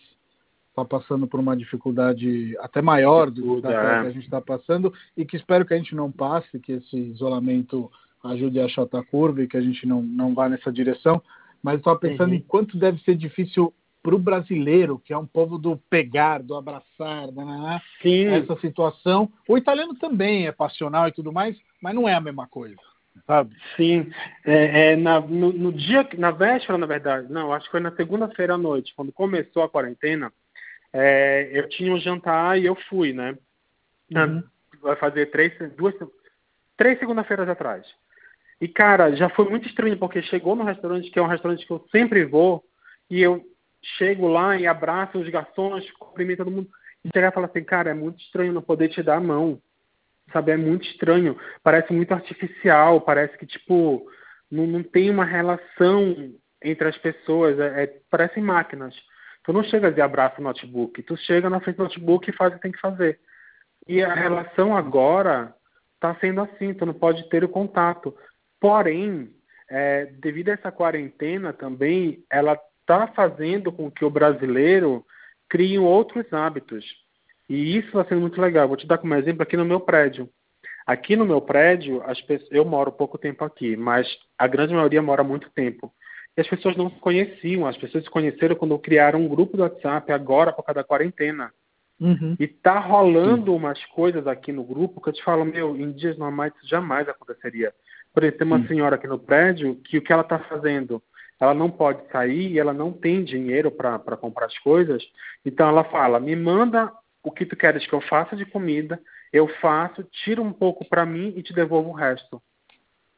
está 0.69 0.83
passando 0.83 1.27
por 1.27 1.39
uma 1.39 1.55
dificuldade 1.55 2.57
até 2.59 2.81
maior 2.81 3.29
do 3.29 3.61
que 3.61 3.67
a 3.67 4.09
gente 4.09 4.23
está 4.23 4.41
passando 4.41 4.91
e 5.15 5.23
que 5.23 5.37
espero 5.37 5.63
que 5.63 5.75
a 5.75 5.77
gente 5.77 5.93
não 5.93 6.11
passe, 6.11 6.59
que 6.59 6.71
esse 6.71 6.97
isolamento 6.97 7.91
ajude 8.23 8.59
a 8.59 8.65
achatar 8.65 9.01
a 9.01 9.05
curva 9.05 9.43
e 9.43 9.47
que 9.47 9.57
a 9.57 9.61
gente 9.61 9.85
não, 9.85 10.01
não 10.01 10.33
vá 10.33 10.49
nessa 10.49 10.71
direção. 10.71 11.21
Mas 11.61 11.73
eu 11.73 11.79
estava 11.79 11.99
pensando 11.99 12.29
uhum. 12.29 12.37
em 12.37 12.41
quanto 12.41 12.77
deve 12.77 12.99
ser 13.03 13.15
difícil 13.15 13.71
para 14.03 14.15
o 14.15 14.19
brasileiro, 14.19 14.99
que 14.99 15.13
é 15.13 15.17
um 15.17 15.25
povo 15.25 15.57
do 15.57 15.77
pegar, 15.89 16.41
do 16.41 16.55
abraçar, 16.55 17.31
né, 17.31 17.45
né, 17.45 17.57
né, 17.57 17.81
Sim. 18.01 18.27
essa 18.27 18.55
situação. 18.59 19.31
O 19.47 19.57
italiano 19.57 19.95
também 19.95 20.47
é 20.47 20.51
passional 20.51 21.07
e 21.07 21.11
tudo 21.11 21.31
mais, 21.31 21.55
mas 21.81 21.93
não 21.93 22.09
é 22.09 22.13
a 22.13 22.21
mesma 22.21 22.47
coisa. 22.47 22.75
Sabe? 23.27 23.55
Sim, 23.75 24.11
é, 24.45 24.93
é 24.93 24.95
na, 24.95 25.19
no, 25.19 25.51
no, 25.51 25.71
dia, 25.71 26.07
na 26.17 26.31
véspera, 26.31 26.77
na 26.77 26.87
verdade, 26.87 27.31
não, 27.31 27.53
acho 27.53 27.65
que 27.65 27.71
foi 27.71 27.79
na 27.79 27.95
segunda-feira 27.95 28.55
à 28.55 28.57
noite, 28.57 28.93
quando 28.95 29.11
começou 29.11 29.63
a 29.63 29.69
quarentena, 29.69 30.31
é, 30.93 31.49
eu 31.53 31.69
tinha 31.69 31.93
um 31.93 31.99
jantar 31.99 32.59
e 32.59 32.65
eu 32.65 32.75
fui, 32.89 33.13
né? 33.13 33.37
Uhum. 34.13 34.43
Vai 34.81 34.95
fazer 34.95 35.27
três, 35.27 35.53
duas, 35.75 35.93
três 36.75 36.97
segunda-feiras 36.99 37.47
atrás. 37.47 37.85
E, 38.59 38.67
cara, 38.67 39.15
já 39.15 39.29
foi 39.29 39.49
muito 39.49 39.67
estranho, 39.67 39.97
porque 39.97 40.21
chegou 40.23 40.55
no 40.55 40.63
restaurante, 40.63 41.09
que 41.09 41.19
é 41.19 41.21
um 41.21 41.27
restaurante 41.27 41.65
que 41.65 41.71
eu 41.71 41.85
sempre 41.91 42.25
vou, 42.25 42.63
e 43.09 43.21
eu 43.21 43.43
chego 43.97 44.27
lá 44.27 44.57
e 44.57 44.67
abraço 44.67 45.17
os 45.19 45.29
garçons, 45.29 45.89
cumprimento 45.91 46.39
todo 46.39 46.51
mundo. 46.51 46.69
E 47.03 47.09
chegar 47.13 47.31
e 47.31 47.33
falar 47.33 47.47
assim, 47.47 47.63
cara, 47.63 47.91
é 47.91 47.93
muito 47.93 48.21
estranho 48.21 48.53
não 48.53 48.61
poder 48.61 48.89
te 48.89 49.01
dar 49.01 49.17
a 49.17 49.21
mão. 49.21 49.59
Sabe, 50.31 50.51
é 50.51 50.57
muito 50.57 50.85
estranho. 50.85 51.37
Parece 51.63 51.91
muito 51.91 52.13
artificial, 52.13 53.01
parece 53.01 53.37
que, 53.37 53.45
tipo, 53.45 54.05
não, 54.49 54.67
não 54.67 54.83
tem 54.83 55.09
uma 55.09 55.25
relação 55.25 56.33
entre 56.63 56.87
as 56.87 56.97
pessoas. 56.97 57.59
É, 57.59 57.83
é, 57.83 57.87
parecem 58.09 58.43
máquinas. 58.43 58.95
Tu 59.43 59.51
não 59.51 59.63
chega 59.63 59.89
e 59.89 60.01
abraça 60.01 60.39
o 60.39 60.43
notebook. 60.43 61.01
Tu 61.03 61.17
chega 61.17 61.49
na 61.49 61.59
frente 61.59 61.77
do 61.77 61.83
notebook 61.83 62.29
e 62.29 62.33
faz 62.33 62.53
o 62.53 62.55
que 62.57 62.61
tem 62.61 62.71
que 62.71 62.79
fazer. 62.79 63.19
E 63.87 64.03
a 64.03 64.13
relação 64.13 64.77
agora 64.77 65.53
está 65.95 66.15
sendo 66.15 66.41
assim, 66.41 66.73
tu 66.73 66.85
não 66.85 66.93
pode 66.93 67.27
ter 67.29 67.43
o 67.43 67.49
contato. 67.49 68.15
Porém, 68.59 69.33
é, 69.69 70.05
devido 70.05 70.49
a 70.49 70.53
essa 70.53 70.71
quarentena 70.71 71.51
também, 71.51 72.23
ela 72.29 72.59
está 72.91 73.07
fazendo 73.07 73.71
com 73.71 73.89
que 73.89 74.03
o 74.03 74.09
brasileiro 74.09 75.05
crie 75.49 75.79
outros 75.79 76.31
hábitos. 76.33 76.85
E 77.49 77.77
isso 77.77 77.87
está 77.87 78.05
sendo 78.05 78.21
muito 78.21 78.39
legal. 78.39 78.67
Vou 78.67 78.77
te 78.77 78.87
dar 78.87 78.97
como 78.97 79.15
exemplo 79.15 79.43
aqui 79.43 79.57
no 79.57 79.65
meu 79.65 79.79
prédio. 79.79 80.29
Aqui 80.85 81.15
no 81.15 81.25
meu 81.25 81.41
prédio, 81.41 82.01
as 82.05 82.19
pessoas, 82.21 82.51
eu 82.51 82.65
moro 82.65 82.91
pouco 82.91 83.17
tempo 83.17 83.43
aqui, 83.43 83.75
mas 83.75 84.07
a 84.37 84.47
grande 84.47 84.73
maioria 84.73 85.01
mora 85.01 85.23
muito 85.23 85.49
tempo. 85.51 85.91
E 86.35 86.41
as 86.41 86.47
pessoas 86.47 86.75
não 86.75 86.89
se 86.89 86.99
conheciam. 86.99 87.67
As 87.67 87.77
pessoas 87.77 88.03
se 88.03 88.09
conheceram 88.09 88.55
quando 88.55 88.77
criaram 88.79 89.21
um 89.21 89.27
grupo 89.27 89.55
do 89.55 89.63
WhatsApp 89.63 90.11
agora 90.11 90.51
por 90.51 90.63
causa 90.63 90.81
da 90.81 90.83
quarentena. 90.83 91.51
Uhum. 91.99 92.35
E 92.39 92.47
tá 92.47 92.79
rolando 92.79 93.51
Sim. 93.51 93.57
umas 93.57 93.85
coisas 93.87 94.25
aqui 94.25 94.51
no 94.51 94.63
grupo 94.63 94.99
que 94.99 95.09
eu 95.09 95.13
te 95.13 95.23
falo, 95.23 95.45
meu, 95.45 95.77
em 95.77 95.91
dias 95.91 96.17
normais 96.17 96.51
isso 96.55 96.67
jamais 96.67 97.07
aconteceria. 97.07 97.71
Por 98.13 98.23
exemplo, 98.23 98.39
tem 98.39 98.47
uma 98.47 98.59
Sim. 98.61 98.67
senhora 98.67 98.95
aqui 98.95 99.07
no 99.07 99.19
prédio 99.19 99.75
que 99.85 99.97
o 99.97 100.01
que 100.01 100.11
ela 100.11 100.23
está 100.23 100.39
fazendo? 100.39 101.01
Ela 101.41 101.55
não 101.55 101.71
pode 101.71 102.07
sair 102.11 102.51
e 102.51 102.59
ela 102.59 102.71
não 102.71 102.93
tem 102.93 103.23
dinheiro 103.23 103.71
para 103.71 103.97
comprar 104.15 104.45
as 104.45 104.57
coisas. 104.59 105.03
Então 105.43 105.67
ela 105.67 105.83
fala: 105.83 106.19
me 106.19 106.35
manda 106.35 106.91
o 107.23 107.31
que 107.31 107.47
tu 107.47 107.55
queres 107.55 107.85
que 107.87 107.93
eu 107.93 108.01
faça 108.01 108.35
de 108.35 108.45
comida, 108.45 109.01
eu 109.33 109.47
faço, 109.59 110.03
tiro 110.23 110.43
um 110.43 110.53
pouco 110.53 110.85
para 110.85 111.03
mim 111.03 111.33
e 111.35 111.41
te 111.41 111.51
devolvo 111.51 111.89
o 111.89 111.93
resto. 111.93 112.39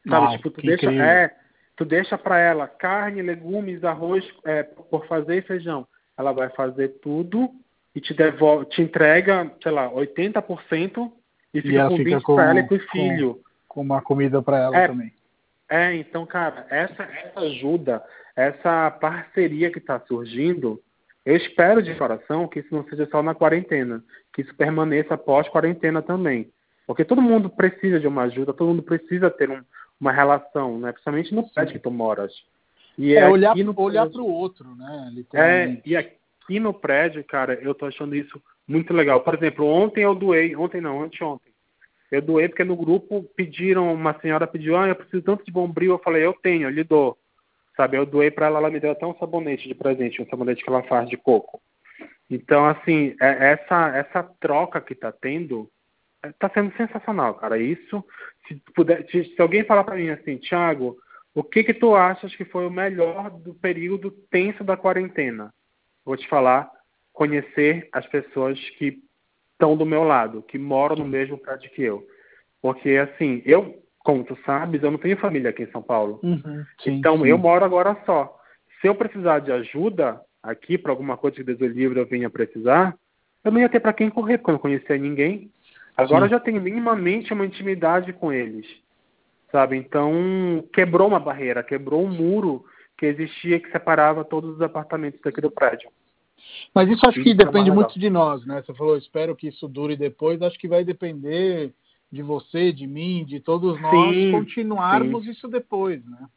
Sabe? 0.07 0.25
Uau, 0.25 0.37
tipo, 0.37 0.51
tu 0.51 0.61
deixa, 0.61 0.91
é, 0.91 1.35
tu 1.75 1.83
deixa 1.83 2.17
para 2.17 2.39
ela 2.39 2.65
carne, 2.65 3.21
legumes, 3.21 3.83
arroz 3.83 4.25
é, 4.45 4.63
por 4.63 5.05
fazer 5.05 5.39
e 5.39 5.41
feijão. 5.41 5.85
Ela 6.17 6.31
vai 6.31 6.49
fazer 6.51 6.99
tudo 7.01 7.49
e 7.93 7.99
te 7.99 8.13
devolve, 8.13 8.67
te 8.67 8.81
entrega, 8.81 9.51
sei 9.61 9.71
lá, 9.71 9.91
80% 9.91 11.11
e 11.53 11.61
fica 11.61 11.85
e 11.85 11.89
com 11.89 11.97
fica 11.97 12.17
20 12.19 12.23
para 12.23 12.49
ela 12.49 12.59
e 12.59 12.67
com 12.67 12.75
o 12.75 12.79
filho. 12.79 13.33
Com, 13.35 13.41
com 13.67 13.81
uma 13.81 14.01
comida 14.01 14.41
para 14.41 14.59
ela 14.59 14.77
é, 14.77 14.87
também. 14.87 15.11
É, 15.73 15.95
então, 15.95 16.23
cara, 16.23 16.67
essa, 16.69 17.01
essa 17.01 17.39
ajuda, 17.39 18.03
essa 18.35 18.91
parceria 18.91 19.71
que 19.71 19.79
está 19.79 19.99
surgindo, 20.01 20.79
eu 21.25 21.35
espero 21.35 21.81
de 21.81 21.95
coração 21.95 22.47
que 22.47 22.59
isso 22.59 22.67
não 22.71 22.83
seja 22.83 23.07
só 23.09 23.23
na 23.23 23.33
quarentena, 23.33 24.03
que 24.31 24.43
isso 24.43 24.53
permaneça 24.53 25.17
pós-quarentena 25.17 25.99
também. 25.99 26.51
Porque 26.85 27.03
todo 27.03 27.23
mundo 27.23 27.49
precisa 27.49 27.99
de 27.99 28.05
uma 28.05 28.21
ajuda, 28.25 28.53
todo 28.53 28.67
mundo 28.67 28.83
precisa 28.83 29.31
ter 29.31 29.49
um, 29.49 29.63
uma 29.99 30.11
relação, 30.11 30.77
né? 30.77 30.91
principalmente 30.91 31.33
no 31.33 31.51
prédio 31.51 31.73
que 31.73 31.79
tu 31.79 31.89
moras. 31.89 32.31
E 32.95 33.15
é, 33.15 33.27
olhar, 33.27 33.55
no 33.55 33.73
olhar 33.81 34.07
para 34.07 34.21
o 34.21 34.31
outro, 34.31 34.75
né? 34.75 35.25
É, 35.33 35.81
e 35.83 35.97
aqui 35.97 36.59
no 36.59 36.71
prédio, 36.71 37.23
cara, 37.23 37.55
eu 37.55 37.73
tô 37.73 37.87
achando 37.87 38.15
isso 38.15 38.39
muito 38.67 38.93
legal. 38.93 39.21
Por 39.21 39.33
exemplo, 39.33 39.65
ontem 39.65 40.03
eu 40.03 40.13
doei, 40.13 40.55
ontem 40.55 40.79
não, 40.79 41.01
anteontem, 41.01 41.51
eu 42.13 42.21
doei 42.21 42.47
porque 42.47 42.63
no 42.63 42.75
grupo 42.75 43.23
pediram, 43.35 43.93
uma 43.93 44.19
senhora 44.19 44.45
pediu, 44.45 44.77
ah, 44.77 44.87
eu 44.87 44.95
preciso 44.95 45.23
tanto 45.23 45.43
de 45.43 45.51
bombril. 45.51 45.93
Eu 45.93 45.99
falei, 45.99 46.25
eu 46.25 46.33
tenho, 46.33 46.67
eu 46.67 46.69
lhe 46.69 46.83
dou. 46.83 47.17
Sabe, 47.75 47.97
eu 47.97 48.05
doei 48.05 48.29
para 48.29 48.45
ela, 48.45 48.59
ela 48.59 48.69
me 48.69 48.79
deu 48.79 48.91
até 48.91 49.05
um 49.05 49.17
sabonete 49.17 49.67
de 49.67 49.73
presente, 49.73 50.21
um 50.21 50.27
sabonete 50.27 50.63
que 50.63 50.69
ela 50.69 50.83
faz 50.83 51.09
de 51.09 51.17
coco. 51.17 51.59
Então, 52.29 52.65
assim, 52.67 53.15
é, 53.19 53.53
essa, 53.53 53.97
essa 53.97 54.23
troca 54.39 54.79
que 54.79 54.93
está 54.93 55.11
tendo 55.11 55.69
é, 56.23 56.49
sendo 56.53 56.75
sensacional, 56.77 57.33
cara. 57.35 57.57
Isso, 57.57 58.03
se, 58.47 58.55
puder, 58.75 59.05
se 59.09 59.35
alguém 59.39 59.63
falar 59.63 59.83
para 59.83 59.95
mim 59.95 60.09
assim, 60.09 60.37
Thiago, 60.37 60.97
o 61.33 61.43
que 61.43 61.63
que 61.63 61.73
tu 61.73 61.95
achas 61.95 62.35
que 62.35 62.45
foi 62.45 62.65
o 62.65 62.71
melhor 62.71 63.31
do 63.31 63.53
período 63.55 64.11
tenso 64.29 64.63
da 64.63 64.77
quarentena? 64.77 65.51
Vou 66.05 66.15
te 66.15 66.27
falar, 66.27 66.71
conhecer 67.11 67.89
as 67.91 68.05
pessoas 68.07 68.59
que 68.77 69.01
estão 69.63 69.77
do 69.77 69.85
meu 69.85 70.03
lado, 70.03 70.43
que 70.43 70.57
moram 70.57 70.97
no 70.97 71.05
mesmo 71.05 71.37
prédio 71.37 71.71
que 71.71 71.81
eu. 71.81 72.05
Porque, 72.61 72.89
assim, 72.91 73.41
eu, 73.45 73.81
como 73.99 74.23
tu 74.23 74.37
sabes, 74.45 74.83
eu 74.83 74.91
não 74.91 74.97
tenho 74.97 75.17
família 75.17 75.49
aqui 75.49 75.63
em 75.63 75.71
São 75.71 75.81
Paulo. 75.81 76.19
Uhum, 76.21 76.65
sim, 76.81 76.95
então, 76.95 77.19
sim. 77.19 77.27
eu 77.27 77.37
moro 77.37 77.63
agora 77.63 77.97
só. 78.05 78.37
Se 78.81 78.87
eu 78.87 78.95
precisar 78.95 79.39
de 79.39 79.51
ajuda 79.51 80.19
aqui 80.41 80.77
para 80.77 80.91
alguma 80.91 81.15
coisa 81.15 81.37
que 81.37 81.43
Deus 81.43 81.61
o 81.61 81.65
livre 81.65 81.99
eu 81.99 82.05
venha 82.05 82.29
precisar, 82.29 82.93
eu 83.43 83.51
não 83.51 83.59
ia 83.59 83.69
ter 83.69 83.79
para 83.79 83.93
quem 83.93 84.09
correr, 84.09 84.37
porque 84.37 84.51
eu 84.51 84.53
não 84.53 84.59
conhecia 84.59 84.97
ninguém. 84.97 85.49
Agora 85.95 86.27
já 86.27 86.39
tenho 86.39 86.61
minimamente 86.61 87.31
uma 87.31 87.45
intimidade 87.45 88.11
com 88.11 88.33
eles. 88.33 88.65
Sabe? 89.51 89.77
Então, 89.77 90.63
quebrou 90.73 91.07
uma 91.07 91.19
barreira, 91.19 91.63
quebrou 91.63 92.03
um 92.03 92.11
muro 92.11 92.65
que 92.97 93.05
existia 93.05 93.59
que 93.59 93.71
separava 93.71 94.25
todos 94.25 94.55
os 94.55 94.61
apartamentos 94.61 95.21
daqui 95.21 95.39
do 95.39 95.51
prédio. 95.51 95.89
Mas 96.73 96.89
isso 96.89 97.05
acho 97.05 97.21
que 97.21 97.29
isso 97.29 97.37
depende 97.37 97.69
é 97.69 97.73
muito 97.73 97.97
de 97.99 98.09
nós, 98.09 98.45
né? 98.45 98.61
Você 98.61 98.73
falou, 98.73 98.97
espero 98.97 99.35
que 99.35 99.47
isso 99.47 99.67
dure 99.67 99.95
depois. 99.95 100.41
Acho 100.41 100.57
que 100.57 100.67
vai 100.67 100.83
depender 100.83 101.73
de 102.11 102.21
você, 102.21 102.71
de 102.71 102.85
mim, 102.85 103.25
de 103.25 103.39
todos 103.39 103.79
nós 103.81 104.15
sim, 104.15 104.31
continuarmos 104.31 105.25
sim. 105.25 105.31
isso 105.31 105.47
depois, 105.47 106.03
né? 106.05 106.27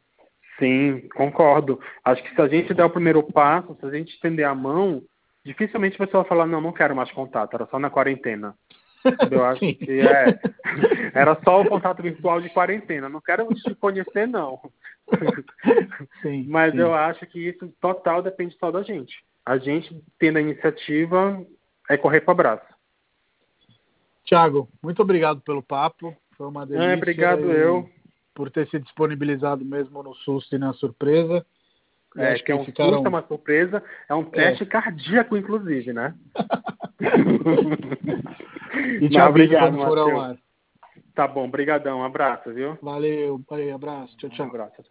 Sim, 0.59 1.07
concordo. 1.15 1.79
Acho 2.03 2.23
que 2.23 2.33
se 2.33 2.41
a 2.41 2.47
gente 2.47 2.73
der 2.73 2.85
o 2.85 2.89
primeiro 2.89 3.21
passo, 3.21 3.75
se 3.79 3.85
a 3.85 3.91
gente 3.91 4.13
estender 4.13 4.45
a 4.45 4.55
mão, 4.55 5.03
dificilmente 5.45 5.95
a 5.95 6.05
pessoa 6.05 6.23
vai 6.23 6.29
falar, 6.29 6.47
não, 6.47 6.59
não 6.59 6.71
quero 6.71 6.95
mais 6.95 7.11
contato, 7.11 7.53
era 7.53 7.67
só 7.67 7.77
na 7.77 7.91
quarentena. 7.91 8.55
Eu 9.29 9.45
acho 9.45 9.59
Sim. 9.59 9.75
que 9.75 9.99
é. 9.99 10.39
Era 11.13 11.39
só 11.43 11.61
o 11.61 11.69
contato 11.69 12.01
virtual 12.01 12.41
de 12.41 12.49
quarentena. 12.49 13.07
Não 13.07 13.21
quero 13.21 13.47
te 13.53 13.73
conhecer, 13.75 14.27
não. 14.27 14.59
Sim, 16.21 16.45
Mas 16.49 16.73
sim. 16.73 16.79
eu 16.79 16.93
acho 16.93 17.25
que 17.27 17.47
isso 17.47 17.71
total 17.79 18.21
depende 18.21 18.57
só 18.59 18.71
da 18.71 18.81
gente 18.81 19.15
a 19.47 19.57
gente 19.57 19.97
tendo 20.19 20.37
a 20.37 20.41
iniciativa 20.41 21.41
é 21.89 21.95
correr 21.95 22.19
para 22.19 22.31
o 22.31 22.33
abraço. 22.33 22.65
Tiago, 24.25 24.67
muito 24.83 25.01
obrigado 25.01 25.39
pelo 25.39 25.63
papo. 25.63 26.13
Foi 26.35 26.47
uma 26.47 26.65
delícia. 26.65 26.89
É, 26.89 26.95
obrigado 26.95 27.49
eu. 27.49 27.89
Por 28.35 28.51
ter 28.51 28.67
se 28.67 28.77
disponibilizado 28.77 29.63
mesmo 29.63 30.03
no 30.03 30.13
susto 30.15 30.53
e 30.53 30.59
na 30.59 30.73
surpresa. 30.73 31.45
É, 32.17 32.33
acho 32.33 32.43
que 32.43 32.51
é 32.51 32.55
um 32.55 32.65
ficaram... 32.65 32.91
susto, 32.95 33.05
é 33.05 33.09
uma 33.09 33.25
surpresa. 33.25 33.81
É 34.09 34.13
um 34.13 34.25
teste 34.25 34.63
é. 34.63 34.65
cardíaco, 34.65 35.37
inclusive, 35.37 35.93
né? 35.93 36.13
E 39.01 39.09
te 39.09 39.17
aviso 39.17 39.53
quando 39.53 39.77
for. 39.77 40.37
Tá 41.15 41.27
bom, 41.27 41.49
brigadão, 41.49 41.99
um 41.99 42.03
abraço, 42.03 42.53
viu? 42.53 42.77
Valeu, 42.81 43.41
valeu, 43.49 43.75
abraço, 43.75 44.15
tchau, 44.17 44.29
tchau. 44.29 44.45
Um 44.45 44.49
abraço, 44.49 44.75
tchau. 44.75 44.85